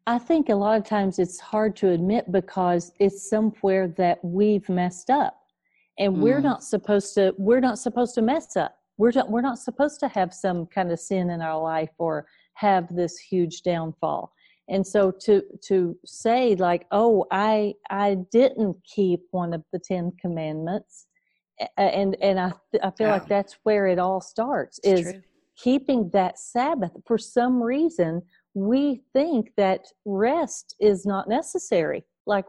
I 0.05 0.19
think 0.19 0.49
a 0.49 0.53
lot 0.53 0.77
of 0.77 0.85
times 0.85 1.17
it's 1.17 1.39
hard 1.39 1.75
to 1.77 1.89
admit 1.89 2.31
because 2.31 2.91
it's 2.99 3.27
somewhere 3.27 3.87
that 3.97 4.23
we've 4.23 4.69
messed 4.69 5.09
up. 5.09 5.39
And 5.97 6.17
mm. 6.17 6.19
we're 6.19 6.39
not 6.39 6.63
supposed 6.63 7.15
to 7.15 7.33
we're 7.39 7.61
not 7.61 7.79
supposed 7.79 8.13
to 8.13 8.21
mess 8.21 8.55
up. 8.55 8.77
We're 8.97 9.11
not, 9.15 9.31
we're 9.31 9.41
not 9.41 9.57
supposed 9.57 9.99
to 10.01 10.07
have 10.07 10.35
some 10.35 10.67
kind 10.67 10.91
of 10.91 10.99
sin 10.99 11.31
in 11.31 11.41
our 11.41 11.59
life 11.59 11.89
or 11.97 12.27
have 12.53 12.95
this 12.95 13.17
huge 13.17 13.63
downfall. 13.63 14.34
And 14.67 14.85
so 14.85 15.11
to 15.21 15.43
to 15.67 15.97
say 16.05 16.55
like, 16.55 16.87
"Oh, 16.91 17.25
I 17.31 17.75
I 17.89 18.15
didn't 18.31 18.77
keep 18.83 19.21
one 19.31 19.53
of 19.53 19.63
the 19.71 19.79
10 19.79 20.13
commandments." 20.19 21.07
And 21.77 22.15
and 22.21 22.39
I 22.39 22.51
I 22.83 22.91
feel 22.91 23.09
like 23.09 23.27
that's 23.27 23.57
where 23.63 23.87
it 23.87 23.99
all 23.99 24.21
starts 24.21 24.79
it's 24.83 25.01
is 25.01 25.11
true. 25.13 25.21
keeping 25.57 26.09
that 26.09 26.39
Sabbath 26.39 26.91
for 27.05 27.17
some 27.17 27.61
reason 27.61 28.21
we 28.55 29.01
think 29.13 29.51
that 29.57 29.85
rest 30.05 30.75
is 30.79 31.05
not 31.05 31.27
necessary 31.27 32.03
like 32.25 32.45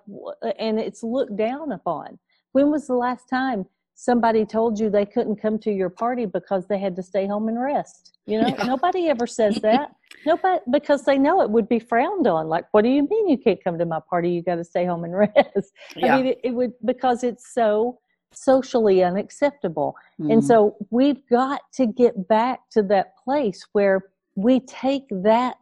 and 0.59 0.79
it's 0.79 1.03
looked 1.03 1.37
down 1.37 1.73
upon 1.73 2.19
when 2.53 2.71
was 2.71 2.87
the 2.87 2.95
last 2.95 3.29
time 3.29 3.67
somebody 3.95 4.45
told 4.45 4.79
you 4.79 4.89
they 4.89 5.05
couldn't 5.05 5.41
come 5.41 5.59
to 5.59 5.71
your 5.71 5.91
party 5.91 6.25
because 6.25 6.67
they 6.69 6.79
had 6.79 6.95
to 6.95 7.03
stay 7.03 7.27
home 7.27 7.49
and 7.49 7.61
rest 7.61 8.19
you 8.27 8.41
know 8.41 8.49
yeah. 8.59 8.65
nobody 8.65 9.09
ever 9.09 9.27
says 9.27 9.57
that 9.57 9.91
nobody 10.27 10.61
because 10.71 11.05
they 11.05 11.19
know 11.19 11.41
it 11.41 11.51
would 11.51 11.69
be 11.69 11.79
frowned 11.79 12.27
on 12.27 12.49
like 12.49 12.65
what 12.73 12.83
do 12.83 12.89
you 12.91 13.07
mean 13.09 13.29
you 13.29 13.39
can't 13.39 13.63
come 13.63 13.79
to 13.79 13.87
my 13.87 14.01
party 14.11 14.31
you 14.31 14.43
got 14.43 14.57
to 14.57 14.65
stay 14.65 14.85
home 14.85 15.05
and 15.05 15.17
rest 15.17 15.73
yeah. 15.97 16.15
i 16.15 16.17
mean 16.17 16.27
it, 16.27 16.41
it, 16.45 16.51
would 16.51 16.73
because 16.85 17.23
it's 17.23 17.55
so 17.55 17.99
socially 18.33 19.03
unacceptable 19.03 19.95
mm-hmm. 20.21 20.33
and 20.33 20.45
so 20.45 20.77
we've 20.91 21.27
got 21.31 21.61
to 21.73 21.87
get 21.87 22.29
back 22.29 22.61
to 22.71 22.83
that 22.83 23.17
place 23.25 23.65
where 23.73 24.03
we 24.35 24.61
take 24.61 25.05
that 25.11 25.57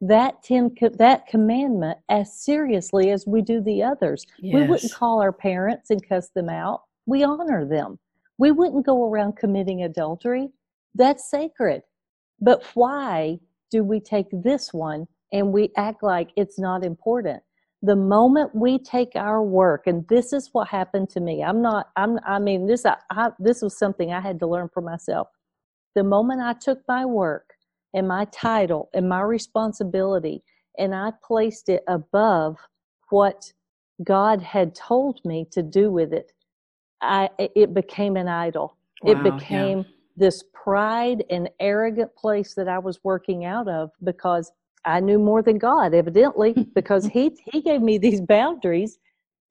that 0.00 0.42
ten 0.42 0.70
that 0.98 1.26
commandment 1.26 1.98
as 2.08 2.38
seriously 2.38 3.10
as 3.10 3.26
we 3.26 3.40
do 3.42 3.60
the 3.60 3.82
others. 3.82 4.26
Yes. 4.38 4.54
We 4.54 4.66
wouldn't 4.66 4.92
call 4.92 5.20
our 5.20 5.32
parents 5.32 5.90
and 5.90 6.06
cuss 6.06 6.28
them 6.34 6.48
out. 6.48 6.82
We 7.06 7.24
honor 7.24 7.66
them. 7.66 7.98
We 8.38 8.50
wouldn't 8.50 8.86
go 8.86 9.08
around 9.08 9.36
committing 9.36 9.82
adultery. 9.82 10.48
That's 10.94 11.30
sacred. 11.30 11.82
But 12.40 12.64
why 12.74 13.38
do 13.74 13.82
we 13.82 13.98
take 13.98 14.28
this 14.30 14.72
one 14.72 15.04
and 15.32 15.52
we 15.52 15.68
act 15.76 16.00
like 16.04 16.30
it's 16.36 16.60
not 16.60 16.84
important? 16.84 17.42
The 17.82 17.96
moment 17.96 18.54
we 18.54 18.78
take 18.78 19.16
our 19.16 19.42
work, 19.42 19.88
and 19.88 20.06
this 20.06 20.32
is 20.32 20.48
what 20.52 20.68
happened 20.68 21.10
to 21.10 21.20
me. 21.20 21.42
I'm 21.42 21.60
not. 21.60 21.88
I'm. 21.96 22.20
I 22.24 22.38
mean, 22.38 22.66
this. 22.66 22.86
I, 22.86 22.96
I, 23.10 23.30
this 23.40 23.62
was 23.62 23.76
something 23.76 24.12
I 24.12 24.20
had 24.20 24.38
to 24.38 24.46
learn 24.46 24.70
for 24.72 24.80
myself. 24.80 25.26
The 25.96 26.04
moment 26.04 26.40
I 26.40 26.52
took 26.52 26.78
my 26.86 27.04
work 27.04 27.50
and 27.94 28.06
my 28.06 28.26
title 28.26 28.90
and 28.94 29.08
my 29.08 29.22
responsibility, 29.22 30.44
and 30.78 30.94
I 30.94 31.10
placed 31.22 31.68
it 31.68 31.82
above 31.88 32.56
what 33.10 33.52
God 34.04 34.40
had 34.40 34.72
told 34.76 35.20
me 35.24 35.48
to 35.50 35.64
do 35.64 35.90
with 35.90 36.12
it. 36.12 36.30
I 37.02 37.28
it 37.38 37.74
became 37.74 38.16
an 38.16 38.28
idol. 38.28 38.76
Wow, 39.02 39.12
it 39.12 39.22
became 39.24 39.78
yeah. 39.78 39.84
this 40.16 40.44
pride 40.64 41.24
and 41.30 41.50
arrogant 41.60 42.14
place 42.16 42.54
that 42.54 42.68
I 42.68 42.78
was 42.78 42.98
working 43.04 43.44
out 43.44 43.68
of 43.68 43.90
because 44.02 44.50
I 44.86 45.00
knew 45.00 45.18
more 45.18 45.42
than 45.42 45.58
God, 45.58 45.94
evidently, 45.94 46.54
because 46.74 47.06
He 47.06 47.36
He 47.52 47.60
gave 47.60 47.82
me 47.82 47.98
these 47.98 48.20
boundaries 48.20 48.98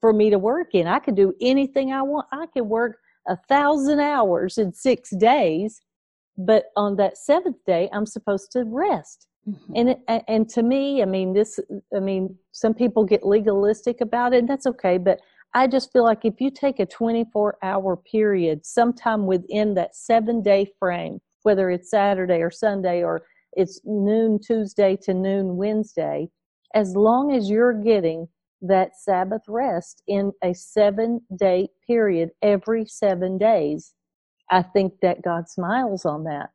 for 0.02 0.12
me 0.12 0.30
to 0.30 0.40
work 0.40 0.70
in. 0.74 0.88
I 0.88 1.00
could 1.00 1.16
do 1.16 1.34
anything 1.40 1.94
I 1.94 2.02
want. 2.02 2.28
I 2.32 2.48
could 2.48 2.66
work 2.66 2.98
a 3.28 3.38
thousand 3.48 4.00
hours 4.00 4.58
in 4.58 4.74
six 4.74 5.16
days 5.16 5.82
but 6.38 6.66
on 6.76 6.96
that 6.96 7.18
seventh 7.18 7.58
day 7.66 7.90
i'm 7.94 8.06
supposed 8.06 8.52
to 8.52 8.64
rest 8.66 9.28
mm-hmm. 9.48 9.74
and 9.76 9.90
it, 9.90 10.24
and 10.28 10.50
to 10.50 10.64
me 10.64 11.02
i 11.02 11.06
mean 11.06 11.34
this 11.34 11.60
i 11.96 12.00
mean 12.00 12.36
some 12.52 12.74
people 12.74 13.04
get 13.04 13.26
legalistic 13.26 14.02
about 14.02 14.34
it 14.34 14.40
and 14.40 14.50
that's 14.50 14.66
okay 14.66 14.98
but 14.98 15.20
i 15.54 15.68
just 15.68 15.92
feel 15.92 16.04
like 16.04 16.26
if 16.26 16.40
you 16.40 16.50
take 16.52 16.80
a 16.80 16.86
24 16.86 17.58
hour 17.64 17.98
period 17.98 18.66
sometime 18.66 19.26
within 19.26 19.74
that 19.74 19.96
seven 19.96 20.42
day 20.42 20.70
frame 20.80 21.20
whether 21.44 21.70
it's 21.70 21.90
saturday 21.90 22.42
or 22.42 22.52
sunday 22.52 23.04
or 23.04 23.24
it's 23.54 23.82
noon 23.86 24.40
tuesday 24.46 24.98
to 25.02 25.14
noon 25.14 25.58
wednesday 25.58 26.28
as 26.74 26.96
long 26.96 27.36
as 27.36 27.50
you're 27.50 27.74
getting 27.74 28.28
that 28.62 28.96
sabbath 28.96 29.44
rest 29.48 30.02
in 30.08 30.32
a 30.44 30.54
seven 30.54 31.20
day 31.38 31.68
period 31.88 32.30
every 32.42 32.86
seven 32.86 33.38
days 33.38 33.94
I 34.54 34.62
think 34.62 35.00
that 35.02 35.24
God 35.24 35.50
smiles 35.50 36.06
on 36.06 36.24
that. 36.26 36.52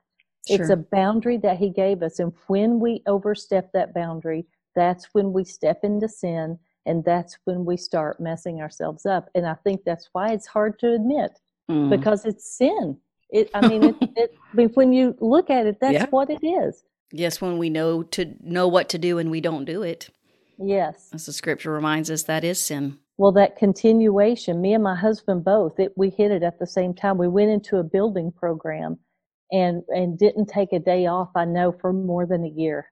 Sure. 0.46 0.60
It's 0.60 0.70
a 0.70 0.76
boundary 0.76 1.36
that 1.38 1.58
He 1.58 1.70
gave 1.70 2.02
us. 2.02 2.18
And 2.20 2.32
when 2.46 2.78
we 2.78 3.02
overstep 3.06 3.72
that 3.72 3.92
boundary, 3.92 4.46
that's 4.74 5.08
when 5.12 5.32
we 5.32 5.44
step 5.44 5.80
into 5.82 6.08
sin 6.08 6.58
and 6.88 7.04
that's 7.04 7.38
when 7.44 7.64
we 7.64 7.76
start 7.76 8.18
messing 8.18 8.60
ourselves 8.60 9.06
up. 9.06 9.28
And 9.34 9.46
I 9.46 9.54
think 9.54 9.84
that's 9.84 10.08
why 10.12 10.32
it's 10.32 10.46
hard 10.46 10.78
to 10.80 10.94
admit 10.94 11.38
mm. 11.70 11.90
because 11.90 12.24
it's 12.24 12.50
sin. 12.56 12.96
It, 13.30 13.50
I 13.54 13.68
mean, 13.68 13.84
it, 13.84 13.96
it, 14.16 14.34
I 14.52 14.56
mean, 14.56 14.70
when 14.70 14.92
you 14.92 15.16
look 15.20 15.50
at 15.50 15.66
it, 15.66 15.78
that's 15.80 15.94
yeah. 15.94 16.06
what 16.10 16.30
it 16.30 16.44
is. 16.44 16.84
Yes, 17.12 17.40
when 17.40 17.58
we 17.58 17.70
know 17.70 18.02
to 18.02 18.34
know 18.40 18.68
what 18.68 18.88
to 18.90 18.98
do 18.98 19.18
and 19.18 19.30
we 19.30 19.40
don't 19.40 19.64
do 19.64 19.82
it. 19.82 20.10
Yes, 20.58 21.10
as 21.12 21.26
the 21.26 21.32
scripture 21.32 21.72
reminds 21.72 22.10
us, 22.10 22.24
that 22.24 22.44
is 22.44 22.60
sin. 22.60 22.98
Well, 23.18 23.32
that 23.32 23.56
continuation, 23.56 24.60
me 24.60 24.74
and 24.74 24.82
my 24.82 24.94
husband 24.94 25.44
both, 25.44 25.78
it, 25.80 25.92
we 25.96 26.10
hit 26.10 26.30
it 26.30 26.42
at 26.42 26.58
the 26.58 26.66
same 26.66 26.94
time. 26.94 27.18
We 27.18 27.28
went 27.28 27.50
into 27.50 27.78
a 27.78 27.82
building 27.82 28.30
program 28.30 28.98
and, 29.50 29.82
and 29.88 30.16
didn't 30.16 30.46
take 30.46 30.72
a 30.72 30.78
day 30.78 31.06
off, 31.06 31.30
I 31.34 31.44
know, 31.44 31.72
for 31.72 31.92
more 31.92 32.26
than 32.26 32.44
a 32.44 32.48
year. 32.48 32.86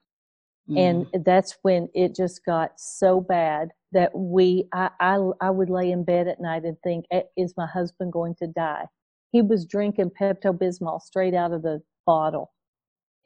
Mm. 0.69 1.07
And 1.15 1.25
that's 1.25 1.57
when 1.63 1.89
it 1.95 2.15
just 2.15 2.45
got 2.45 2.73
so 2.77 3.21
bad 3.21 3.71
that 3.93 4.11
we, 4.15 4.69
I, 4.73 4.91
I, 5.01 5.31
I 5.41 5.51
would 5.51 5.71
lay 5.71 5.91
in 5.91 6.05
bed 6.05 6.29
at 6.29 6.41
night 6.41 6.65
and 6.65 6.77
think, 6.83 7.07
is 7.37 7.55
my 7.57 7.67
husband 7.67 8.13
going 8.13 8.35
to 8.37 8.47
die? 8.47 8.87
He 9.33 9.43
was 9.43 9.65
drinking 9.65 10.13
Pepto 10.21 10.57
Bismol 10.57 11.01
straight 11.01 11.35
out 11.35 11.53
of 11.53 11.63
the 11.63 11.83
bottle 12.05 12.53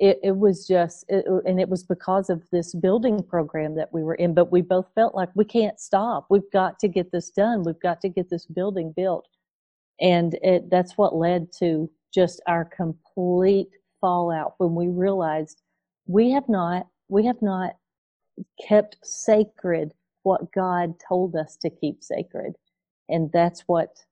it, 0.01 0.19
it 0.23 0.37
was 0.37 0.67
just 0.67 1.05
it, 1.09 1.27
and 1.47 1.61
it 1.61 1.69
was 1.69 1.85
because 1.85 2.31
of 2.31 2.43
this 2.51 2.75
building 2.75 3.23
program 3.23 3.75
that 3.77 3.93
we 3.93 4.03
were 4.03 4.15
in 4.15 4.35
but 4.35 4.51
we 4.51 4.63
both 4.63 4.87
felt 4.95 5.15
like 5.15 5.29
we 5.35 5.45
can't 5.45 5.79
stop 5.79 6.27
we've 6.31 6.51
got 6.53 6.79
to 6.79 6.89
get 6.89 7.13
this 7.13 7.31
done 7.31 7.63
we've 7.63 7.81
got 7.81 8.01
to 8.01 8.09
get 8.09 8.31
this 8.31 8.47
building 8.47 8.93
built 8.97 9.29
and 10.01 10.39
it, 10.43 10.71
that's 10.71 10.97
what 10.97 11.15
led 11.15 11.53
to 11.59 11.89
just 12.13 12.41
our 12.47 12.65
complete 12.65 13.69
fallout 14.01 14.55
when 14.57 14.75
we 14.75 14.89
realized 14.89 15.61
we 16.07 16.31
have 16.31 16.49
not 16.49 16.87
we 17.11 17.27
have 17.27 17.43
not 17.43 17.77
kept 18.67 18.97
sacred 19.03 19.93
what 20.23 20.53
god 20.53 20.95
told 21.07 21.35
us 21.37 21.57
to 21.57 21.71
keep 21.71 22.03
sacred 22.03 22.55
and 23.09 23.31
that's 23.33 23.63
what 23.67 24.05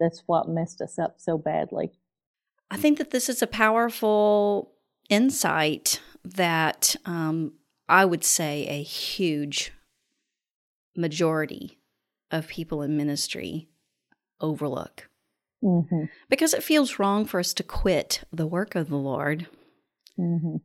that's 0.00 0.22
what 0.26 0.48
messed 0.48 0.80
us 0.80 0.98
up 0.98 1.16
so 1.18 1.36
badly 1.38 1.90
i 2.70 2.76
think 2.76 2.98
that 2.98 3.10
this 3.10 3.28
is 3.28 3.42
a 3.42 3.46
powerful 3.46 4.72
insight 5.08 6.00
that 6.24 6.96
um, 7.04 7.52
I 7.88 8.04
would 8.04 8.24
say 8.24 8.66
a 8.66 8.82
huge 8.82 9.72
majority 10.96 11.78
of 12.30 12.48
people 12.48 12.82
in 12.82 12.96
ministry 12.96 13.68
overlook. 14.40 15.08
Mm-hmm. 15.62 16.04
Because 16.28 16.52
it 16.52 16.62
feels 16.62 16.98
wrong 16.98 17.24
for 17.24 17.40
us 17.40 17.54
to 17.54 17.62
quit 17.62 18.24
the 18.32 18.46
work 18.46 18.74
of 18.74 18.88
the 18.88 18.96
Lord 18.96 19.46
mm-hmm. 20.18 20.56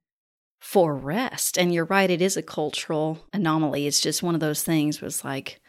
For 0.62 0.96
rest. 0.96 1.58
And 1.58 1.74
you're 1.74 1.86
right, 1.86 2.10
it 2.10 2.22
is 2.22 2.38
a 2.38 2.44
cultural 2.44 3.26
anomaly. 3.34 3.88
It's 3.88 4.00
just 4.00 4.24
one 4.24 4.36
of 4.36 4.40
those 4.40 4.64
things 4.64 5.02
was 5.02 5.26
like, 5.26 5.60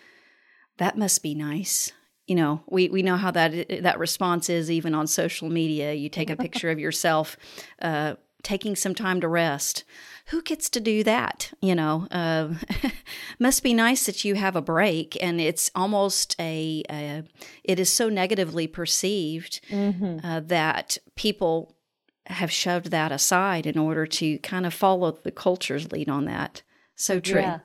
that 0.77 0.99
must 0.99 1.23
be 1.23 1.35
nice. 1.35 1.91
You 2.27 2.37
know, 2.37 2.63
we, 2.69 2.89
we 2.91 3.03
know 3.03 3.17
how 3.17 3.31
that 3.33 3.83
that 3.83 3.99
response 3.99 4.49
is 4.49 4.71
even 4.71 4.95
on 4.95 5.07
social 5.07 5.49
media. 5.49 5.95
You 5.95 6.09
take 6.09 6.31
a 6.31 6.37
picture 6.37 6.71
of 6.71 6.79
yourself 6.79 7.37
uh, 7.81 8.15
taking 8.43 8.77
some 8.77 8.95
time 8.95 9.21
to 9.23 9.29
rest. 9.29 9.85
Who 10.27 10.43
gets 10.43 10.69
to 10.71 10.81
do 10.81 11.03
that? 11.05 11.53
You 11.61 11.75
know, 11.75 12.07
uh, 12.11 12.55
must 13.39 13.63
be 13.63 13.75
nice 13.75 14.07
that 14.07 14.25
you 14.25 14.35
have 14.35 14.57
a 14.57 14.63
break, 14.63 15.17
and 15.23 15.41
it's 15.41 15.71
almost 15.75 16.37
a, 16.39 16.83
a 16.91 17.25
it 17.65 17.81
is 17.81 17.93
so 17.93 18.09
negatively 18.09 18.67
perceived 18.67 19.61
mm-hmm. 19.69 20.25
uh, 20.25 20.41
that 20.41 20.99
people 21.17 21.72
have 22.27 22.53
shoved 22.53 22.91
that 22.91 23.13
aside 23.13 23.67
in 23.67 23.79
order 23.79 24.07
to 24.07 24.39
kind 24.39 24.67
of 24.67 24.75
follow 24.75 25.13
the 25.13 25.31
culture's 25.31 25.91
lead 25.93 26.09
on 26.09 26.25
that. 26.27 26.63
So 26.95 27.21
true. 27.21 27.41
Yeah. 27.41 27.61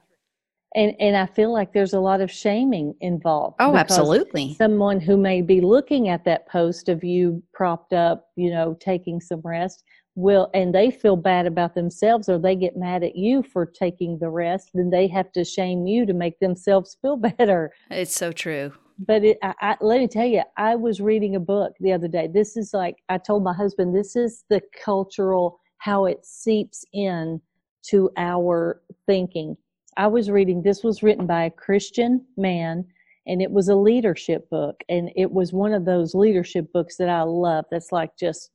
And 0.75 0.93
and 0.99 1.15
I 1.15 1.25
feel 1.27 1.53
like 1.53 1.73
there's 1.73 1.93
a 1.93 1.99
lot 1.99 2.21
of 2.21 2.29
shaming 2.29 2.93
involved. 2.99 3.55
Oh, 3.59 3.75
absolutely. 3.75 4.55
Someone 4.55 4.99
who 4.99 5.17
may 5.17 5.41
be 5.41 5.61
looking 5.61 6.09
at 6.09 6.25
that 6.25 6.47
post 6.49 6.89
of 6.89 7.03
you 7.03 7.41
propped 7.53 7.93
up, 7.93 8.27
you 8.35 8.51
know, 8.51 8.77
taking 8.79 9.21
some 9.21 9.41
rest 9.43 9.83
will 10.17 10.49
and 10.55 10.73
they 10.73 10.89
feel 10.89 11.15
bad 11.15 11.45
about 11.45 11.75
themselves 11.75 12.27
or 12.27 12.39
they 12.39 12.55
get 12.55 12.75
mad 12.75 13.03
at 13.03 13.15
you 13.15 13.43
for 13.43 13.65
taking 13.67 14.17
the 14.17 14.27
rest 14.27 14.71
then 14.73 14.89
they 14.89 15.07
have 15.07 15.31
to 15.31 15.45
shame 15.45 15.85
you 15.85 16.07
to 16.07 16.13
make 16.13 16.39
themselves 16.39 16.97
feel 17.01 17.15
better 17.37 17.71
it's 17.91 18.15
so 18.15 18.31
true 18.31 18.73
but 18.99 19.23
it, 19.23 19.37
I, 19.43 19.53
I, 19.59 19.77
let 19.81 19.99
me 19.99 20.07
tell 20.07 20.25
you 20.25 20.43
i 20.57 20.75
was 20.75 21.01
reading 21.01 21.35
a 21.35 21.39
book 21.39 21.73
the 21.79 21.93
other 21.93 22.07
day 22.07 22.27
this 22.27 22.57
is 22.57 22.73
like 22.73 22.97
i 23.09 23.17
told 23.17 23.43
my 23.43 23.53
husband 23.53 23.95
this 23.95 24.15
is 24.15 24.43
the 24.49 24.61
cultural 24.83 25.59
how 25.79 26.05
it 26.05 26.25
seeps 26.25 26.83
in 26.93 27.41
to 27.83 28.09
our 28.17 28.81
thinking 29.05 29.55
i 29.97 30.07
was 30.07 30.29
reading 30.29 30.61
this 30.61 30.83
was 30.83 31.03
written 31.03 31.25
by 31.25 31.43
a 31.43 31.51
christian 31.51 32.25
man 32.37 32.85
and 33.27 33.41
it 33.41 33.51
was 33.51 33.67
a 33.67 33.75
leadership 33.75 34.49
book 34.49 34.83
and 34.89 35.11
it 35.15 35.31
was 35.31 35.53
one 35.53 35.73
of 35.73 35.85
those 35.85 36.15
leadership 36.15 36.71
books 36.73 36.97
that 36.97 37.09
i 37.09 37.21
love 37.21 37.65
that's 37.69 37.91
like 37.91 38.11
just 38.17 38.51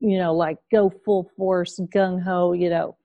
you 0.00 0.18
know, 0.18 0.34
like 0.34 0.58
go 0.70 0.90
full 1.04 1.30
force, 1.36 1.80
gung 1.94 2.22
ho, 2.22 2.52
you 2.52 2.70
know, 2.70 2.96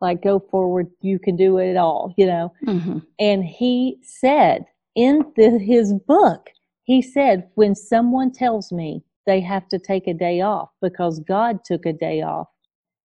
like 0.00 0.22
go 0.22 0.38
forward, 0.38 0.86
you 1.00 1.18
can 1.18 1.36
do 1.36 1.58
it 1.58 1.76
all, 1.76 2.14
you 2.16 2.26
know. 2.26 2.52
Mm-hmm. 2.66 2.98
And 3.18 3.44
he 3.44 3.98
said 4.02 4.64
in 4.98 5.24
the, 5.36 5.60
his 5.60 5.92
book, 5.92 6.50
he 6.82 7.00
said, 7.00 7.48
when 7.54 7.76
someone 7.76 8.32
tells 8.32 8.72
me 8.72 9.04
they 9.26 9.40
have 9.40 9.68
to 9.68 9.78
take 9.78 10.08
a 10.08 10.12
day 10.12 10.40
off 10.40 10.70
because 10.82 11.20
God 11.20 11.64
took 11.64 11.86
a 11.86 11.92
day 11.92 12.22
off, 12.22 12.48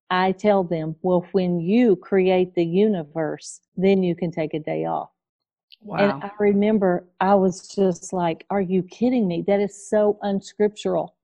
I 0.09 0.31
tell 0.31 0.63
them, 0.63 0.95
well, 1.03 1.23
when 1.33 1.59
you 1.59 1.95
create 1.95 2.55
the 2.55 2.65
universe, 2.65 3.61
then 3.77 4.01
you 4.01 4.15
can 4.15 4.31
take 4.31 4.55
a 4.55 4.59
day 4.59 4.85
off. 4.85 5.11
Wow. 5.81 5.97
And 5.97 6.23
I 6.23 6.31
remember 6.39 7.05
I 7.19 7.35
was 7.35 7.67
just 7.67 8.11
like, 8.11 8.43
are 8.49 8.61
you 8.61 8.81
kidding 8.81 9.27
me? 9.27 9.43
That 9.45 9.59
is 9.59 9.87
so 9.87 10.17
unscriptural 10.23 11.15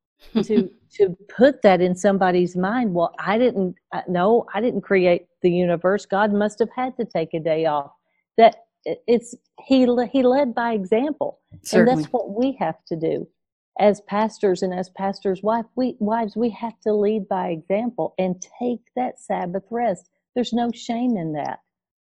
to 0.44 0.70
to 0.92 1.18
put 1.36 1.64
that 1.64 1.82
in 1.82 1.96
somebody's 1.96 2.56
mind 2.56 2.94
well 2.94 3.14
i 3.20 3.38
didn't 3.38 3.76
uh, 3.94 4.02
no 4.08 4.46
i 4.54 4.60
didn't 4.60 4.82
create 4.82 5.28
the 5.44 5.50
universe 5.50 6.06
god 6.06 6.34
must 6.34 6.60
have 6.60 6.70
had 6.76 6.96
to 6.98 7.06
take 7.06 7.34
a 7.34 7.40
day 7.40 7.66
off 7.66 7.92
that 8.38 8.66
it's 9.08 9.36
he 9.66 9.88
he 10.12 10.24
led 10.24 10.54
by 10.56 10.74
example 10.74 11.40
Certainly. 11.64 11.92
and 11.92 12.04
that's 12.04 12.14
what 12.14 12.38
we 12.38 12.56
have 12.60 12.84
to 12.86 12.96
do 12.96 13.28
as 13.80 14.02
pastors 14.02 14.62
and 14.62 14.74
as 14.74 14.90
pastors 14.90 15.42
wife 15.44 15.66
we 15.76 15.96
wives 16.00 16.36
we 16.36 16.50
have 16.50 16.80
to 16.82 16.94
lead 16.94 17.28
by 17.28 17.50
example 17.50 18.14
and 18.18 18.42
take 18.60 18.82
that 18.96 19.20
sabbath 19.20 19.64
rest 19.70 20.10
there's 20.36 20.54
no 20.54 20.72
shame 20.74 21.18
in 21.18 21.34
that 21.34 21.60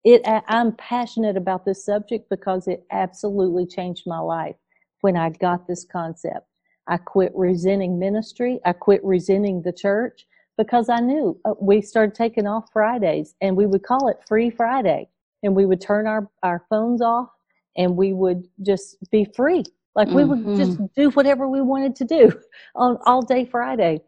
it 0.05 0.23
i'm 0.49 0.73
passionate 0.77 1.37
about 1.37 1.65
this 1.65 1.85
subject 1.85 2.29
because 2.31 2.67
it 2.69 2.85
absolutely 2.91 3.67
changed 3.67 4.05
my 4.07 4.19
life 4.19 4.57
when 5.01 5.17
i 5.17 5.29
got 5.29 5.67
this 5.67 5.85
concept 5.85 6.47
I 6.87 6.97
quit 6.97 7.33
resenting 7.35 7.99
ministry. 7.99 8.61
I 8.65 8.73
quit 8.73 9.05
resenting 9.05 9.63
the 9.63 9.73
church 9.73 10.27
because 10.59 10.89
I 10.89 11.01
knew 11.01 11.39
uh, 11.45 11.55
we 11.61 11.81
started 11.81 12.15
taking 12.15 12.47
off 12.47 12.73
Fridays 12.73 13.35
and 13.41 13.57
we 13.57 13.67
would 13.67 13.83
call 13.83 14.09
it 14.09 14.19
Free 14.27 14.51
Friday. 14.51 15.09
And 15.43 15.57
we 15.57 15.67
would 15.67 15.81
turn 15.81 16.07
our, 16.07 16.29
our 16.43 16.65
phones 16.69 17.03
off 17.03 17.29
and 17.77 17.97
we 17.97 18.13
would 18.13 18.47
just 18.65 18.97
be 19.11 19.27
free. 19.37 19.65
Like 19.95 20.09
we 20.09 20.23
mm-hmm. 20.23 20.45
would 20.45 20.57
just 20.57 20.79
do 20.95 21.11
whatever 21.11 21.49
we 21.49 21.61
wanted 21.61 21.97
to 21.97 22.05
do 22.05 22.33
on 22.77 22.99
all 23.07 23.23
day 23.23 23.45
Friday. 23.45 24.01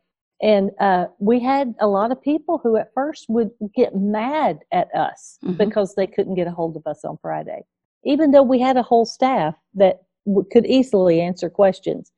And 0.43 0.71
uh, 0.81 1.07
we 1.19 1.41
had 1.41 1.75
a 1.81 1.87
lot 1.87 2.11
of 2.11 2.21
people 2.21 2.61
who 2.63 2.77
at 2.77 2.93
first 2.95 3.27
would 3.29 3.51
get 3.75 3.95
mad 3.95 4.61
at 4.73 4.95
us 4.95 5.39
mm-hmm. 5.45 5.57
because 5.57 5.95
they 5.95 6.07
couldn't 6.07 6.35
get 6.35 6.47
a 6.47 6.51
hold 6.51 6.77
of 6.77 6.87
us 6.87 7.05
on 7.05 7.19
Friday, 7.23 7.63
even 8.05 8.31
though 8.31 8.43
we 8.43 8.61
had 8.61 8.77
a 8.77 8.83
whole 8.83 9.07
staff 9.07 9.55
that 9.75 10.03
w- 10.27 10.47
could 10.51 10.67
easily 10.67 11.21
answer 11.21 11.49
questions 11.49 12.13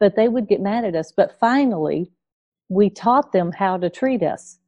but 0.00 0.16
they 0.16 0.28
would 0.28 0.48
get 0.48 0.60
mad 0.60 0.84
at 0.84 0.96
us. 0.96 1.12
But 1.14 1.38
finally, 1.38 2.10
we 2.68 2.90
taught 2.90 3.32
them 3.32 3.52
how 3.52 3.76
to 3.76 3.90
treat 3.90 4.22
us. 4.22 4.58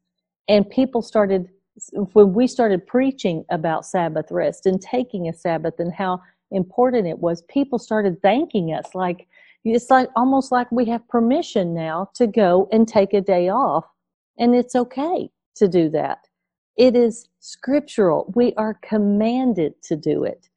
And 0.47 0.69
people 0.69 1.03
started, 1.03 1.49
when 1.92 2.35
we 2.35 2.46
started 2.46 2.87
preaching 2.87 3.44
about 3.50 3.87
Sabbath 3.87 4.30
rest 4.30 4.66
and 4.66 4.80
taking 4.80 5.28
a 5.28 5.32
Sabbath 5.32 5.78
and 5.78 5.92
how 5.92 6.20
important 6.50 7.06
it 7.06 7.18
was, 7.18 7.42
people 7.42 7.78
started 7.78 8.20
thanking 8.22 8.72
us. 8.72 8.94
Like, 8.94 9.26
it's 9.64 9.90
like 9.90 10.08
almost 10.16 10.52
like 10.52 10.70
we 10.72 10.85
have 10.87 11.06
permission 11.08 11.72
now 11.72 12.11
to 12.14 12.26
go 12.26 12.68
and 12.72 12.87
take 12.87 13.14
a 13.14 13.20
day 13.20 13.48
off. 13.48 13.87
And 14.38 14.54
it's 14.54 14.74
okay 14.74 15.30
to 15.56 15.68
do 15.68 15.88
that. 15.90 16.26
It 16.76 16.96
is 16.96 17.28
scriptural. 17.40 18.32
We 18.35 18.54
are 18.54 18.74
commanded 18.82 19.80
to 19.85 19.96
do 19.96 20.24
it. 20.24 20.48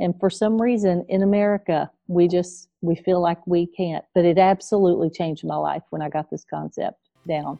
And 0.00 0.18
for 0.18 0.30
some 0.30 0.60
reason 0.60 1.04
in 1.08 1.22
America, 1.22 1.90
we 2.08 2.28
just 2.28 2.68
we 2.80 2.96
feel 2.96 3.20
like 3.20 3.44
we 3.46 3.66
can't. 3.66 4.04
But 4.14 4.24
it 4.24 4.38
absolutely 4.38 5.10
changed 5.10 5.44
my 5.44 5.56
life 5.56 5.82
when 5.90 6.02
I 6.02 6.08
got 6.08 6.30
this 6.30 6.44
concept 6.48 6.98
down. 7.28 7.58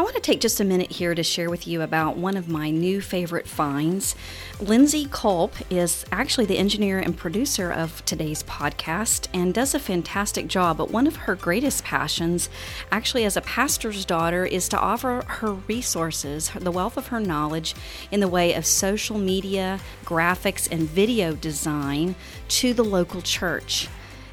I 0.00 0.02
want 0.02 0.14
to 0.14 0.22
take 0.22 0.40
just 0.40 0.60
a 0.60 0.64
minute 0.64 0.92
here 0.92 1.14
to 1.14 1.22
share 1.22 1.50
with 1.50 1.66
you 1.66 1.82
about 1.82 2.16
one 2.16 2.38
of 2.38 2.48
my 2.48 2.70
new 2.70 3.02
favorite 3.02 3.46
finds. 3.46 4.16
Lindsay 4.58 5.06
Culp 5.10 5.54
is 5.68 6.06
actually 6.10 6.46
the 6.46 6.56
engineer 6.56 6.98
and 6.98 7.14
producer 7.14 7.70
of 7.70 8.02
today's 8.06 8.42
podcast 8.44 9.28
and 9.34 9.52
does 9.52 9.74
a 9.74 9.78
fantastic 9.78 10.46
job. 10.46 10.78
But 10.78 10.90
one 10.90 11.06
of 11.06 11.16
her 11.16 11.34
greatest 11.34 11.84
passions, 11.84 12.48
actually, 12.90 13.26
as 13.26 13.36
a 13.36 13.42
pastor's 13.42 14.06
daughter, 14.06 14.46
is 14.46 14.70
to 14.70 14.80
offer 14.80 15.22
her 15.26 15.52
resources, 15.52 16.50
the 16.58 16.70
wealth 16.70 16.96
of 16.96 17.08
her 17.08 17.20
knowledge 17.20 17.74
in 18.10 18.20
the 18.20 18.26
way 18.26 18.54
of 18.54 18.64
social 18.64 19.18
media, 19.18 19.80
graphics, 20.06 20.66
and 20.72 20.88
video 20.88 21.34
design 21.34 22.14
to 22.48 22.72
the 22.72 22.82
local 22.82 23.20
church. 23.20 23.86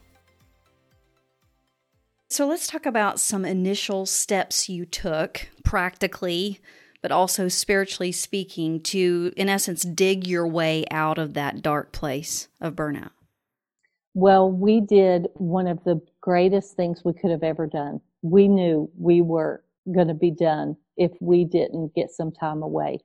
So, 2.27 2.47
let's 2.47 2.67
talk 2.67 2.85
about 2.85 3.19
some 3.19 3.45
initial 3.45 4.05
steps 4.05 4.67
you 4.67 4.85
took 4.85 5.47
practically, 5.63 6.59
but 7.01 7.11
also 7.11 7.47
spiritually 7.47 8.11
speaking, 8.11 8.81
to, 8.81 9.31
in 9.37 9.47
essence, 9.47 9.83
dig 9.83 10.27
your 10.27 10.47
way 10.47 10.85
out 10.89 11.17
of 11.17 11.33
that 11.35 11.61
dark 11.61 11.91
place 11.91 12.47
of 12.59 12.75
burnout. 12.75 13.11
Well, 14.15 14.51
we 14.51 14.81
did 14.81 15.27
one 15.35 15.67
of 15.67 15.83
the 15.83 16.01
greatest 16.21 16.75
things 16.75 17.03
we 17.05 17.13
could 17.13 17.31
have 17.31 17.43
ever 17.43 17.67
done. 17.67 18.01
We 18.21 18.47
knew 18.47 18.89
we 18.97 19.21
were 19.21 19.63
going 19.93 20.07
to 20.07 20.13
be 20.13 20.31
done 20.31 20.77
if 20.97 21.11
we 21.19 21.45
didn't 21.45 21.93
get 21.93 22.09
some 22.09 22.31
time 22.31 22.63
away 22.63 22.99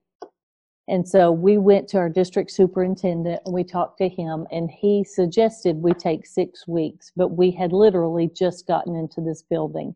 And 0.90 1.08
so 1.08 1.30
we 1.30 1.56
went 1.56 1.86
to 1.90 1.98
our 1.98 2.08
district 2.08 2.50
superintendent 2.50 3.42
and 3.44 3.54
we 3.54 3.62
talked 3.62 3.98
to 3.98 4.08
him, 4.08 4.44
and 4.50 4.68
he 4.68 5.04
suggested 5.04 5.76
we 5.76 5.92
take 5.92 6.26
six 6.26 6.66
weeks, 6.66 7.12
but 7.14 7.28
we 7.28 7.52
had 7.52 7.72
literally 7.72 8.28
just 8.28 8.66
gotten 8.66 8.96
into 8.96 9.20
this 9.20 9.40
building. 9.40 9.94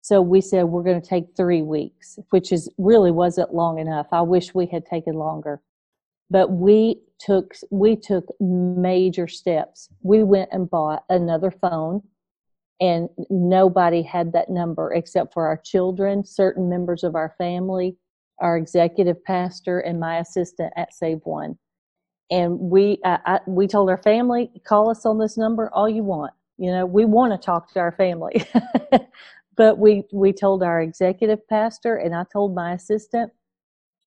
So 0.00 0.22
we 0.22 0.40
said 0.40 0.64
we're 0.64 0.84
going 0.84 1.02
to 1.02 1.08
take 1.08 1.36
three 1.36 1.62
weeks, 1.62 2.20
which 2.30 2.52
is 2.52 2.70
really 2.78 3.10
wasn't 3.10 3.52
long 3.52 3.80
enough. 3.80 4.06
I 4.12 4.22
wish 4.22 4.54
we 4.54 4.66
had 4.66 4.86
taken 4.86 5.14
longer. 5.14 5.60
But 6.30 6.52
we 6.52 7.00
took 7.18 7.54
we 7.70 7.96
took 7.96 8.24
major 8.40 9.26
steps. 9.26 9.88
We 10.02 10.22
went 10.22 10.50
and 10.52 10.70
bought 10.70 11.04
another 11.08 11.50
phone 11.50 12.00
and 12.80 13.08
nobody 13.28 14.02
had 14.02 14.32
that 14.32 14.50
number 14.50 14.92
except 14.92 15.32
for 15.32 15.46
our 15.46 15.56
children, 15.56 16.24
certain 16.24 16.68
members 16.68 17.04
of 17.04 17.14
our 17.14 17.34
family, 17.38 17.96
our 18.42 18.56
executive 18.56 19.22
pastor, 19.24 19.78
and 19.80 19.98
my 19.98 20.18
assistant 20.18 20.72
at 20.76 20.92
Save 20.92 21.20
One. 21.24 21.56
And 22.30 22.58
we, 22.58 22.98
I, 23.04 23.18
I, 23.24 23.40
we 23.46 23.66
told 23.66 23.88
our 23.88 24.02
family, 24.02 24.50
call 24.66 24.90
us 24.90 25.06
on 25.06 25.18
this 25.18 25.38
number 25.38 25.70
all 25.72 25.88
you 25.88 26.02
want. 26.02 26.34
You 26.58 26.70
know, 26.70 26.84
we 26.84 27.04
want 27.04 27.32
to 27.32 27.38
talk 27.38 27.72
to 27.72 27.80
our 27.80 27.92
family, 27.92 28.44
but 29.56 29.78
we 29.78 30.04
we 30.12 30.32
told 30.32 30.62
our 30.62 30.82
executive 30.82 31.46
pastor, 31.48 31.96
and 31.96 32.14
I 32.14 32.24
told 32.32 32.54
my 32.54 32.74
assistant, 32.74 33.32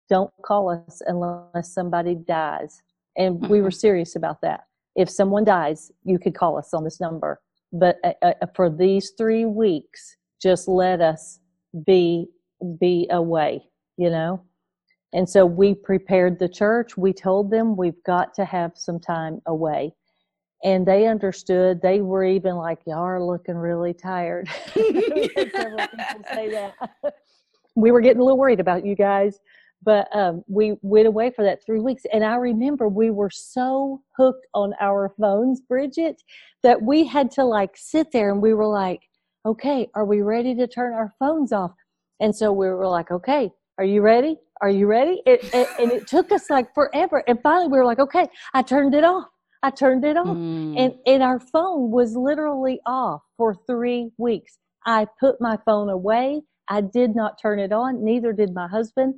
don't 0.09 0.31
call 0.43 0.69
us 0.69 1.01
unless 1.07 1.73
somebody 1.73 2.15
dies. 2.15 2.81
And 3.17 3.41
we 3.49 3.61
were 3.61 3.69
mm-hmm. 3.69 3.75
serious 3.75 4.15
about 4.15 4.41
that. 4.41 4.65
If 4.95 5.09
someone 5.09 5.43
dies, 5.43 5.91
you 6.03 6.19
could 6.19 6.35
call 6.35 6.57
us 6.57 6.73
on 6.73 6.83
this 6.83 6.99
number. 6.99 7.41
But 7.71 7.97
uh, 8.03 8.13
uh, 8.21 8.33
for 8.55 8.69
these 8.69 9.13
three 9.17 9.45
weeks, 9.45 10.15
just 10.41 10.67
let 10.67 11.01
us 11.01 11.39
be 11.85 12.27
be 12.79 13.07
away 13.11 13.69
you 13.97 14.09
know? 14.09 14.41
And 15.13 15.29
so 15.29 15.45
we 15.45 15.73
prepared 15.73 16.39
the 16.39 16.49
church. 16.49 16.97
We 16.97 17.13
told 17.13 17.49
them 17.49 17.77
we've 17.77 18.03
got 18.05 18.33
to 18.35 18.45
have 18.45 18.73
some 18.75 18.99
time 18.99 19.41
away. 19.45 19.93
And 20.63 20.85
they 20.85 21.07
understood. 21.07 21.81
They 21.81 22.01
were 22.01 22.25
even 22.25 22.55
like, 22.55 22.79
Y'all 22.85 22.99
are 22.99 23.23
looking 23.23 23.55
really 23.55 23.93
tired. 23.93 24.49
Say 24.73 24.89
that. 26.51 26.73
we 27.75 27.91
were 27.91 28.01
getting 28.01 28.19
a 28.19 28.23
little 28.23 28.37
worried 28.37 28.59
about 28.59 28.85
you 28.85 28.95
guys. 28.95 29.39
But 29.83 30.07
um, 30.15 30.43
we 30.47 30.75
went 30.81 31.07
away 31.07 31.31
for 31.31 31.43
that 31.43 31.63
three 31.63 31.79
weeks. 31.79 32.03
And 32.11 32.23
I 32.23 32.35
remember 32.35 32.89
we 32.89 33.11
were 33.11 33.29
so 33.29 34.01
hooked 34.17 34.47
on 34.53 34.73
our 34.81 35.13
phones, 35.19 35.61
Bridget, 35.61 36.23
that 36.63 36.81
we 36.81 37.05
had 37.05 37.29
to 37.31 37.45
like 37.45 37.71
sit 37.75 38.11
there 38.11 38.31
and 38.31 38.41
we 38.41 38.53
were 38.53 38.67
like, 38.67 39.01
okay, 39.45 39.87
are 39.93 40.05
we 40.05 40.21
ready 40.23 40.55
to 40.55 40.67
turn 40.67 40.93
our 40.93 41.13
phones 41.19 41.51
off? 41.53 41.71
And 42.19 42.35
so 42.35 42.51
we 42.51 42.67
were 42.67 42.87
like, 42.87 43.11
okay, 43.11 43.51
are 43.77 43.85
you 43.85 44.01
ready? 44.01 44.37
Are 44.61 44.69
you 44.69 44.87
ready? 44.87 45.21
It, 45.25 45.43
it, 45.53 45.67
and 45.79 45.91
it 45.91 46.07
took 46.07 46.31
us 46.31 46.49
like 46.49 46.73
forever. 46.73 47.23
And 47.27 47.39
finally, 47.41 47.67
we 47.67 47.77
were 47.77 47.85
like, 47.85 47.99
okay, 47.99 48.27
I 48.53 48.61
turned 48.61 48.93
it 48.93 49.03
off. 49.03 49.25
I 49.63 49.69
turned 49.69 50.05
it 50.05 50.15
off. 50.15 50.37
Mm. 50.37 50.75
And, 50.77 50.93
and 51.05 51.23
our 51.23 51.39
phone 51.39 51.91
was 51.91 52.15
literally 52.15 52.79
off 52.85 53.21
for 53.37 53.55
three 53.67 54.11
weeks. 54.17 54.57
I 54.85 55.07
put 55.19 55.41
my 55.41 55.57
phone 55.65 55.89
away. 55.89 56.41
I 56.69 56.81
did 56.81 57.15
not 57.15 57.41
turn 57.41 57.59
it 57.59 57.71
on. 57.71 58.03
Neither 58.03 58.31
did 58.31 58.53
my 58.53 58.67
husband. 58.67 59.15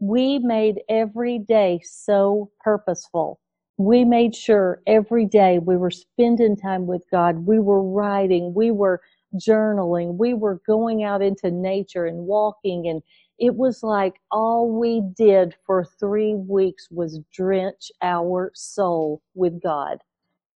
We 0.00 0.38
made 0.38 0.80
every 0.88 1.38
day 1.38 1.80
so 1.84 2.50
purposeful. 2.60 3.38
We 3.76 4.04
made 4.04 4.34
sure 4.34 4.82
every 4.86 5.26
day 5.26 5.58
we 5.58 5.76
were 5.76 5.90
spending 5.90 6.56
time 6.56 6.86
with 6.86 7.04
God. 7.10 7.46
We 7.46 7.58
were 7.58 7.82
writing. 7.82 8.54
We 8.54 8.70
were 8.70 9.00
journaling. 9.34 10.16
We 10.16 10.34
were 10.34 10.60
going 10.66 11.04
out 11.04 11.22
into 11.22 11.50
nature 11.50 12.06
and 12.06 12.26
walking 12.26 12.88
and 12.88 13.02
it 13.40 13.56
was 13.56 13.82
like 13.82 14.20
all 14.30 14.70
we 14.78 15.00
did 15.16 15.54
for 15.66 15.82
three 15.98 16.34
weeks 16.34 16.88
was 16.90 17.20
drench 17.32 17.90
our 18.02 18.52
soul 18.54 19.22
with 19.34 19.62
God. 19.62 19.98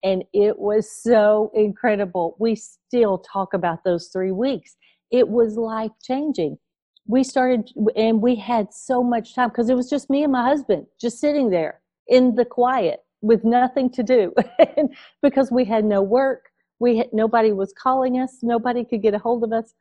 And 0.04 0.22
it 0.34 0.58
was 0.58 0.92
so 0.92 1.50
incredible. 1.54 2.36
We 2.38 2.56
still 2.56 3.18
talk 3.18 3.54
about 3.54 3.84
those 3.84 4.08
three 4.08 4.32
weeks. 4.32 4.76
It 5.10 5.30
was 5.30 5.56
life 5.56 5.92
changing. 6.02 6.58
We 7.06 7.24
started, 7.24 7.70
and 7.96 8.20
we 8.20 8.36
had 8.36 8.72
so 8.74 9.02
much 9.02 9.34
time 9.34 9.48
because 9.48 9.70
it 9.70 9.76
was 9.76 9.88
just 9.88 10.10
me 10.10 10.22
and 10.22 10.32
my 10.32 10.44
husband 10.44 10.86
just 11.00 11.18
sitting 11.18 11.48
there 11.48 11.80
in 12.06 12.34
the 12.34 12.44
quiet 12.44 13.00
with 13.22 13.44
nothing 13.44 13.88
to 13.92 14.02
do 14.02 14.34
because 15.22 15.50
we 15.50 15.64
had 15.64 15.86
no 15.86 16.02
work. 16.02 16.50
We 16.80 16.98
had, 16.98 17.08
nobody 17.14 17.52
was 17.52 17.72
calling 17.72 18.20
us. 18.20 18.38
Nobody 18.42 18.84
could 18.84 19.00
get 19.00 19.14
a 19.14 19.18
hold 19.18 19.42
of 19.42 19.52
us. 19.54 19.72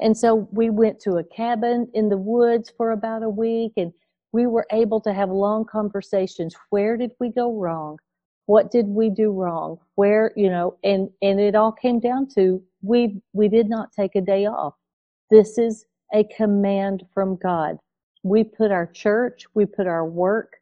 And 0.00 0.16
so 0.16 0.48
we 0.52 0.70
went 0.70 1.00
to 1.00 1.16
a 1.16 1.24
cabin 1.24 1.88
in 1.92 2.08
the 2.08 2.18
woods 2.18 2.72
for 2.76 2.92
about 2.92 3.22
a 3.22 3.28
week 3.28 3.72
and 3.76 3.92
we 4.32 4.46
were 4.46 4.66
able 4.70 5.00
to 5.00 5.12
have 5.12 5.30
long 5.30 5.64
conversations. 5.64 6.54
Where 6.70 6.96
did 6.96 7.12
we 7.18 7.30
go 7.30 7.54
wrong? 7.54 7.98
What 8.46 8.70
did 8.70 8.86
we 8.86 9.10
do 9.10 9.32
wrong? 9.32 9.78
Where, 9.96 10.32
you 10.36 10.50
know, 10.50 10.76
and, 10.84 11.10
and 11.22 11.40
it 11.40 11.54
all 11.54 11.72
came 11.72 11.98
down 11.98 12.28
to 12.36 12.62
we, 12.82 13.20
we 13.32 13.48
did 13.48 13.68
not 13.68 13.92
take 13.92 14.14
a 14.14 14.20
day 14.20 14.46
off. 14.46 14.74
This 15.30 15.58
is 15.58 15.84
a 16.14 16.24
command 16.24 17.04
from 17.12 17.36
God. 17.36 17.78
We 18.22 18.44
put 18.44 18.70
our 18.70 18.86
church, 18.86 19.46
we 19.54 19.66
put 19.66 19.86
our 19.86 20.06
work 20.06 20.56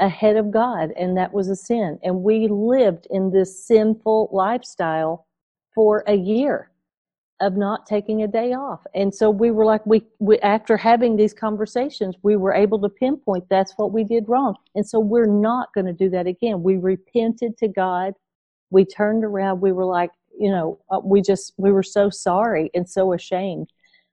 ahead 0.00 0.36
of 0.36 0.50
God, 0.50 0.92
and 0.96 1.16
that 1.16 1.32
was 1.32 1.48
a 1.48 1.56
sin. 1.56 1.98
And 2.02 2.22
we 2.22 2.48
lived 2.48 3.06
in 3.10 3.30
this 3.30 3.66
sinful 3.66 4.30
lifestyle 4.32 5.26
for 5.74 6.04
a 6.06 6.14
year 6.14 6.70
of 7.40 7.56
not 7.56 7.86
taking 7.86 8.22
a 8.22 8.28
day 8.28 8.52
off. 8.52 8.80
And 8.94 9.14
so 9.14 9.30
we 9.30 9.50
were 9.50 9.64
like, 9.64 9.84
we, 9.86 10.02
we, 10.18 10.38
after 10.40 10.76
having 10.76 11.16
these 11.16 11.32
conversations, 11.32 12.16
we 12.22 12.36
were 12.36 12.52
able 12.52 12.80
to 12.80 12.88
pinpoint 12.88 13.44
that's 13.48 13.74
what 13.76 13.92
we 13.92 14.02
did 14.02 14.28
wrong. 14.28 14.56
And 14.74 14.86
so 14.86 14.98
we're 14.98 15.26
not 15.26 15.72
going 15.72 15.86
to 15.86 15.92
do 15.92 16.10
that 16.10 16.26
again. 16.26 16.62
We 16.62 16.76
repented 16.76 17.56
to 17.58 17.68
God. 17.68 18.14
We 18.70 18.84
turned 18.84 19.24
around. 19.24 19.60
We 19.60 19.72
were 19.72 19.84
like, 19.84 20.10
you 20.38 20.50
know, 20.50 20.80
uh, 20.90 21.00
we 21.02 21.22
just, 21.22 21.52
we 21.56 21.70
were 21.70 21.82
so 21.82 22.10
sorry 22.10 22.70
and 22.74 22.88
so 22.88 23.12
ashamed. 23.12 23.68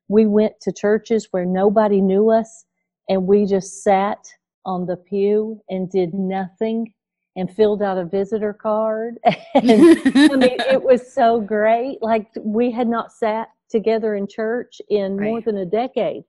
We 0.07 0.27
went 0.27 0.59
to 0.61 0.71
churches 0.71 1.27
where 1.31 1.45
nobody 1.45 2.01
knew 2.01 2.29
us 2.29 2.65
and 3.09 3.25
we 3.25 3.45
just 3.45 3.83
sat 3.83 4.19
on 4.65 4.85
the 4.85 4.97
pew 4.97 5.61
and 5.69 5.89
did 5.89 6.13
nothing 6.13 6.93
and 7.35 7.53
filled 7.53 7.81
out 7.81 7.97
a 7.97 8.05
visitor 8.05 8.53
card. 8.53 9.17
and 9.25 9.35
I 9.55 10.35
mean, 10.35 10.57
it 10.69 10.81
was 10.81 11.13
so 11.13 11.41
great. 11.41 12.01
Like 12.01 12.27
we 12.39 12.71
had 12.71 12.87
not 12.87 13.11
sat 13.11 13.49
together 13.69 14.15
in 14.15 14.27
church 14.27 14.81
in 14.89 15.17
right. 15.17 15.29
more 15.29 15.41
than 15.41 15.57
a 15.57 15.65
decade. 15.65 16.23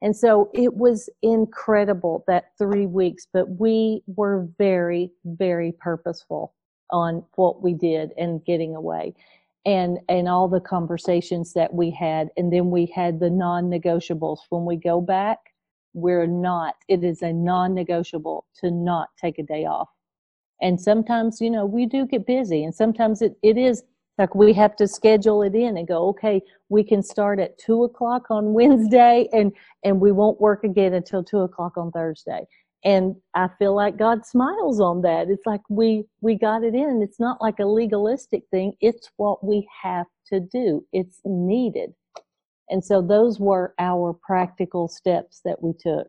And 0.00 0.16
so 0.16 0.50
it 0.52 0.74
was 0.74 1.08
incredible 1.22 2.24
that 2.26 2.52
three 2.58 2.86
weeks, 2.86 3.28
but 3.32 3.48
we 3.60 4.02
were 4.06 4.48
very, 4.58 5.12
very 5.24 5.72
purposeful 5.78 6.54
on 6.90 7.24
what 7.36 7.62
we 7.62 7.72
did 7.72 8.12
and 8.18 8.44
getting 8.44 8.74
away 8.74 9.14
and 9.64 9.98
and 10.08 10.28
all 10.28 10.48
the 10.48 10.60
conversations 10.60 11.52
that 11.52 11.72
we 11.72 11.90
had 11.90 12.30
and 12.36 12.52
then 12.52 12.70
we 12.70 12.86
had 12.86 13.20
the 13.20 13.30
non-negotiables 13.30 14.38
when 14.50 14.64
we 14.64 14.76
go 14.76 15.00
back 15.00 15.38
we're 15.94 16.26
not 16.26 16.74
it 16.88 17.04
is 17.04 17.22
a 17.22 17.32
non-negotiable 17.32 18.44
to 18.54 18.70
not 18.70 19.08
take 19.20 19.38
a 19.38 19.42
day 19.42 19.64
off 19.64 19.88
and 20.62 20.80
sometimes 20.80 21.40
you 21.40 21.50
know 21.50 21.66
we 21.66 21.84
do 21.84 22.06
get 22.06 22.26
busy 22.26 22.64
and 22.64 22.74
sometimes 22.74 23.20
it, 23.20 23.36
it 23.42 23.58
is 23.58 23.82
like 24.18 24.34
we 24.34 24.52
have 24.52 24.76
to 24.76 24.86
schedule 24.86 25.42
it 25.42 25.54
in 25.54 25.76
and 25.76 25.88
go 25.88 26.08
okay 26.08 26.40
we 26.68 26.82
can 26.84 27.02
start 27.02 27.38
at 27.38 27.58
two 27.58 27.84
o'clock 27.84 28.30
on 28.30 28.52
wednesday 28.60 29.28
and 29.32 29.52
and 29.84 30.00
we 30.00 30.12
won't 30.12 30.40
work 30.40 30.64
again 30.64 30.94
until 30.94 31.22
two 31.22 31.40
o'clock 31.40 31.76
on 31.76 31.90
thursday. 31.90 32.46
And 32.84 33.14
i 33.34 33.48
feel 33.58 33.74
like 33.76 33.96
god 33.96 34.26
smiles 34.26 34.80
on 34.80 35.02
that. 35.02 35.28
It's 35.28 35.46
like 35.46 35.60
we 35.68 36.04
we 36.20 36.36
got 36.36 36.64
it 36.64 36.74
in. 36.74 37.00
It's 37.02 37.20
not 37.20 37.40
like 37.40 37.58
a 37.60 37.66
legalistic 37.66 38.44
thing. 38.50 38.72
It's 38.80 39.08
what 39.16 39.44
we 39.44 39.68
have 39.82 40.06
to 40.32 40.40
do. 40.40 40.84
It's 40.92 41.20
needed. 41.24 41.92
And 42.70 42.84
so 42.84 43.02
those 43.02 43.38
were 43.38 43.74
our 43.78 44.14
practical 44.14 44.88
steps 44.88 45.42
that 45.44 45.62
we 45.62 45.74
took 45.78 46.08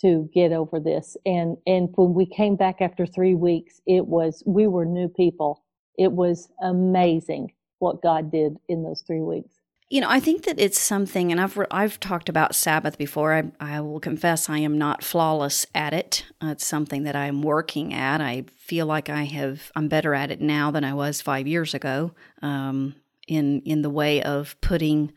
to 0.00 0.28
get 0.34 0.52
over 0.52 0.80
this. 0.80 1.16
And 1.26 1.56
and 1.66 1.88
when 1.94 2.14
we 2.14 2.26
came 2.26 2.56
back 2.56 2.80
after 2.80 3.06
three 3.06 3.34
weeks, 3.34 3.80
it 3.86 4.06
was 4.06 4.42
we 4.46 4.66
were 4.66 4.84
new 4.84 5.08
people. 5.08 5.64
It 5.96 6.12
was 6.12 6.48
amazing 6.62 7.52
what 7.78 8.02
God 8.02 8.30
did 8.30 8.56
in 8.68 8.82
those 8.82 9.02
three 9.06 9.22
weeks. 9.22 9.54
You 9.90 10.02
know, 10.02 10.10
I 10.10 10.20
think 10.20 10.44
that 10.44 10.60
it's 10.60 10.78
something, 10.78 11.32
and 11.32 11.40
I've 11.40 11.58
I've 11.70 11.98
talked 11.98 12.28
about 12.28 12.54
Sabbath 12.54 12.98
before. 12.98 13.32
I, 13.32 13.44
I 13.58 13.80
will 13.80 14.00
confess 14.00 14.48
I 14.48 14.58
am 14.58 14.76
not 14.76 15.02
flawless 15.02 15.66
at 15.74 15.94
it. 15.94 16.26
It's 16.42 16.66
something 16.66 17.04
that 17.04 17.16
I'm 17.16 17.42
working 17.42 17.94
at. 17.94 18.20
I 18.20 18.44
feel 18.56 18.84
like 18.84 19.08
I 19.08 19.24
have 19.24 19.72
I'm 19.74 19.88
better 19.88 20.14
at 20.14 20.30
it 20.30 20.42
now 20.42 20.70
than 20.70 20.84
I 20.84 20.92
was 20.92 21.22
five 21.22 21.46
years 21.46 21.72
ago. 21.72 22.12
Um, 22.42 22.96
in 23.26 23.62
in 23.62 23.82
the 23.82 23.90
way 23.90 24.22
of 24.22 24.60
putting 24.60 25.12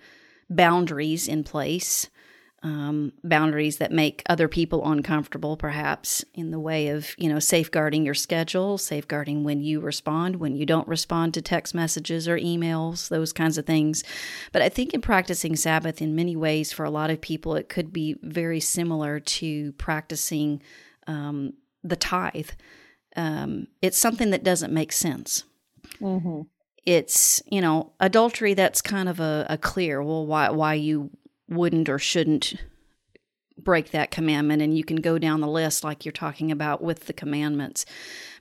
boundaries 0.50 1.28
in 1.28 1.44
place 1.44 2.10
um, 2.64 3.14
boundaries 3.24 3.78
that 3.78 3.92
make 3.92 4.22
other 4.30 4.48
people 4.48 4.90
uncomfortable, 4.90 5.58
perhaps 5.58 6.24
in 6.36 6.52
the 6.52 6.60
way 6.60 6.90
of 6.90 7.16
you 7.18 7.28
know 7.28 7.40
safeguarding 7.40 8.06
your 8.06 8.14
schedule, 8.14 8.78
safeguarding 8.78 9.44
when 9.44 9.62
you 9.62 9.80
respond, 9.80 10.36
when 10.36 10.56
you 10.56 10.66
don't 10.66 10.88
respond 10.88 11.34
to 11.34 11.42
text 11.42 11.74
messages 11.74 12.28
or 12.28 12.38
emails, 12.38 13.10
those 13.10 13.34
kinds 13.34 13.58
of 13.58 13.66
things. 13.66 14.04
But 14.52 14.62
I 14.62 14.70
think 14.70 14.94
in 14.94 15.02
practicing 15.02 15.56
Sabbath, 15.56 16.02
in 16.02 16.16
many 16.16 16.36
ways, 16.36 16.72
for 16.72 16.86
a 16.86 16.92
lot 16.92 17.10
of 17.10 17.20
people, 17.20 17.56
it 17.56 17.68
could 17.68 17.92
be 17.92 18.16
very 18.22 18.60
similar 18.60 19.20
to 19.20 19.72
practicing 19.74 20.62
um, 21.08 21.54
the 21.84 21.96
tithe. 21.96 22.52
Um, 23.16 23.68
it's 23.82 23.98
something 23.98 24.30
that 24.30 24.44
doesn't 24.44 24.72
make 24.72 24.92
sense. 24.92 25.46
Mm-hmm. 26.00 26.42
It's 26.86 27.42
you 27.50 27.62
know 27.62 27.94
adultery. 28.00 28.54
That's 28.54 28.82
kind 28.84 29.10
of 29.10 29.20
a, 29.20 29.48
a 29.50 29.58
clear. 29.58 30.04
Well, 30.04 30.28
why 30.28 30.52
why 30.52 30.76
you 30.76 31.10
wouldn't 31.52 31.90
or 31.90 32.00
shouldn't 32.00 32.56
break 33.58 33.92
that 33.92 34.10
commandment 34.10 34.62
and 34.62 34.76
you 34.76 34.84
can 34.84 34.98
go 34.98 35.20
down 35.20 35.40
the 35.40 35.48
list 35.48 35.84
like 35.84 36.04
you're 36.04 36.12
talking 36.12 36.52
about 36.52 36.82
with 36.82 37.06
the 37.06 37.14
commandments. 37.14 37.86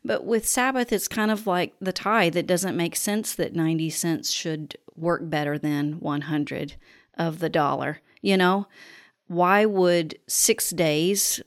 But 0.03 0.25
with 0.25 0.49
sabbath 0.49 0.93
it's 0.93 1.09
kind 1.09 1.31
of 1.31 1.47
like 1.47 1.75
the 1.81 1.93
tithe. 1.93 2.37
It 2.37 2.47
doesn't 2.47 2.77
make 2.77 2.97
sense 2.97 3.35
that 3.35 3.55
90 3.55 3.91
cents 3.91 4.31
should 4.31 4.79
work 4.97 5.21
better 5.25 5.59
than 5.59 6.01
100 6.01 6.77
of 7.19 7.41
the 7.41 7.51
dollar 7.51 8.01
you 8.23 8.37
know? 8.37 8.67
Why 9.27 9.65
would 9.65 10.19
six 10.27 10.71
days 10.71 11.41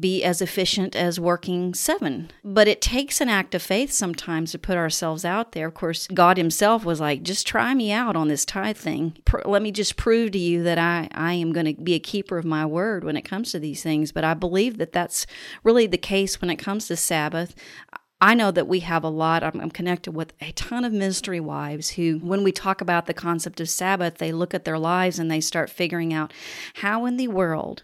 be 0.00 0.24
as 0.24 0.40
efficient 0.40 0.94
as 0.96 1.20
working 1.20 1.74
seven. 1.74 2.30
But 2.42 2.68
it 2.68 2.80
takes 2.80 3.20
an 3.20 3.28
act 3.28 3.54
of 3.54 3.62
faith 3.62 3.92
sometimes 3.92 4.52
to 4.52 4.58
put 4.58 4.76
ourselves 4.76 5.24
out 5.24 5.52
there. 5.52 5.68
Of 5.68 5.74
course, 5.74 6.06
God 6.08 6.36
Himself 6.36 6.84
was 6.84 7.00
like, 7.00 7.22
just 7.22 7.46
try 7.46 7.74
me 7.74 7.92
out 7.92 8.16
on 8.16 8.28
this 8.28 8.44
tithe 8.44 8.76
thing. 8.76 9.16
Let 9.44 9.62
me 9.62 9.72
just 9.72 9.96
prove 9.96 10.32
to 10.32 10.38
you 10.38 10.62
that 10.62 10.78
I, 10.78 11.08
I 11.12 11.34
am 11.34 11.52
going 11.52 11.74
to 11.74 11.82
be 11.82 11.94
a 11.94 12.00
keeper 12.00 12.38
of 12.38 12.44
my 12.44 12.66
word 12.66 13.04
when 13.04 13.16
it 13.16 13.22
comes 13.22 13.52
to 13.52 13.58
these 13.58 13.82
things. 13.82 14.12
But 14.12 14.24
I 14.24 14.34
believe 14.34 14.78
that 14.78 14.92
that's 14.92 15.26
really 15.62 15.86
the 15.86 15.98
case 15.98 16.40
when 16.40 16.50
it 16.50 16.56
comes 16.56 16.86
to 16.88 16.96
Sabbath. 16.96 17.54
I 18.20 18.34
know 18.34 18.50
that 18.52 18.68
we 18.68 18.80
have 18.80 19.04
a 19.04 19.08
lot. 19.08 19.42
I'm, 19.42 19.70
connected 19.70 20.12
with 20.12 20.32
a 20.40 20.52
ton 20.52 20.84
of 20.84 20.94
ministry 20.94 21.40
wives 21.40 21.90
who, 21.90 22.20
when 22.22 22.42
we 22.42 22.52
talk 22.52 22.80
about 22.80 23.04
the 23.04 23.12
concept 23.12 23.60
of 23.60 23.68
Sabbath, 23.68 24.16
they 24.16 24.32
look 24.32 24.54
at 24.54 24.64
their 24.64 24.78
lives 24.78 25.18
and 25.18 25.30
they 25.30 25.42
start 25.42 25.68
figuring 25.68 26.14
out 26.14 26.32
how 26.74 27.04
in 27.04 27.18
the 27.18 27.28
world 27.28 27.82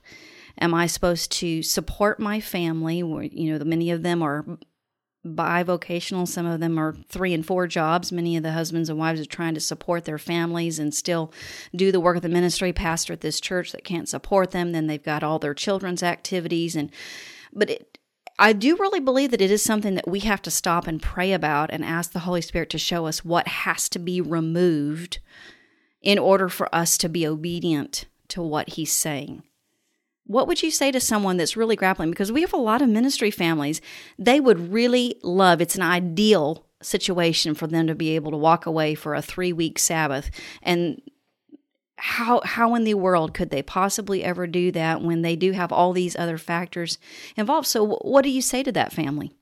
Am 0.60 0.74
I 0.74 0.86
supposed 0.86 1.32
to 1.32 1.62
support 1.62 2.20
my 2.20 2.40
family? 2.40 2.98
You 2.98 3.58
know, 3.58 3.64
many 3.64 3.90
of 3.90 4.02
them 4.02 4.22
are 4.22 4.44
bivocational. 5.24 6.26
Some 6.26 6.46
of 6.46 6.60
them 6.60 6.78
are 6.78 6.94
three 7.08 7.34
and 7.34 7.44
four 7.44 7.66
jobs. 7.66 8.12
Many 8.12 8.36
of 8.36 8.42
the 8.42 8.52
husbands 8.52 8.88
and 8.88 8.98
wives 8.98 9.20
are 9.20 9.26
trying 9.26 9.54
to 9.54 9.60
support 9.60 10.04
their 10.04 10.18
families 10.18 10.78
and 10.78 10.94
still 10.94 11.32
do 11.74 11.92
the 11.92 12.00
work 12.00 12.16
of 12.16 12.22
the 12.22 12.28
ministry. 12.28 12.72
Pastor 12.72 13.12
at 13.12 13.20
this 13.20 13.40
church 13.40 13.72
that 13.72 13.84
can't 13.84 14.08
support 14.08 14.50
them. 14.50 14.72
Then 14.72 14.86
they've 14.86 15.02
got 15.02 15.22
all 15.22 15.38
their 15.38 15.54
children's 15.54 16.02
activities 16.02 16.74
and, 16.76 16.90
but 17.52 17.70
it, 17.70 17.98
I 18.38 18.54
do 18.54 18.76
really 18.76 19.00
believe 19.00 19.32
that 19.32 19.42
it 19.42 19.50
is 19.50 19.62
something 19.62 19.96
that 19.96 20.08
we 20.08 20.20
have 20.20 20.40
to 20.42 20.50
stop 20.50 20.86
and 20.86 21.02
pray 21.02 21.34
about 21.34 21.70
and 21.70 21.84
ask 21.84 22.12
the 22.12 22.20
Holy 22.20 22.40
Spirit 22.40 22.70
to 22.70 22.78
show 22.78 23.04
us 23.04 23.22
what 23.22 23.46
has 23.46 23.86
to 23.90 23.98
be 23.98 24.22
removed 24.22 25.18
in 26.00 26.18
order 26.18 26.48
for 26.48 26.74
us 26.74 26.96
to 26.98 27.10
be 27.10 27.26
obedient 27.26 28.06
to 28.28 28.40
what 28.40 28.70
He's 28.70 28.92
saying 28.92 29.42
what 30.30 30.46
would 30.46 30.62
you 30.62 30.70
say 30.70 30.92
to 30.92 31.00
someone 31.00 31.38
that's 31.38 31.56
really 31.56 31.74
grappling? 31.74 32.10
Because 32.10 32.30
we 32.30 32.42
have 32.42 32.52
a 32.52 32.56
lot 32.56 32.82
of 32.82 32.88
ministry 32.88 33.32
families, 33.32 33.80
they 34.16 34.38
would 34.38 34.72
really 34.72 35.16
love 35.24 35.60
it's 35.60 35.74
an 35.74 35.82
ideal 35.82 36.64
situation 36.80 37.52
for 37.52 37.66
them 37.66 37.88
to 37.88 37.96
be 37.96 38.14
able 38.14 38.30
to 38.30 38.36
walk 38.36 38.64
away 38.64 38.94
for 38.94 39.16
a 39.16 39.22
three 39.22 39.52
week 39.52 39.76
Sabbath. 39.76 40.30
And 40.62 41.02
how 41.96 42.42
how 42.44 42.76
in 42.76 42.84
the 42.84 42.94
world 42.94 43.34
could 43.34 43.50
they 43.50 43.60
possibly 43.60 44.22
ever 44.22 44.46
do 44.46 44.70
that 44.70 45.02
when 45.02 45.22
they 45.22 45.34
do 45.34 45.50
have 45.50 45.72
all 45.72 45.92
these 45.92 46.14
other 46.14 46.38
factors 46.38 46.96
involved? 47.36 47.66
So 47.66 47.98
what 48.02 48.22
do 48.22 48.30
you 48.30 48.40
say 48.40 48.62
to 48.62 48.70
that 48.70 48.92
family? 48.92 49.32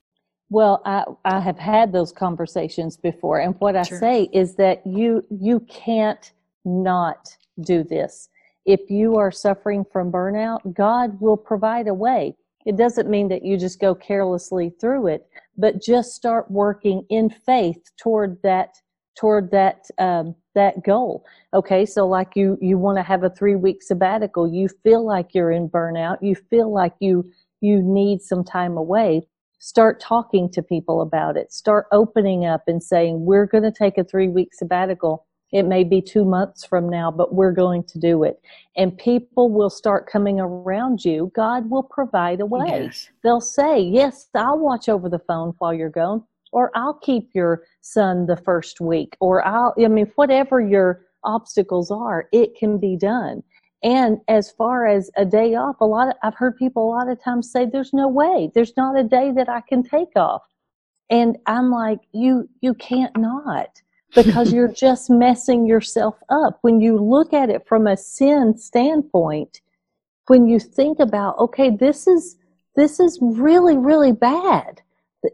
Well, 0.49 0.81
I, 0.85 1.03
I 1.23 1.39
have 1.39 1.59
had 1.59 1.93
those 1.93 2.11
conversations 2.11 2.97
before, 2.97 3.39
and 3.39 3.53
what 3.59 3.75
I 3.75 3.83
say 3.83 4.27
is 4.33 4.55
that 4.55 4.81
you 4.87 5.23
you 5.29 5.59
can't 5.69 6.31
not 6.65 7.37
do 7.61 7.83
this 7.83 8.29
if 8.65 8.89
you 8.89 9.15
are 9.15 9.31
suffering 9.31 9.85
from 9.91 10.11
burnout, 10.11 10.73
God 10.73 11.19
will 11.19 11.37
provide 11.37 11.87
a 11.87 11.93
way. 11.93 12.35
It 12.65 12.77
doesn't 12.77 13.09
mean 13.09 13.29
that 13.29 13.43
you 13.43 13.57
just 13.57 13.79
go 13.79 13.95
carelessly 13.95 14.71
through 14.81 15.07
it, 15.07 15.27
but 15.57 15.81
just 15.81 16.13
start 16.13 16.51
working 16.51 17.05
in 17.09 17.29
faith 17.29 17.81
toward 17.97 18.41
that 18.43 18.75
toward 19.19 19.51
that 19.51 19.85
um, 19.97 20.35
that 20.55 20.83
goal. 20.83 21.25
Okay, 21.53 21.85
so 21.85 22.07
like 22.07 22.35
you 22.35 22.57
you 22.61 22.77
want 22.77 22.97
to 22.97 23.03
have 23.03 23.23
a 23.23 23.29
three 23.29 23.55
week 23.55 23.81
sabbatical, 23.81 24.47
you 24.47 24.69
feel 24.83 25.05
like 25.05 25.33
you're 25.33 25.51
in 25.51 25.69
burnout, 25.69 26.17
you 26.21 26.35
feel 26.35 26.73
like 26.73 26.93
you 26.99 27.29
you 27.61 27.81
need 27.81 28.21
some 28.21 28.43
time 28.43 28.77
away. 28.77 29.21
Start 29.59 29.99
talking 29.99 30.49
to 30.51 30.63
people 30.63 31.01
about 31.01 31.35
it. 31.35 31.51
Start 31.51 31.87
opening 31.91 32.45
up 32.45 32.63
and 32.67 32.81
saying, 32.81 33.25
"We're 33.25 33.45
going 33.45 33.63
to 33.63 33.71
take 33.71 33.97
a 33.97 34.03
three 34.03 34.29
week 34.29 34.53
sabbatical." 34.53 35.25
It 35.51 35.63
may 35.63 35.83
be 35.83 36.01
two 36.01 36.25
months 36.25 36.63
from 36.63 36.87
now, 36.89 37.09
but 37.09 37.33
we're 37.33 37.51
going 37.51 37.83
to 37.85 37.99
do 37.99 38.23
it. 38.23 38.39
And 38.77 38.95
people 38.97 39.49
will 39.49 39.69
start 39.69 40.09
coming 40.09 40.39
around 40.39 41.03
you. 41.03 41.31
God 41.35 41.69
will 41.69 41.83
provide 41.83 42.39
a 42.39 42.45
way. 42.45 42.83
Yes. 42.85 43.09
They'll 43.23 43.41
say, 43.41 43.79
Yes, 43.79 44.29
I'll 44.35 44.59
watch 44.59 44.89
over 44.89 45.09
the 45.09 45.19
phone 45.19 45.55
while 45.57 45.73
you're 45.73 45.89
gone, 45.89 46.23
or 46.51 46.71
I'll 46.75 46.93
keep 46.93 47.29
your 47.33 47.63
son 47.81 48.27
the 48.27 48.37
first 48.37 48.79
week, 48.79 49.17
or 49.19 49.45
I'll, 49.45 49.73
I 49.83 49.87
mean, 49.87 50.11
whatever 50.15 50.61
your 50.61 51.05
obstacles 51.23 51.89
are, 51.89 52.27
it 52.31 52.55
can 52.55 52.77
be 52.77 52.95
done. 52.95 53.41
And 53.81 54.19
as 54.27 54.51
far 54.51 54.87
as 54.87 55.09
a 55.15 55.25
day 55.25 55.55
off, 55.55 55.77
a 55.79 55.85
lot 55.85 56.09
of, 56.09 56.13
I've 56.21 56.35
heard 56.35 56.57
people 56.57 56.85
a 56.87 56.93
lot 56.95 57.09
of 57.09 57.21
times 57.23 57.51
say, 57.51 57.65
There's 57.65 57.93
no 57.93 58.07
way, 58.07 58.51
there's 58.53 58.77
not 58.77 58.99
a 58.99 59.03
day 59.03 59.31
that 59.31 59.49
I 59.49 59.61
can 59.61 59.81
take 59.81 60.15
off. 60.15 60.43
And 61.09 61.37
I'm 61.47 61.71
like, 61.71 62.01
you 62.11 62.47
you 62.61 62.75
can't 62.75 63.17
not 63.17 63.81
because 64.15 64.51
you're 64.53 64.71
just 64.71 65.09
messing 65.09 65.65
yourself 65.65 66.15
up. 66.29 66.59
When 66.61 66.79
you 66.81 66.97
look 66.97 67.33
at 67.33 67.49
it 67.49 67.67
from 67.67 67.87
a 67.87 67.97
sin 67.97 68.57
standpoint, 68.57 69.61
when 70.27 70.47
you 70.47 70.59
think 70.59 70.99
about, 70.99 71.37
okay, 71.39 71.69
this 71.69 72.07
is 72.07 72.37
this 72.75 72.99
is 72.99 73.17
really 73.21 73.77
really 73.77 74.11
bad 74.11 74.81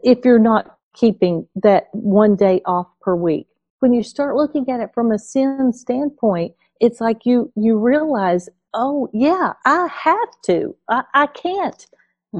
if 0.02 0.24
you're 0.24 0.38
not 0.38 0.78
keeping 0.94 1.46
that 1.54 1.88
one 1.92 2.34
day 2.34 2.60
off 2.64 2.88
per 3.00 3.14
week. 3.14 3.46
When 3.80 3.92
you 3.92 4.02
start 4.02 4.36
looking 4.36 4.68
at 4.70 4.80
it 4.80 4.90
from 4.94 5.12
a 5.12 5.18
sin 5.18 5.72
standpoint, 5.72 6.54
it's 6.80 7.00
like 7.00 7.24
you 7.24 7.52
you 7.56 7.78
realize, 7.78 8.48
oh 8.74 9.08
yeah, 9.12 9.52
I 9.64 9.88
have 9.92 10.40
to. 10.46 10.76
I, 10.88 11.02
I 11.14 11.26
can't 11.26 11.86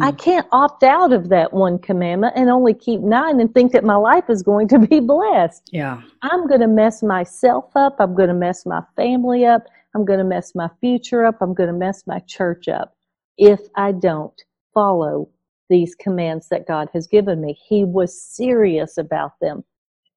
I 0.01 0.11
hmm. 0.11 0.17
can't 0.17 0.47
opt 0.53 0.83
out 0.83 1.13
of 1.13 1.29
that 1.29 1.53
one 1.53 1.79
commandment 1.79 2.35
and 2.37 2.51
only 2.51 2.75
keep 2.75 3.01
nine 3.01 3.41
and 3.41 3.53
think 3.53 3.73
that 3.73 3.85
my 3.85 3.95
life 3.95 4.29
is 4.29 4.43
going 4.43 4.69
to 4.69 4.79
be 4.91 5.01
blessed. 5.01 5.69
Yeah. 5.73 6.03
I'm 6.23 6.47
going 6.47 6.61
to 6.61 6.69
mess 6.69 7.03
myself 7.03 7.71
up. 7.77 7.97
I'm 7.99 8.15
going 8.15 8.29
to 8.29 8.35
mess 8.35 8.67
my 8.67 8.83
family 8.97 9.47
up. 9.47 9.65
I'm 9.95 10.05
going 10.05 10.19
to 10.19 10.25
mess 10.25 10.55
my 10.55 10.69
future 10.81 11.25
up. 11.25 11.37
I'm 11.41 11.55
going 11.55 11.69
to 11.69 11.77
mess 11.77 12.03
my 12.07 12.19
church 12.21 12.69
up 12.69 12.95
if 13.39 13.61
I 13.77 13.93
don't 13.93 14.35
follow 14.75 15.29
these 15.69 15.95
commands 15.95 16.49
that 16.49 16.67
God 16.67 16.89
has 16.93 17.07
given 17.07 17.41
me. 17.41 17.59
He 17.67 17.85
was 17.85 18.21
serious 18.21 18.99
about 18.99 19.33
them. 19.41 19.65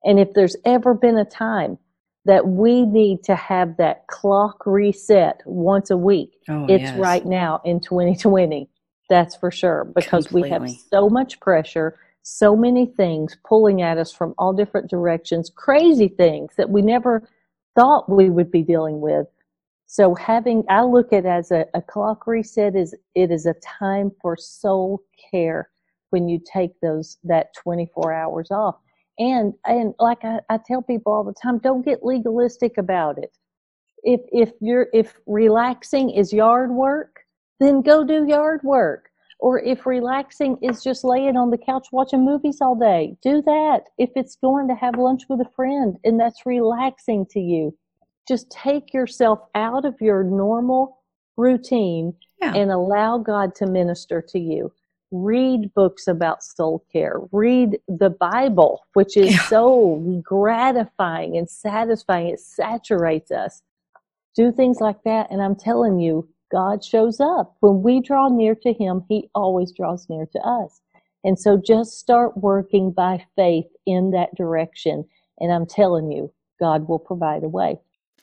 And 0.03 0.19
if 0.19 0.33
there's 0.33 0.55
ever 0.65 0.93
been 0.93 1.17
a 1.17 1.25
time 1.25 1.77
that 2.25 2.47
we 2.47 2.85
need 2.85 3.23
to 3.23 3.35
have 3.35 3.77
that 3.77 4.07
clock 4.07 4.65
reset 4.65 5.41
once 5.45 5.89
a 5.89 5.97
week, 5.97 6.31
oh, 6.49 6.65
it's 6.67 6.83
yes. 6.83 6.97
right 6.97 7.25
now 7.25 7.61
in 7.63 7.79
2020 7.79 8.69
that's 9.09 9.35
for 9.35 9.51
sure, 9.51 9.85
because 9.95 10.27
Completely. 10.27 10.41
we 10.41 10.49
have 10.49 10.69
so 10.69 11.09
much 11.09 11.39
pressure, 11.39 11.99
so 12.21 12.55
many 12.55 12.85
things 12.85 13.37
pulling 13.45 13.81
at 13.81 13.97
us 13.97 14.11
from 14.11 14.35
all 14.37 14.53
different 14.53 14.89
directions, 14.89 15.49
crazy 15.49 16.07
things 16.07 16.51
that 16.57 16.69
we 16.69 16.81
never 16.81 17.27
thought 17.75 18.09
we 18.09 18.29
would 18.29 18.51
be 18.51 18.61
dealing 18.61 19.01
with. 19.01 19.25
So 19.87 20.13
having, 20.13 20.63
I 20.69 20.83
look 20.83 21.11
at 21.11 21.25
as 21.25 21.49
a, 21.49 21.65
a 21.73 21.81
clock 21.81 22.27
reset 22.27 22.75
is, 22.75 22.93
it 23.15 23.31
is 23.31 23.47
a 23.47 23.55
time 23.55 24.11
for 24.21 24.37
soul 24.37 25.01
care 25.31 25.69
when 26.11 26.29
you 26.29 26.39
take 26.39 26.79
those, 26.81 27.17
that 27.23 27.47
24 27.55 28.13
hours 28.13 28.51
off. 28.51 28.75
And, 29.17 29.53
and 29.65 29.95
like 29.99 30.23
I, 30.23 30.39
I 30.49 30.59
tell 30.65 30.83
people 30.83 31.11
all 31.11 31.23
the 31.23 31.33
time, 31.33 31.57
don't 31.57 31.83
get 31.83 32.05
legalistic 32.05 32.77
about 32.77 33.17
it. 33.17 33.35
If, 34.03 34.21
if 34.31 34.51
you're, 34.61 34.87
if 34.93 35.19
relaxing 35.25 36.11
is 36.11 36.31
yard 36.31 36.69
work, 36.69 37.18
then 37.59 37.81
go 37.81 38.03
do 38.03 38.25
yard 38.27 38.61
work. 38.63 39.09
Or 39.39 39.59
if 39.59 39.85
relaxing 39.85 40.57
is 40.61 40.83
just 40.83 41.05
laying 41.05 41.37
on 41.37 41.49
the 41.49 41.57
couch 41.57 41.87
watching 41.93 42.25
movies 42.25 42.57
all 42.59 42.75
day, 42.75 43.15
do 43.21 43.41
that. 43.43 43.83
If 43.97 44.09
it's 44.15 44.35
going 44.35 44.67
to 44.67 44.75
have 44.75 44.97
lunch 44.97 45.23
with 45.29 45.39
a 45.39 45.49
friend 45.55 45.97
and 46.03 46.19
that's 46.19 46.45
relaxing 46.45 47.25
to 47.31 47.39
you, 47.39 47.77
just 48.27 48.51
take 48.51 48.93
yourself 48.93 49.39
out 49.55 49.85
of 49.85 49.95
your 50.01 50.23
normal 50.23 50.99
routine 51.37 52.13
yeah. 52.41 52.53
and 52.53 52.69
allow 52.69 53.17
God 53.17 53.55
to 53.55 53.65
minister 53.65 54.21
to 54.29 54.39
you. 54.39 54.73
Read 55.11 55.73
books 55.73 56.07
about 56.07 56.43
soul 56.43 56.83
care. 56.91 57.19
Read 57.31 57.79
the 57.87 58.09
Bible, 58.09 58.85
which 58.93 59.17
is 59.17 59.31
yeah. 59.31 59.43
so 59.47 60.21
gratifying 60.21 61.37
and 61.37 61.49
satisfying. 61.49 62.27
It 62.27 62.41
saturates 62.41 63.31
us. 63.31 63.63
Do 64.35 64.51
things 64.51 64.79
like 64.79 65.01
that. 65.05 65.31
And 65.31 65.41
I'm 65.41 65.55
telling 65.55 65.99
you, 65.99 66.27
God 66.51 66.83
shows 66.83 67.19
up. 67.19 67.55
When 67.59 67.81
we 67.83 68.01
draw 68.01 68.27
near 68.29 68.55
to 68.55 68.73
Him, 68.73 69.03
He 69.07 69.29
always 69.35 69.71
draws 69.71 70.09
near 70.09 70.25
to 70.33 70.39
us. 70.39 70.81
And 71.23 71.37
so 71.37 71.57
just 71.57 71.99
start 71.99 72.37
working 72.37 72.91
by 72.91 73.25
faith 73.35 73.67
in 73.85 74.11
that 74.11 74.33
direction. 74.35 75.05
And 75.39 75.51
I'm 75.51 75.65
telling 75.65 76.11
you, 76.11 76.31
God 76.59 76.87
will 76.87 76.99
provide 76.99 77.43
a 77.43 77.49
way. 77.49 77.79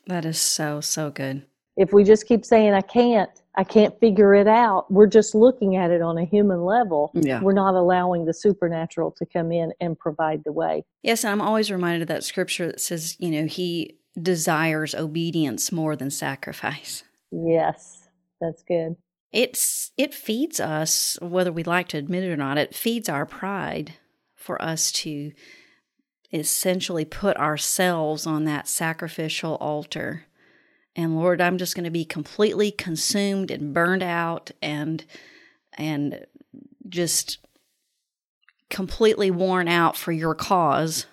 That 0.07 0.25
is 0.25 0.39
so, 0.41 0.81
so 0.81 1.11
good. 1.11 1.43
if 1.77 1.93
we 1.93 2.05
just 2.05 2.27
keep 2.27 2.43
saying 2.45 2.73
i 2.73 2.81
can't 2.81 3.29
i 3.57 3.65
can't 3.65 3.99
figure 4.01 4.35
it 4.35 4.47
out 4.49 4.91
we're 4.91 5.07
just 5.19 5.35
looking 5.35 5.77
at 5.77 5.91
it 5.91 6.01
on 6.01 6.17
a 6.17 6.25
human 6.25 6.63
level 6.65 7.11
Yeah. 7.15 7.41
we're 7.43 7.53
not 7.53 7.75
allowing 7.75 8.25
the 8.25 8.33
supernatural 8.33 9.11
to 9.19 9.27
come 9.27 9.51
in 9.53 9.73
and 9.81 9.99
provide 9.99 10.43
the 10.45 10.53
way 10.53 10.85
Yes, 11.03 11.23
and 11.25 11.33
I'm 11.33 11.43
always 11.47 11.71
reminded 11.71 12.03
of 12.03 12.09
that 12.09 12.25
scripture 12.25 12.67
that 12.69 12.81
says, 12.81 13.17
you 13.19 13.31
know, 13.31 13.47
he 13.47 13.99
desires 14.21 14.95
obedience 14.95 15.71
more 15.73 15.97
than 15.97 16.11
sacrifice. 16.11 17.03
yes 17.31 18.06
that's 18.41 18.63
good 18.63 18.97
It's 19.33 19.93
it 19.97 20.15
feeds 20.15 20.61
us, 20.61 21.19
whether 21.21 21.53
we 21.53 21.65
like 21.65 21.89
to 21.89 21.99
admit 21.99 22.25
it 22.25 22.31
or 22.31 22.37
not, 22.37 22.59
it 22.59 22.75
feeds 22.75 23.09
our 23.09 23.27
pride 23.27 23.95
for 24.35 24.61
us 24.63 24.93
to 24.93 25.33
essentially 26.33 27.05
put 27.05 27.37
ourselves 27.37 28.27
on 28.27 28.45
that 28.45 28.69
sacrificial 28.69 29.57
altar. 29.57 30.27
And 30.95 31.17
Lord, 31.17 31.41
I'm 31.41 31.59
just 31.59 31.75
going 31.75 31.85
to 31.85 31.91
be 31.91 32.05
completely 32.05 32.71
consumed 32.71 33.51
and 33.51 33.75
burned 33.75 34.03
out 34.03 34.51
and 34.63 35.05
and 35.77 36.25
just 36.89 37.39
completely 38.71 39.31
worn 39.31 39.69
out 39.69 39.97
for 39.97 40.13
your 40.13 40.35
cause. 40.35 41.07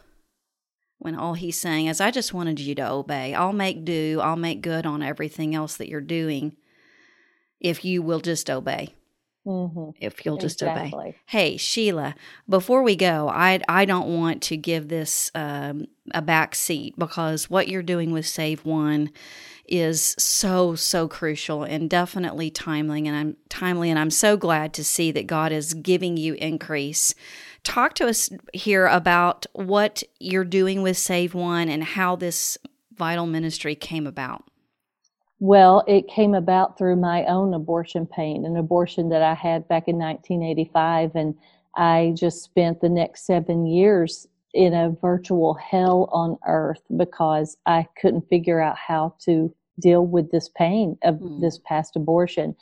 When 0.99 1.15
all 1.15 1.33
he's 1.33 1.59
saying 1.59 1.87
is, 1.87 1.99
I 1.99 2.11
just 2.11 2.33
wanted 2.33 2.61
you 2.61 2.75
to 2.75 2.89
obey. 2.89 3.33
I'll 3.33 3.51
make 3.51 3.83
do. 3.83 4.21
I'll 4.23 4.37
make 4.37 4.61
good 4.61 4.85
on 4.85 5.03
everything 5.03 5.53
else 5.53 5.75
that 5.75 5.89
you're 5.89 5.99
doing 5.99 6.55
if 7.63 7.83
you 7.83 8.03
will 8.03 8.19
just 8.19 8.49
obey. 8.49 8.93
hmm 9.45 9.89
If 9.99 10.25
you'll 10.25 10.37
just 10.37 10.61
obey. 10.61 10.93
Hey, 11.25 11.57
Sheila, 11.57 12.15
before 12.47 12.83
we 12.83 12.95
go, 12.95 13.29
I, 13.29 13.59
I 13.67 13.85
don't 13.85 14.15
want 14.15 14.41
to 14.43 14.57
give 14.57 14.89
this 14.89 15.31
um, 15.33 15.87
a 16.13 16.21
back 16.21 16.53
seat 16.53 16.93
because 16.99 17.49
what 17.49 17.67
you're 17.67 17.81
doing 17.81 18.11
with 18.11 18.27
Save 18.27 18.65
One 18.65 19.09
is 19.65 20.13
so, 20.19 20.75
so 20.75 21.07
crucial 21.07 21.63
and 21.63 21.89
definitely 21.89 22.51
timely. 22.51 23.07
And 23.07 23.15
I'm 23.15 23.37
timely, 23.49 23.89
and 23.89 23.97
I'm 23.97 24.11
so 24.11 24.35
glad 24.37 24.73
to 24.75 24.83
see 24.83 25.11
that 25.11 25.25
God 25.25 25.51
is 25.51 25.73
giving 25.73 26.17
you 26.17 26.33
increase. 26.35 27.15
Talk 27.63 27.93
to 27.95 28.07
us 28.07 28.29
here 28.53 28.87
about 28.87 29.45
what 29.53 30.03
you're 30.19 30.43
doing 30.43 30.81
with 30.81 30.97
Save 30.97 31.33
One 31.33 31.69
and 31.69 31.83
how 31.83 32.17
this 32.17 32.57
vital 32.93 33.25
ministry 33.25 33.73
came 33.73 34.05
about. 34.05 34.43
Well, 35.43 35.83
it 35.87 36.07
came 36.07 36.35
about 36.35 36.77
through 36.77 36.95
my 36.95 37.25
own 37.25 37.53
abortion 37.53 38.07
pain, 38.07 38.45
an 38.45 38.55
abortion 38.55 39.09
that 39.09 39.21
I 39.21 39.33
had 39.33 39.67
back 39.67 39.89
in 39.89 39.97
1985. 39.97 41.17
And 41.17 41.35
I 41.75 42.13
just 42.15 42.43
spent 42.43 42.79
the 42.79 42.87
next 42.87 43.25
seven 43.25 43.65
years 43.65 44.25
in 44.53 44.73
a 44.73 44.91
virtual 45.01 45.55
hell 45.55 46.07
on 46.13 46.37
earth 46.47 46.81
because 46.95 47.57
I 47.65 47.85
couldn't 47.99 48.29
figure 48.29 48.61
out 48.61 48.77
how 48.77 49.15
to 49.25 49.53
deal 49.81 50.05
with 50.05 50.31
this 50.31 50.47
pain 50.47 50.97
of 51.03 51.15
Mm. 51.15 51.41
this 51.41 51.57
past 51.57 51.97
abortion. 51.97 52.55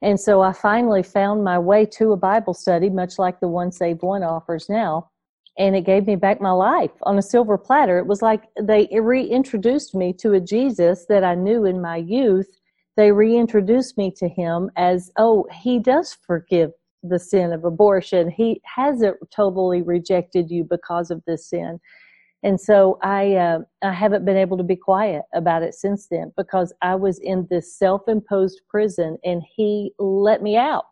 And 0.00 0.18
so 0.18 0.40
I 0.40 0.54
finally 0.54 1.02
found 1.02 1.44
my 1.44 1.58
way 1.58 1.84
to 1.84 2.12
a 2.12 2.16
Bible 2.16 2.54
study, 2.54 2.88
much 2.88 3.18
like 3.18 3.38
the 3.40 3.48
One 3.48 3.70
Save 3.70 4.02
One 4.02 4.22
offers 4.22 4.70
now. 4.70 5.10
And 5.58 5.74
it 5.74 5.82
gave 5.82 6.06
me 6.06 6.14
back 6.14 6.40
my 6.40 6.52
life 6.52 6.92
on 7.02 7.18
a 7.18 7.22
silver 7.22 7.58
platter. 7.58 7.98
It 7.98 8.06
was 8.06 8.22
like 8.22 8.44
they 8.60 8.88
reintroduced 8.92 9.94
me 9.94 10.12
to 10.14 10.32
a 10.32 10.40
Jesus 10.40 11.06
that 11.08 11.24
I 11.24 11.34
knew 11.34 11.64
in 11.64 11.82
my 11.82 11.96
youth. 11.96 12.48
They 12.96 13.10
reintroduced 13.10 13.98
me 13.98 14.12
to 14.18 14.28
him 14.28 14.70
as, 14.76 15.10
oh, 15.16 15.46
he 15.52 15.80
does 15.80 16.16
forgive 16.26 16.70
the 17.02 17.18
sin 17.18 17.52
of 17.52 17.64
abortion. 17.64 18.30
He 18.30 18.60
hasn't 18.64 19.16
totally 19.34 19.82
rejected 19.82 20.50
you 20.50 20.64
because 20.64 21.10
of 21.10 21.22
this 21.26 21.48
sin. 21.48 21.80
And 22.44 22.60
so 22.60 22.98
I 23.02 23.34
uh, 23.34 23.58
I 23.82 23.92
haven't 23.92 24.24
been 24.24 24.36
able 24.36 24.56
to 24.58 24.62
be 24.62 24.76
quiet 24.76 25.22
about 25.34 25.64
it 25.64 25.74
since 25.74 26.06
then 26.08 26.32
because 26.36 26.72
I 26.82 26.94
was 26.94 27.18
in 27.18 27.48
this 27.50 27.76
self-imposed 27.76 28.60
prison 28.68 29.18
and 29.24 29.42
he 29.56 29.92
let 29.98 30.40
me 30.40 30.56
out. 30.56 30.86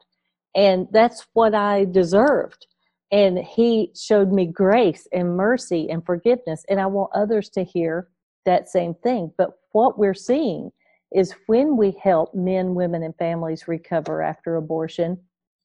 And 0.56 0.88
that's 0.90 1.26
what 1.34 1.54
I 1.54 1.84
deserved. 1.84 2.66
And 3.12 3.38
he 3.38 3.92
showed 3.94 4.32
me 4.32 4.46
grace 4.46 5.06
and 5.12 5.36
mercy 5.36 5.88
and 5.90 6.04
forgiveness. 6.04 6.64
And 6.68 6.80
I 6.80 6.86
want 6.86 7.10
others 7.14 7.48
to 7.50 7.62
hear 7.62 8.08
that 8.44 8.68
same 8.68 8.94
thing. 8.94 9.32
But 9.38 9.50
what 9.72 9.98
we're 9.98 10.14
seeing 10.14 10.72
is 11.14 11.34
when 11.46 11.76
we 11.76 11.96
help 12.02 12.34
men, 12.34 12.74
women 12.74 13.02
and 13.02 13.14
families 13.16 13.68
recover 13.68 14.22
after 14.22 14.56
abortion, 14.56 15.18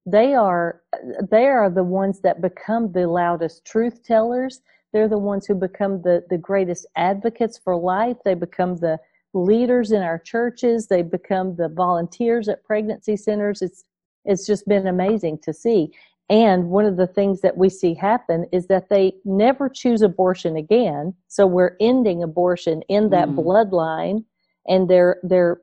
they 0.06 0.34
are 0.34 0.82
they 1.30 1.46
are 1.46 1.70
the 1.70 1.84
ones 1.84 2.22
that 2.22 2.42
become 2.42 2.92
the 2.92 3.08
loudest 3.08 3.66
truth 3.66 4.04
tellers. 4.04 4.62
They're 4.94 5.08
the 5.08 5.18
ones 5.18 5.46
who 5.46 5.56
become 5.56 6.02
the 6.02 6.24
the 6.30 6.38
greatest 6.38 6.86
advocates 6.96 7.60
for 7.64 7.76
life. 7.76 8.18
They 8.26 8.34
become 8.34 8.78
the 8.78 9.00
leaders 9.34 9.92
in 9.92 10.02
our 10.02 10.20
churches. 10.20 10.88
They 10.88 11.02
become 11.02 11.56
the 11.56 11.70
volunteers 11.70 12.50
at 12.50 12.64
pregnancy 12.64 13.16
centers. 13.16 13.62
It's 13.62 13.84
it's 14.26 14.46
just 14.46 14.68
been 14.68 14.88
amazing 14.88 15.39
to 15.44 15.54
see 15.54 15.94
and 16.32 16.70
one 16.70 16.86
of 16.86 16.96
the 16.96 17.08
things 17.08 17.42
that 17.42 17.58
we 17.58 17.68
see 17.68 17.94
happen 17.94 18.46
is 18.54 18.68
that 18.68 18.88
they 18.90 19.14
never 19.26 19.68
choose 19.68 20.02
abortion 20.02 20.56
again. 20.56 21.14
So 21.28 21.46
we're 21.46 21.76
ending 21.82 22.24
abortion 22.24 22.84
in 22.88 23.10
that 23.10 23.28
Mm. 23.28 23.36
bloodline 23.36 24.24
and 24.66 24.90
they're 24.90 25.20
they're 25.24 25.60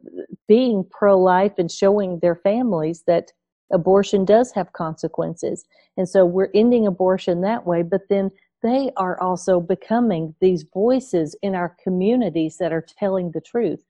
being 0.47 0.85
pro-life 0.91 1.55
and 1.57 1.71
showing 1.71 2.19
their 2.19 2.37
families 2.37 3.03
that 3.07 3.33
abortion 3.73 4.27
does 4.27 4.53
have 4.53 4.75
consequences. 4.75 5.65
And 5.97 6.07
so 6.07 6.27
we're 6.27 6.51
ending 6.55 6.87
abortion 6.87 7.41
that 7.41 7.67
way 7.67 7.83
but 7.83 8.03
then 8.11 8.31
they 8.63 8.91
are 8.99 9.19
also 9.23 9.61
becoming 9.61 10.35
these 10.41 10.65
voices 10.75 11.35
in 11.43 11.55
our 11.55 11.77
communities 11.83 12.59
that 12.59 12.73
are 12.73 12.85
telling 12.99 13.31
the 13.31 13.41
truth 13.41 13.83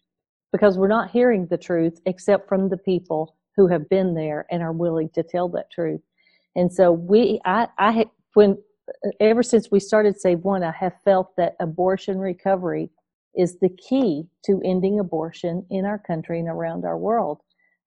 because 0.52 0.78
we're 0.78 0.86
not 0.88 1.10
hearing 1.10 1.46
the 1.46 1.58
truth 1.58 2.00
except 2.06 2.48
from 2.48 2.68
the 2.68 2.76
people 2.76 3.34
who 3.56 3.66
have 3.66 3.88
been 3.88 4.14
there 4.14 4.46
and 4.50 4.62
are 4.62 4.72
willing 4.72 5.08
to 5.10 5.22
tell 5.24 5.48
that 5.48 5.70
truth 5.72 6.02
and 6.58 6.72
so 6.72 6.92
we 6.92 7.40
i 7.44 7.66
i 7.78 8.04
when 8.34 8.58
ever 9.20 9.42
since 9.42 9.70
we 9.70 9.80
started 9.80 10.20
save 10.20 10.40
one 10.40 10.62
i 10.62 10.72
have 10.72 10.94
felt 11.04 11.34
that 11.36 11.56
abortion 11.60 12.18
recovery 12.18 12.90
is 13.34 13.58
the 13.60 13.70
key 13.70 14.24
to 14.44 14.60
ending 14.64 14.98
abortion 14.98 15.64
in 15.70 15.84
our 15.84 15.98
country 15.98 16.38
and 16.38 16.48
around 16.48 16.84
our 16.84 16.98
world 16.98 17.38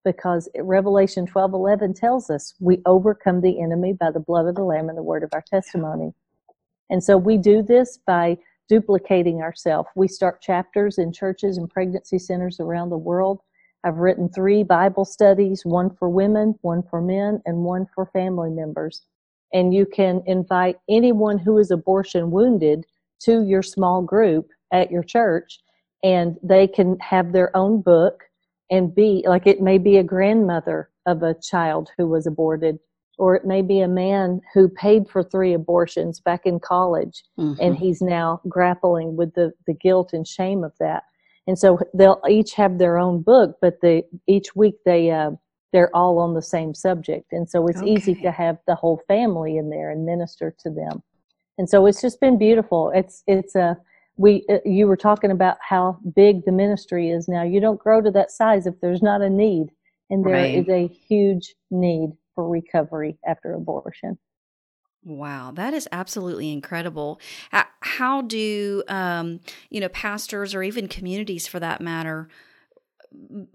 because 0.05 0.49
revelation 0.59 1.28
12 1.28 1.53
11 1.53 1.93
tells 1.93 2.30
us 2.30 2.53
we 2.59 2.82
overcome 2.86 3.41
the 3.41 3.61
enemy 3.61 3.93
by 3.93 4.09
the 4.09 4.19
blood 4.19 4.47
of 4.47 4.55
the 4.55 4.63
lamb 4.63 4.89
and 4.89 4.97
the 4.97 5.03
word 5.03 5.24
of 5.24 5.30
our 5.34 5.43
testimony 5.47 6.13
and 6.89 7.03
so 7.03 7.17
we 7.17 7.38
do 7.38 7.61
this 7.61 7.99
by 8.07 8.38
duplicating 8.72 9.41
ourselves. 9.41 9.89
We 9.97 10.07
start 10.07 10.41
chapters 10.41 10.97
in 10.97 11.11
churches 11.11 11.57
and 11.57 11.69
pregnancy 11.69 12.17
centers 12.17 12.61
around 12.61 12.89
the 12.89 12.97
world. 12.97 13.41
I've 13.84 13.98
written 13.98 14.30
three 14.30 14.64
Bible 14.64 15.06
studies 15.06 15.66
one 15.66 15.90
for 15.90 16.10
women, 16.10 16.56
one 16.62 16.84
for 16.84 17.02
men, 17.02 17.42
and 17.46 17.64
one 17.64 17.88
for 17.94 18.06
family 18.06 18.50
members. 18.50 19.02
And 19.54 19.74
you 19.74 19.86
can 19.86 20.24
invite 20.26 20.78
anyone 20.90 21.38
who 21.38 21.58
is 21.58 21.72
abortion 21.72 22.32
wounded 22.32 22.86
to 23.22 23.44
your 23.44 23.64
small 23.64 24.02
group 24.02 24.50
at 24.72 24.92
your 24.92 25.04
church, 25.04 25.60
and 26.04 26.38
they 26.42 26.68
can 26.68 26.98
have 27.00 27.32
their 27.34 27.56
own 27.56 27.82
book 27.82 28.24
and 28.70 28.96
be 28.96 29.24
like 29.28 29.46
it 29.46 29.62
may 29.62 29.78
be 29.78 29.98
a 29.98 30.04
grandmother 30.04 30.90
of 31.06 31.24
a 31.24 31.36
child 31.36 31.90
who 31.98 32.08
was 32.08 32.26
aborted 32.26 32.80
or 33.18 33.36
it 33.36 33.46
may 33.46 33.62
be 33.62 33.82
a 33.82 33.88
man 33.88 34.42
who 34.54 34.68
paid 34.70 35.08
for 35.08 35.22
three 35.22 35.54
abortions 35.54 36.20
back 36.20 36.46
in 36.46 36.60
college 36.60 37.24
Mhm. 37.38 37.58
and 37.60 37.78
he's 37.78 38.02
now 38.02 38.40
grappling 38.48 39.16
with 39.16 39.34
the, 39.34 39.52
the 39.68 39.74
guilt 39.74 40.14
and 40.14 40.26
shame 40.26 40.64
of 40.64 40.74
that 40.80 41.04
and 41.48 41.58
so 41.58 41.80
they'll 41.94 42.22
each 42.30 42.54
have 42.54 42.78
their 42.78 42.98
own 42.98 43.22
book 43.22 43.58
but 43.62 43.82
they 43.82 44.04
each 44.28 44.56
week 44.56 44.76
they 44.86 45.12
uh, 45.12 45.32
they're 45.72 45.96
all 45.96 46.20
on 46.20 46.34
the 46.34 46.42
same 46.42 46.74
subject. 46.74 47.32
And 47.32 47.50
so 47.50 47.68
it's 47.68 47.82
easy 47.84 48.16
to 48.16 48.32
have 48.32 48.58
the 48.68 48.76
whole 48.76 49.02
family 49.08 49.58
in 49.58 49.70
there 49.70 49.89
and 49.89 50.06
minister 50.06 50.54
to 50.60 50.70
them. 50.70 51.02
And 51.58 51.70
so 51.70 51.86
it's 51.86 52.02
just 52.02 52.20
been 52.20 52.38
beautiful. 52.38 52.92
It's 52.94 53.24
it's 53.28 53.56
a 53.56 53.78
we 54.18 54.46
uh, 54.50 54.58
you 54.66 54.88
were 54.88 54.98
talking 54.98 55.32
about 55.32 55.58
how 55.62 55.98
big 56.16 56.44
the 56.46 56.52
ministry 56.52 57.10
is 57.10 57.28
now. 57.28 57.44
You 57.44 57.60
don't 57.60 57.80
grow 57.80 58.02
to 58.02 58.12
that 58.12 58.32
size 58.32 58.68
if 58.68 58.80
there's 58.82 59.02
not 59.02 59.22
a 59.22 59.30
need. 59.30 59.68
And 60.10 60.26
there 60.26 60.44
is 60.44 60.68
Right. 60.68 60.89
a 60.89 60.94
huge 61.08 61.56
need 61.70 62.12
for 62.36 62.48
recovery 62.50 63.18
after 63.26 63.54
abortion 63.54 64.18
Wow, 65.04 65.52
that 65.56 65.74
is 65.74 65.88
absolutely 65.91 66.52
incredible. 66.52 67.20
How 67.80 68.22
do 68.22 68.84
um, 68.88 69.39
you 69.70 69.80
know 69.82 69.89
pastors 69.89 70.54
or 70.54 70.62
even 70.62 70.88
communities, 70.88 71.47
for 71.47 71.60
that 71.60 71.82
matter, 71.82 72.30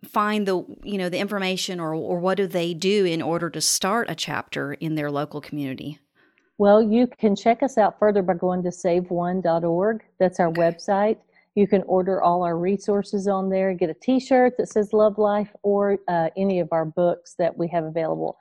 find 0.05 0.47
the 0.47 0.64
you 0.82 0.99
know 0.99 1.09
the 1.09 1.18
information, 1.18 1.78
or 1.78 1.94
or 1.94 2.18
what 2.18 2.36
do 2.36 2.49
they 2.49 2.74
do 2.74 3.05
in 3.05 3.22
order 3.22 3.49
to 3.51 3.61
start 3.61 4.11
a 4.11 4.16
chapter 4.16 4.72
in 4.74 4.97
their 4.97 5.11
local 5.11 5.40
community? 5.40 6.01
Well, 6.59 6.82
you 6.82 7.07
can 7.07 7.36
check 7.36 7.62
us 7.62 7.78
out 7.78 7.99
further 7.99 8.22
by 8.22 8.34
going 8.34 8.62
to 8.64 8.70
saveone.org. 8.70 10.03
That's 10.18 10.40
our 10.40 10.51
website. 10.53 11.18
You 11.55 11.68
can 11.68 11.82
order 11.84 12.22
all 12.22 12.42
our 12.42 12.59
resources 12.59 13.28
on 13.28 13.51
there, 13.51 13.72
get 13.72 13.88
a 13.88 13.94
t 13.94 14.18
shirt 14.18 14.57
that 14.59 14.68
says 14.68 14.92
Love 14.92 15.16
Life, 15.16 15.51
or 15.62 15.99
uh, 16.09 16.30
any 16.36 16.61
of 16.61 16.68
our 16.72 16.84
books 16.84 17.34
that 17.38 17.57
we 17.57 17.68
have 17.68 17.84
available. 17.84 18.36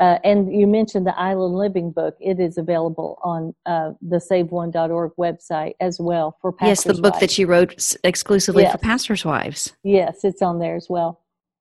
Uh, 0.00 0.18
and 0.24 0.52
you 0.52 0.66
mentioned 0.66 1.06
the 1.06 1.16
Island 1.18 1.54
Living 1.54 1.92
book. 1.92 2.16
It 2.20 2.40
is 2.40 2.58
available 2.58 3.18
on 3.22 3.54
uh, 3.66 3.92
the 4.02 4.16
SaveOne.org 4.16 5.12
website 5.18 5.74
as 5.80 6.00
well 6.00 6.36
for 6.40 6.52
pastors. 6.52 6.86
Yes, 6.86 6.96
the 6.96 7.02
book 7.02 7.14
wives. 7.14 7.20
that 7.20 7.38
you 7.38 7.46
wrote 7.46 7.94
exclusively 8.02 8.64
Yes. 8.64 8.72
for 8.72 8.78
pastors' 8.78 9.24
wives. 9.24 9.72
Yes, 9.84 10.24
it's 10.24 10.42
on 10.42 10.58
there 10.58 10.74
as 10.74 10.88
well. 10.88 11.20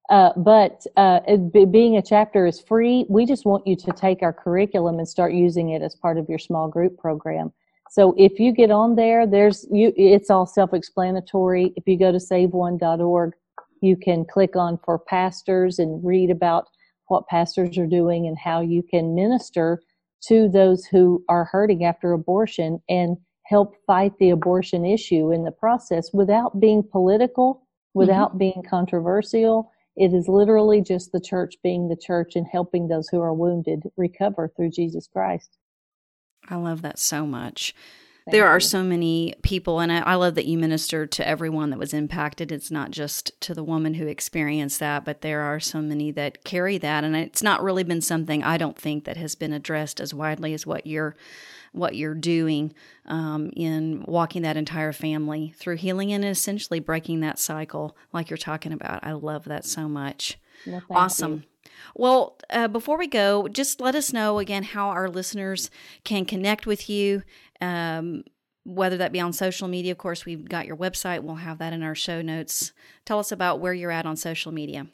Uh, 0.09 0.31
but 0.35 0.85
uh, 0.97 1.19
it, 1.27 1.53
be- 1.53 1.65
being 1.65 1.95
a 1.97 2.01
chapter 2.01 2.45
is 2.45 2.59
free. 2.59 3.05
We 3.07 3.25
just 3.25 3.45
want 3.45 3.65
you 3.67 3.75
to 3.77 3.91
take 3.91 4.21
our 4.21 4.33
curriculum 4.33 4.97
and 4.99 5.07
start 5.07 5.33
using 5.33 5.69
it 5.69 5.81
as 5.81 5.95
part 5.95 6.17
of 6.17 6.27
your 6.27 6.39
small 6.39 6.67
group 6.67 6.97
program. 6.97 7.53
So 7.89 8.13
if 8.17 8.39
you 8.39 8.51
get 8.51 8.71
on 8.71 8.95
there, 8.95 9.27
there's 9.27 9.67
you. 9.71 9.93
It's 9.95 10.31
all 10.31 10.47
self-explanatory. 10.47 11.73
If 11.75 11.87
you 11.87 11.97
go 11.97 12.11
to 12.11 12.17
SaveOne.org, 12.17 13.33
you 13.81 13.95
can 13.95 14.25
click 14.25 14.55
on 14.55 14.79
for 14.83 14.97
pastors 14.97 15.77
and 15.77 16.03
read 16.03 16.31
about 16.31 16.67
what 17.13 17.27
pastors 17.27 17.77
are 17.77 17.85
doing 17.85 18.25
and 18.25 18.37
how 18.37 18.59
you 18.59 18.81
can 18.81 19.13
minister 19.13 19.79
to 20.25 20.49
those 20.49 20.83
who 20.83 21.23
are 21.29 21.45
hurting 21.45 21.85
after 21.85 22.11
abortion 22.11 22.81
and 22.89 23.17
help 23.45 23.75
fight 23.85 24.13
the 24.17 24.31
abortion 24.31 24.83
issue 24.83 25.31
in 25.31 25.43
the 25.43 25.51
process 25.51 26.09
without 26.11 26.59
being 26.59 26.81
political, 26.81 27.67
without 27.93 28.29
mm-hmm. 28.29 28.39
being 28.39 28.63
controversial. 28.67 29.71
It 29.95 30.11
is 30.11 30.27
literally 30.27 30.81
just 30.81 31.11
the 31.11 31.21
church 31.21 31.53
being 31.61 31.87
the 31.87 31.95
church 31.95 32.35
and 32.35 32.47
helping 32.51 32.87
those 32.87 33.07
who 33.09 33.21
are 33.21 33.33
wounded 33.33 33.83
recover 33.95 34.51
through 34.55 34.71
Jesus 34.71 35.07
Christ. 35.07 35.57
I 36.49 36.55
love 36.55 36.81
that 36.81 36.97
so 36.97 37.27
much. 37.27 37.75
Thank 38.25 38.33
there 38.33 38.47
are 38.47 38.59
so 38.59 38.83
many 38.83 39.35
people, 39.41 39.79
and 39.79 39.91
I, 39.91 39.99
I 39.99 40.15
love 40.15 40.35
that 40.35 40.45
you 40.45 40.57
ministered 40.57 41.11
to 41.13 41.27
everyone 41.27 41.71
that 41.71 41.79
was 41.79 41.93
impacted. 41.93 42.51
It's 42.53 42.71
not 42.71 42.91
just 42.91 43.39
to 43.41 43.53
the 43.53 43.63
woman 43.63 43.95
who 43.95 44.07
experienced 44.07 44.79
that, 44.79 45.03
but 45.03 45.21
there 45.21 45.41
are 45.41 45.59
so 45.59 45.81
many 45.81 46.09
that 46.11 46.45
carry 46.45 46.77
that, 46.77 47.03
and 47.03 47.17
it's 47.17 47.43
not 47.43 47.61
really 47.61 47.83
been 47.83 47.99
something 47.99 48.41
I 48.41 48.57
don't 48.57 48.77
think 48.77 49.03
that 49.03 49.17
has 49.17 49.35
been 49.35 49.51
addressed 49.51 49.99
as 49.99 50.13
widely 50.13 50.53
as 50.53 50.65
what 50.65 50.87
you're 50.87 51.15
what 51.73 51.95
you're 51.95 52.13
doing 52.13 52.71
um, 53.07 53.49
in 53.55 54.05
walking 54.07 54.43
that 54.43 54.55
entire 54.55 54.93
family 54.93 55.53
through 55.57 55.75
healing 55.75 56.13
and 56.13 56.23
essentially 56.23 56.79
breaking 56.79 57.19
that 57.21 57.39
cycle, 57.39 57.97
like 58.13 58.29
you're 58.29 58.37
talking 58.37 58.71
about. 58.71 59.03
I 59.03 59.13
love 59.13 59.45
that 59.45 59.65
so 59.65 59.89
much. 59.89 60.37
Well, 60.67 60.83
Awesome. 60.91 61.33
you. 61.33 61.43
Well, 61.95 62.37
uh, 62.49 62.67
before 62.67 62.97
we 62.97 63.07
go, 63.07 63.47
just 63.47 63.81
let 63.81 63.95
us 63.95 64.13
know 64.13 64.39
again 64.39 64.63
how 64.63 64.89
our 64.89 65.09
listeners 65.09 65.69
can 66.03 66.25
connect 66.25 66.65
with 66.65 66.89
you, 66.89 67.23
um, 67.63 68.23
whether 68.65 68.97
that 68.97 69.11
be 69.11 69.19
on 69.19 69.33
social 69.33 69.67
media. 69.67 69.91
Of 69.91 69.97
course, 69.97 70.25
we've 70.25 70.47
got 70.47 70.65
your 70.67 70.77
website. 70.77 71.23
We'll 71.23 71.35
have 71.35 71.57
that 71.59 71.73
in 71.73 71.83
our 71.83 71.95
show 71.95 72.21
notes. 72.21 72.73
Tell 73.05 73.19
us 73.19 73.31
about 73.31 73.59
where 73.59 73.73
you're 73.73 73.91
at 73.91 74.05
on 74.05 74.15
social 74.15 74.51
media. 74.51 74.87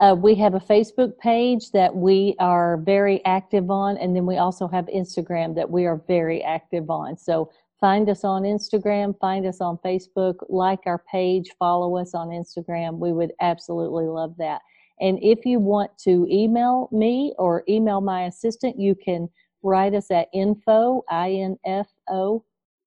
Uh, 0.00 0.14
we 0.14 0.34
have 0.34 0.54
a 0.54 0.60
Facebook 0.60 1.16
page 1.18 1.70
that 1.70 1.94
we 1.94 2.34
are 2.40 2.78
very 2.78 3.24
active 3.24 3.70
on, 3.70 3.96
and 3.98 4.16
then 4.16 4.26
we 4.26 4.36
also 4.36 4.66
have 4.66 4.86
Instagram 4.86 5.54
that 5.54 5.70
we 5.70 5.86
are 5.86 6.02
very 6.08 6.42
active 6.42 6.90
on. 6.90 7.16
So 7.16 7.50
find 7.80 8.08
us 8.08 8.24
on 8.24 8.42
Instagram, 8.42 9.16
find 9.20 9.46
us 9.46 9.60
on 9.60 9.78
Facebook, 9.84 10.34
like 10.48 10.80
our 10.86 11.04
page, 11.10 11.50
follow 11.58 11.96
us 11.96 12.14
on 12.14 12.28
Instagram. 12.28 12.98
We 12.98 13.12
would 13.12 13.32
absolutely 13.40 14.06
love 14.06 14.34
that. 14.38 14.60
And 15.00 15.18
if 15.22 15.44
you 15.44 15.60
want 15.60 15.90
to 15.98 16.26
email 16.30 16.88
me 16.92 17.34
or 17.38 17.62
email 17.68 18.00
my 18.00 18.24
assistant, 18.24 18.78
you 18.78 18.94
can 18.94 19.28
write 19.62 19.94
us 19.94 20.10
at 20.10 20.28
info, 20.32 21.04
I-N-F-O, 21.10 22.44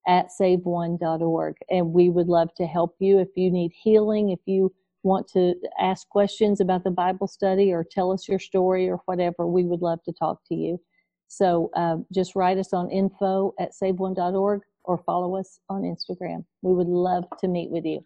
at 0.08 0.28
saveone.org. 0.40 1.56
And 1.70 1.94
we 1.94 2.10
would 2.10 2.28
love 2.28 2.54
to 2.56 2.66
help 2.66 2.96
you 3.00 3.20
if 3.20 3.30
you 3.36 3.52
need 3.52 3.72
healing, 3.74 4.30
if 4.30 4.40
you 4.46 4.74
want 5.04 5.28
to 5.30 5.54
ask 5.80 6.08
questions 6.10 6.60
about 6.60 6.84
the 6.84 6.92
Bible 6.92 7.28
study 7.28 7.72
or 7.72 7.84
tell 7.90 8.12
us 8.12 8.28
your 8.28 8.40
story 8.40 8.90
or 8.90 9.00
whatever, 9.06 9.48
we 9.48 9.64
would 9.64 9.82
love 9.82 10.04
to 10.04 10.14
talk 10.14 10.40
to 10.48 10.56
you. 10.56 10.80
So 11.28 11.70
uh, 11.76 11.98
just 12.14 12.36
write 12.36 12.58
us 12.58 12.74
on 12.74 12.90
info 12.92 13.54
at 13.60 13.72
saveone.org 13.72 14.62
or 14.84 14.98
follow 14.98 15.36
us 15.36 15.60
on 15.70 15.82
Instagram. 15.82 16.46
We 16.62 16.74
would 16.74 16.88
love 16.88 17.26
to 17.40 17.48
meet 17.48 17.72
with 17.72 17.86
you. 17.86 18.04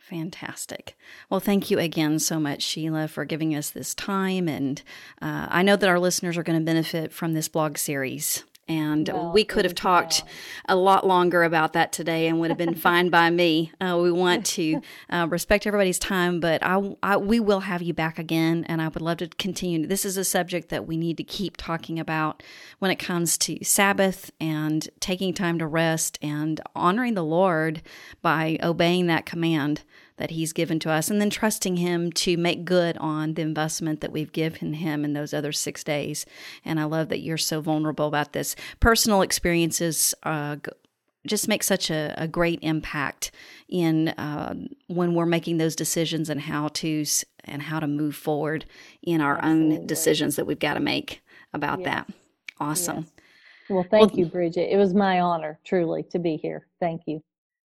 Fantastic. 0.00 0.96
Well, 1.28 1.38
thank 1.40 1.70
you 1.70 1.78
again 1.78 2.18
so 2.18 2.40
much, 2.40 2.62
Sheila, 2.62 3.06
for 3.06 3.24
giving 3.24 3.54
us 3.54 3.70
this 3.70 3.94
time. 3.94 4.48
And 4.48 4.82
uh, 5.22 5.46
I 5.48 5.62
know 5.62 5.76
that 5.76 5.88
our 5.88 6.00
listeners 6.00 6.36
are 6.36 6.42
going 6.42 6.58
to 6.58 6.64
benefit 6.64 7.12
from 7.12 7.34
this 7.34 7.48
blog 7.48 7.78
series. 7.78 8.42
And 8.70 9.08
Well, 9.08 9.32
we 9.32 9.42
could 9.42 9.64
have 9.64 9.74
talked 9.74 10.22
a 10.68 10.76
lot 10.76 11.04
longer 11.04 11.42
about 11.42 11.72
that 11.72 11.90
today 11.90 12.28
and 12.28 12.38
would 12.38 12.50
have 12.50 12.58
been 12.58 12.76
fine 12.76 13.10
by 13.10 13.28
me. 13.28 13.72
Uh, 13.80 13.98
we 14.00 14.12
want 14.12 14.46
to 14.46 14.80
uh, 15.10 15.26
respect 15.28 15.66
everybody's 15.66 15.98
time, 15.98 16.38
but 16.38 16.62
I, 16.62 16.96
I, 17.02 17.16
we 17.16 17.40
will 17.40 17.60
have 17.60 17.82
you 17.82 17.92
back 17.92 18.16
again. 18.16 18.64
And 18.68 18.80
I 18.80 18.86
would 18.86 19.02
love 19.02 19.18
to 19.18 19.26
continue. 19.26 19.88
This 19.88 20.04
is 20.04 20.16
a 20.16 20.24
subject 20.24 20.68
that 20.68 20.86
we 20.86 20.96
need 20.96 21.16
to 21.16 21.24
keep 21.24 21.56
talking 21.56 21.98
about 21.98 22.44
when 22.78 22.92
it 22.92 23.00
comes 23.00 23.36
to 23.38 23.58
Sabbath 23.64 24.30
and 24.40 24.88
taking 25.00 25.34
time 25.34 25.58
to 25.58 25.66
rest 25.66 26.16
and 26.22 26.60
honoring 26.76 27.14
the 27.14 27.24
Lord 27.24 27.82
by 28.22 28.56
obeying 28.62 29.08
that 29.08 29.26
command 29.26 29.82
that 30.20 30.30
he's 30.30 30.52
given 30.52 30.78
to 30.78 30.90
us 30.90 31.10
and 31.10 31.20
then 31.20 31.30
trusting 31.30 31.76
him 31.76 32.12
to 32.12 32.36
make 32.36 32.64
good 32.64 32.96
on 32.98 33.34
the 33.34 33.42
investment 33.42 34.00
that 34.00 34.12
we've 34.12 34.32
given 34.32 34.74
him 34.74 35.04
in 35.04 35.12
those 35.14 35.34
other 35.34 35.50
six 35.50 35.82
days 35.82 36.24
and 36.64 36.78
i 36.78 36.84
love 36.84 37.08
that 37.08 37.20
you're 37.20 37.36
so 37.36 37.60
vulnerable 37.60 38.06
about 38.06 38.32
this 38.32 38.54
personal 38.78 39.22
experiences 39.22 40.14
uh, 40.22 40.56
just 41.26 41.48
make 41.48 41.62
such 41.62 41.90
a, 41.90 42.14
a 42.16 42.28
great 42.28 42.58
impact 42.62 43.30
in 43.68 44.08
uh, 44.10 44.54
when 44.86 45.14
we're 45.14 45.26
making 45.26 45.58
those 45.58 45.74
decisions 45.76 46.30
and 46.30 46.42
how 46.42 46.68
to 46.68 47.04
and 47.44 47.62
how 47.62 47.80
to 47.80 47.86
move 47.86 48.14
forward 48.14 48.64
in 49.02 49.20
our 49.20 49.36
Absolutely. 49.38 49.76
own 49.78 49.86
decisions 49.86 50.36
that 50.36 50.46
we've 50.46 50.58
got 50.58 50.74
to 50.74 50.80
make 50.80 51.22
about 51.52 51.80
Yes. 51.80 51.86
that 51.86 52.14
awesome 52.60 52.96
Yes. 52.98 53.12
Well, 53.70 53.86
thank 53.88 54.10
Well- 54.12 54.18
you, 54.20 54.26
Bridget. 54.26 54.72
It 54.72 54.76
was 54.76 54.94
my 54.94 55.20
honor, 55.20 55.60
truly, 55.64 56.02
to 56.10 56.18
be 56.18 56.36
here. 56.36 56.66
Thank 56.80 57.02
you. 57.06 57.22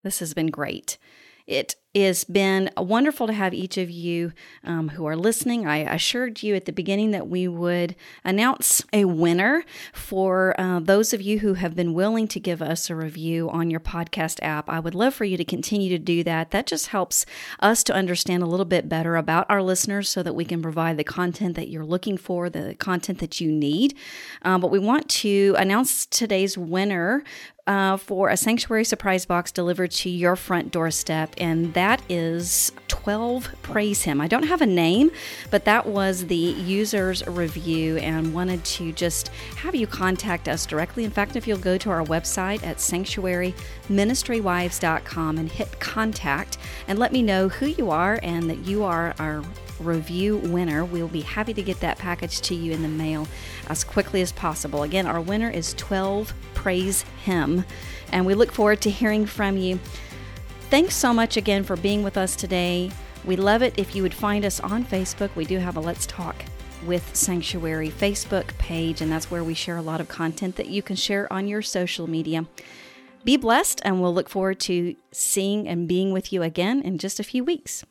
This 0.02 0.20
has 0.20 0.34
been 0.34 0.48
great. 0.48 0.98
It 1.46 1.76
has 1.96 2.24
been 2.24 2.70
wonderful 2.78 3.26
to 3.26 3.34
have 3.34 3.54
each 3.54 3.78
of 3.78 3.90
you 3.90 4.32
um, 4.64 4.90
who 4.90 5.06
are 5.06 5.16
listening. 5.16 5.66
I 5.66 5.78
assured 5.78 6.44
you 6.44 6.54
at 6.56 6.66
the 6.66 6.72
beginning 6.72 7.12
that 7.12 7.28
we 7.28 7.48
would 7.48 7.96
announce 8.24 8.84
a 8.94 9.06
winner 9.06 9.64
for 9.92 10.60
uh, 10.60 10.80
those 10.80 11.14
of 11.14 11.22
you 11.22 11.40
who 11.40 11.56
have 11.56 11.76
been 11.76 11.96
willing 11.96 12.28
to 12.28 12.40
give 12.40 12.62
us 12.62 12.90
a 12.90 12.96
review 12.96 13.50
on 13.50 13.72
your 13.72 13.80
podcast 13.80 14.40
app. 14.44 14.70
I 14.70 14.80
would 14.80 14.94
love 14.94 15.16
for 15.16 15.26
you 15.26 15.36
to 15.38 15.46
continue 15.46 15.90
to 15.90 15.98
do 15.98 16.24
that. 16.24 16.52
That 16.52 16.68
just 16.68 16.88
helps 16.88 17.26
us 17.60 17.84
to 17.86 17.94
understand 17.94 18.44
a 18.44 18.48
little 18.48 18.66
bit 18.66 18.88
better 18.88 19.16
about 19.16 19.48
our 19.50 19.64
listeners 19.64 20.10
so 20.10 20.22
that 20.22 20.34
we 20.34 20.46
can 20.46 20.62
provide 20.62 20.98
the 20.98 21.04
content 21.04 21.56
that 21.56 21.70
you're 21.70 21.86
looking 21.86 22.18
for, 22.18 22.50
the 22.50 22.76
content 22.76 23.18
that 23.20 23.42
you 23.42 23.52
need. 23.52 23.96
Um, 24.44 24.62
but 24.62 24.70
we 24.70 24.80
want 24.80 25.10
to 25.10 25.56
announce 25.58 26.06
today's 26.06 26.56
winner 26.56 27.24
uh, 27.70 27.98
for 27.98 28.30
a 28.30 28.38
sanctuary 28.38 28.84
surprise 28.84 29.28
box 29.28 29.52
delivered 29.52 29.92
to 29.92 30.10
your 30.10 30.36
front 30.36 30.72
doorstep, 30.72 31.36
and 31.38 31.76
that 31.80 32.02
is 32.10 32.74
12 32.90 33.50
Praise 33.64 34.04
Him. 34.04 34.20
I 34.20 34.28
don't 34.28 34.44
have 34.44 34.62
a 34.62 34.66
name, 34.66 35.12
but 35.50 35.64
that 35.64 35.88
was 35.88 36.26
the 36.26 36.36
user's 36.36 37.26
review, 37.26 37.96
and 38.00 38.34
wanted 38.34 38.66
to 38.66 38.92
just 38.92 39.30
have 39.56 39.76
you 39.76 39.88
contact 39.88 40.50
us 40.50 40.66
directly. 40.66 41.06
In 41.06 41.12
fact, 41.12 41.38
if 41.38 41.48
you'll 41.48 41.58
go 41.58 41.78
to 41.78 41.90
our 41.90 42.04
website 42.04 42.62
at 42.66 42.80
sanctuaryministrywives.com 42.80 45.38
and 45.38 45.50
hit 45.50 45.80
contact 45.80 46.58
and 46.90 47.00
let 47.00 47.14
me 47.14 47.22
know 47.22 47.48
who 47.48 47.68
you 47.68 47.92
are 47.92 48.20
and 48.24 48.50
that 48.50 48.66
you 48.66 48.84
are 48.84 49.16
our 49.18 49.42
review 49.80 50.36
winner. 50.36 50.84
We'll 50.84 51.08
be 51.08 51.22
happy 51.22 51.54
to 51.54 51.62
get 51.62 51.80
that 51.80 51.98
package 51.98 52.42
to 52.42 52.56
you 52.56 52.74
in 52.74 52.82
the 52.82 52.90
mail 52.90 53.26
as 53.70 53.86
quickly 53.86 54.22
as 54.22 54.34
possible. 54.34 54.84
Again, 54.84 55.08
our 55.08 55.22
winner 55.22 55.50
is 55.50 55.74
12 55.76 56.34
Praise 56.56 57.06
Him, 57.24 57.64
and 58.12 58.26
we 58.26 58.34
look 58.34 58.52
forward 58.52 58.82
to 58.82 58.90
hearing 58.90 59.26
from 59.26 59.56
you. 59.56 59.80
Thanks 60.70 60.96
so 60.96 61.12
much 61.12 61.36
again 61.36 61.64
for 61.64 61.76
being 61.76 62.04
with 62.04 62.16
us 62.16 62.36
today. 62.36 62.92
We 63.26 63.36
love 63.36 63.64
it 63.64 63.74
if 63.78 63.96
you 63.96 64.04
would 64.04 64.14
find 64.14 64.46
us 64.46 64.60
on 64.60 64.86
Facebook. 64.86 65.36
We 65.36 65.44
do 65.44 65.58
have 65.58 65.78
a 65.78 65.80
Let's 65.80 66.06
Talk 66.06 66.36
with 66.86 67.16
Sanctuary 67.16 67.90
Facebook 67.90 68.56
page, 68.60 69.02
and 69.02 69.12
that's 69.12 69.32
where 69.32 69.44
we 69.44 69.56
share 69.56 69.78
a 69.78 69.82
lot 69.82 70.00
of 70.00 70.08
content 70.10 70.58
that 70.58 70.68
you 70.68 70.84
can 70.84 70.96
share 70.96 71.32
on 71.34 71.48
your 71.48 71.64
social 71.64 72.08
media. 72.08 72.46
Be 73.24 73.36
blessed, 73.36 73.82
and 73.84 74.00
we'll 74.00 74.14
look 74.14 74.30
forward 74.30 74.60
to 74.62 74.96
seeing 75.12 75.68
and 75.68 75.88
being 75.88 76.14
with 76.14 76.32
you 76.32 76.44
again 76.44 76.84
in 76.84 77.00
just 77.00 77.20
a 77.20 77.24
few 77.24 77.44
weeks. 77.44 77.84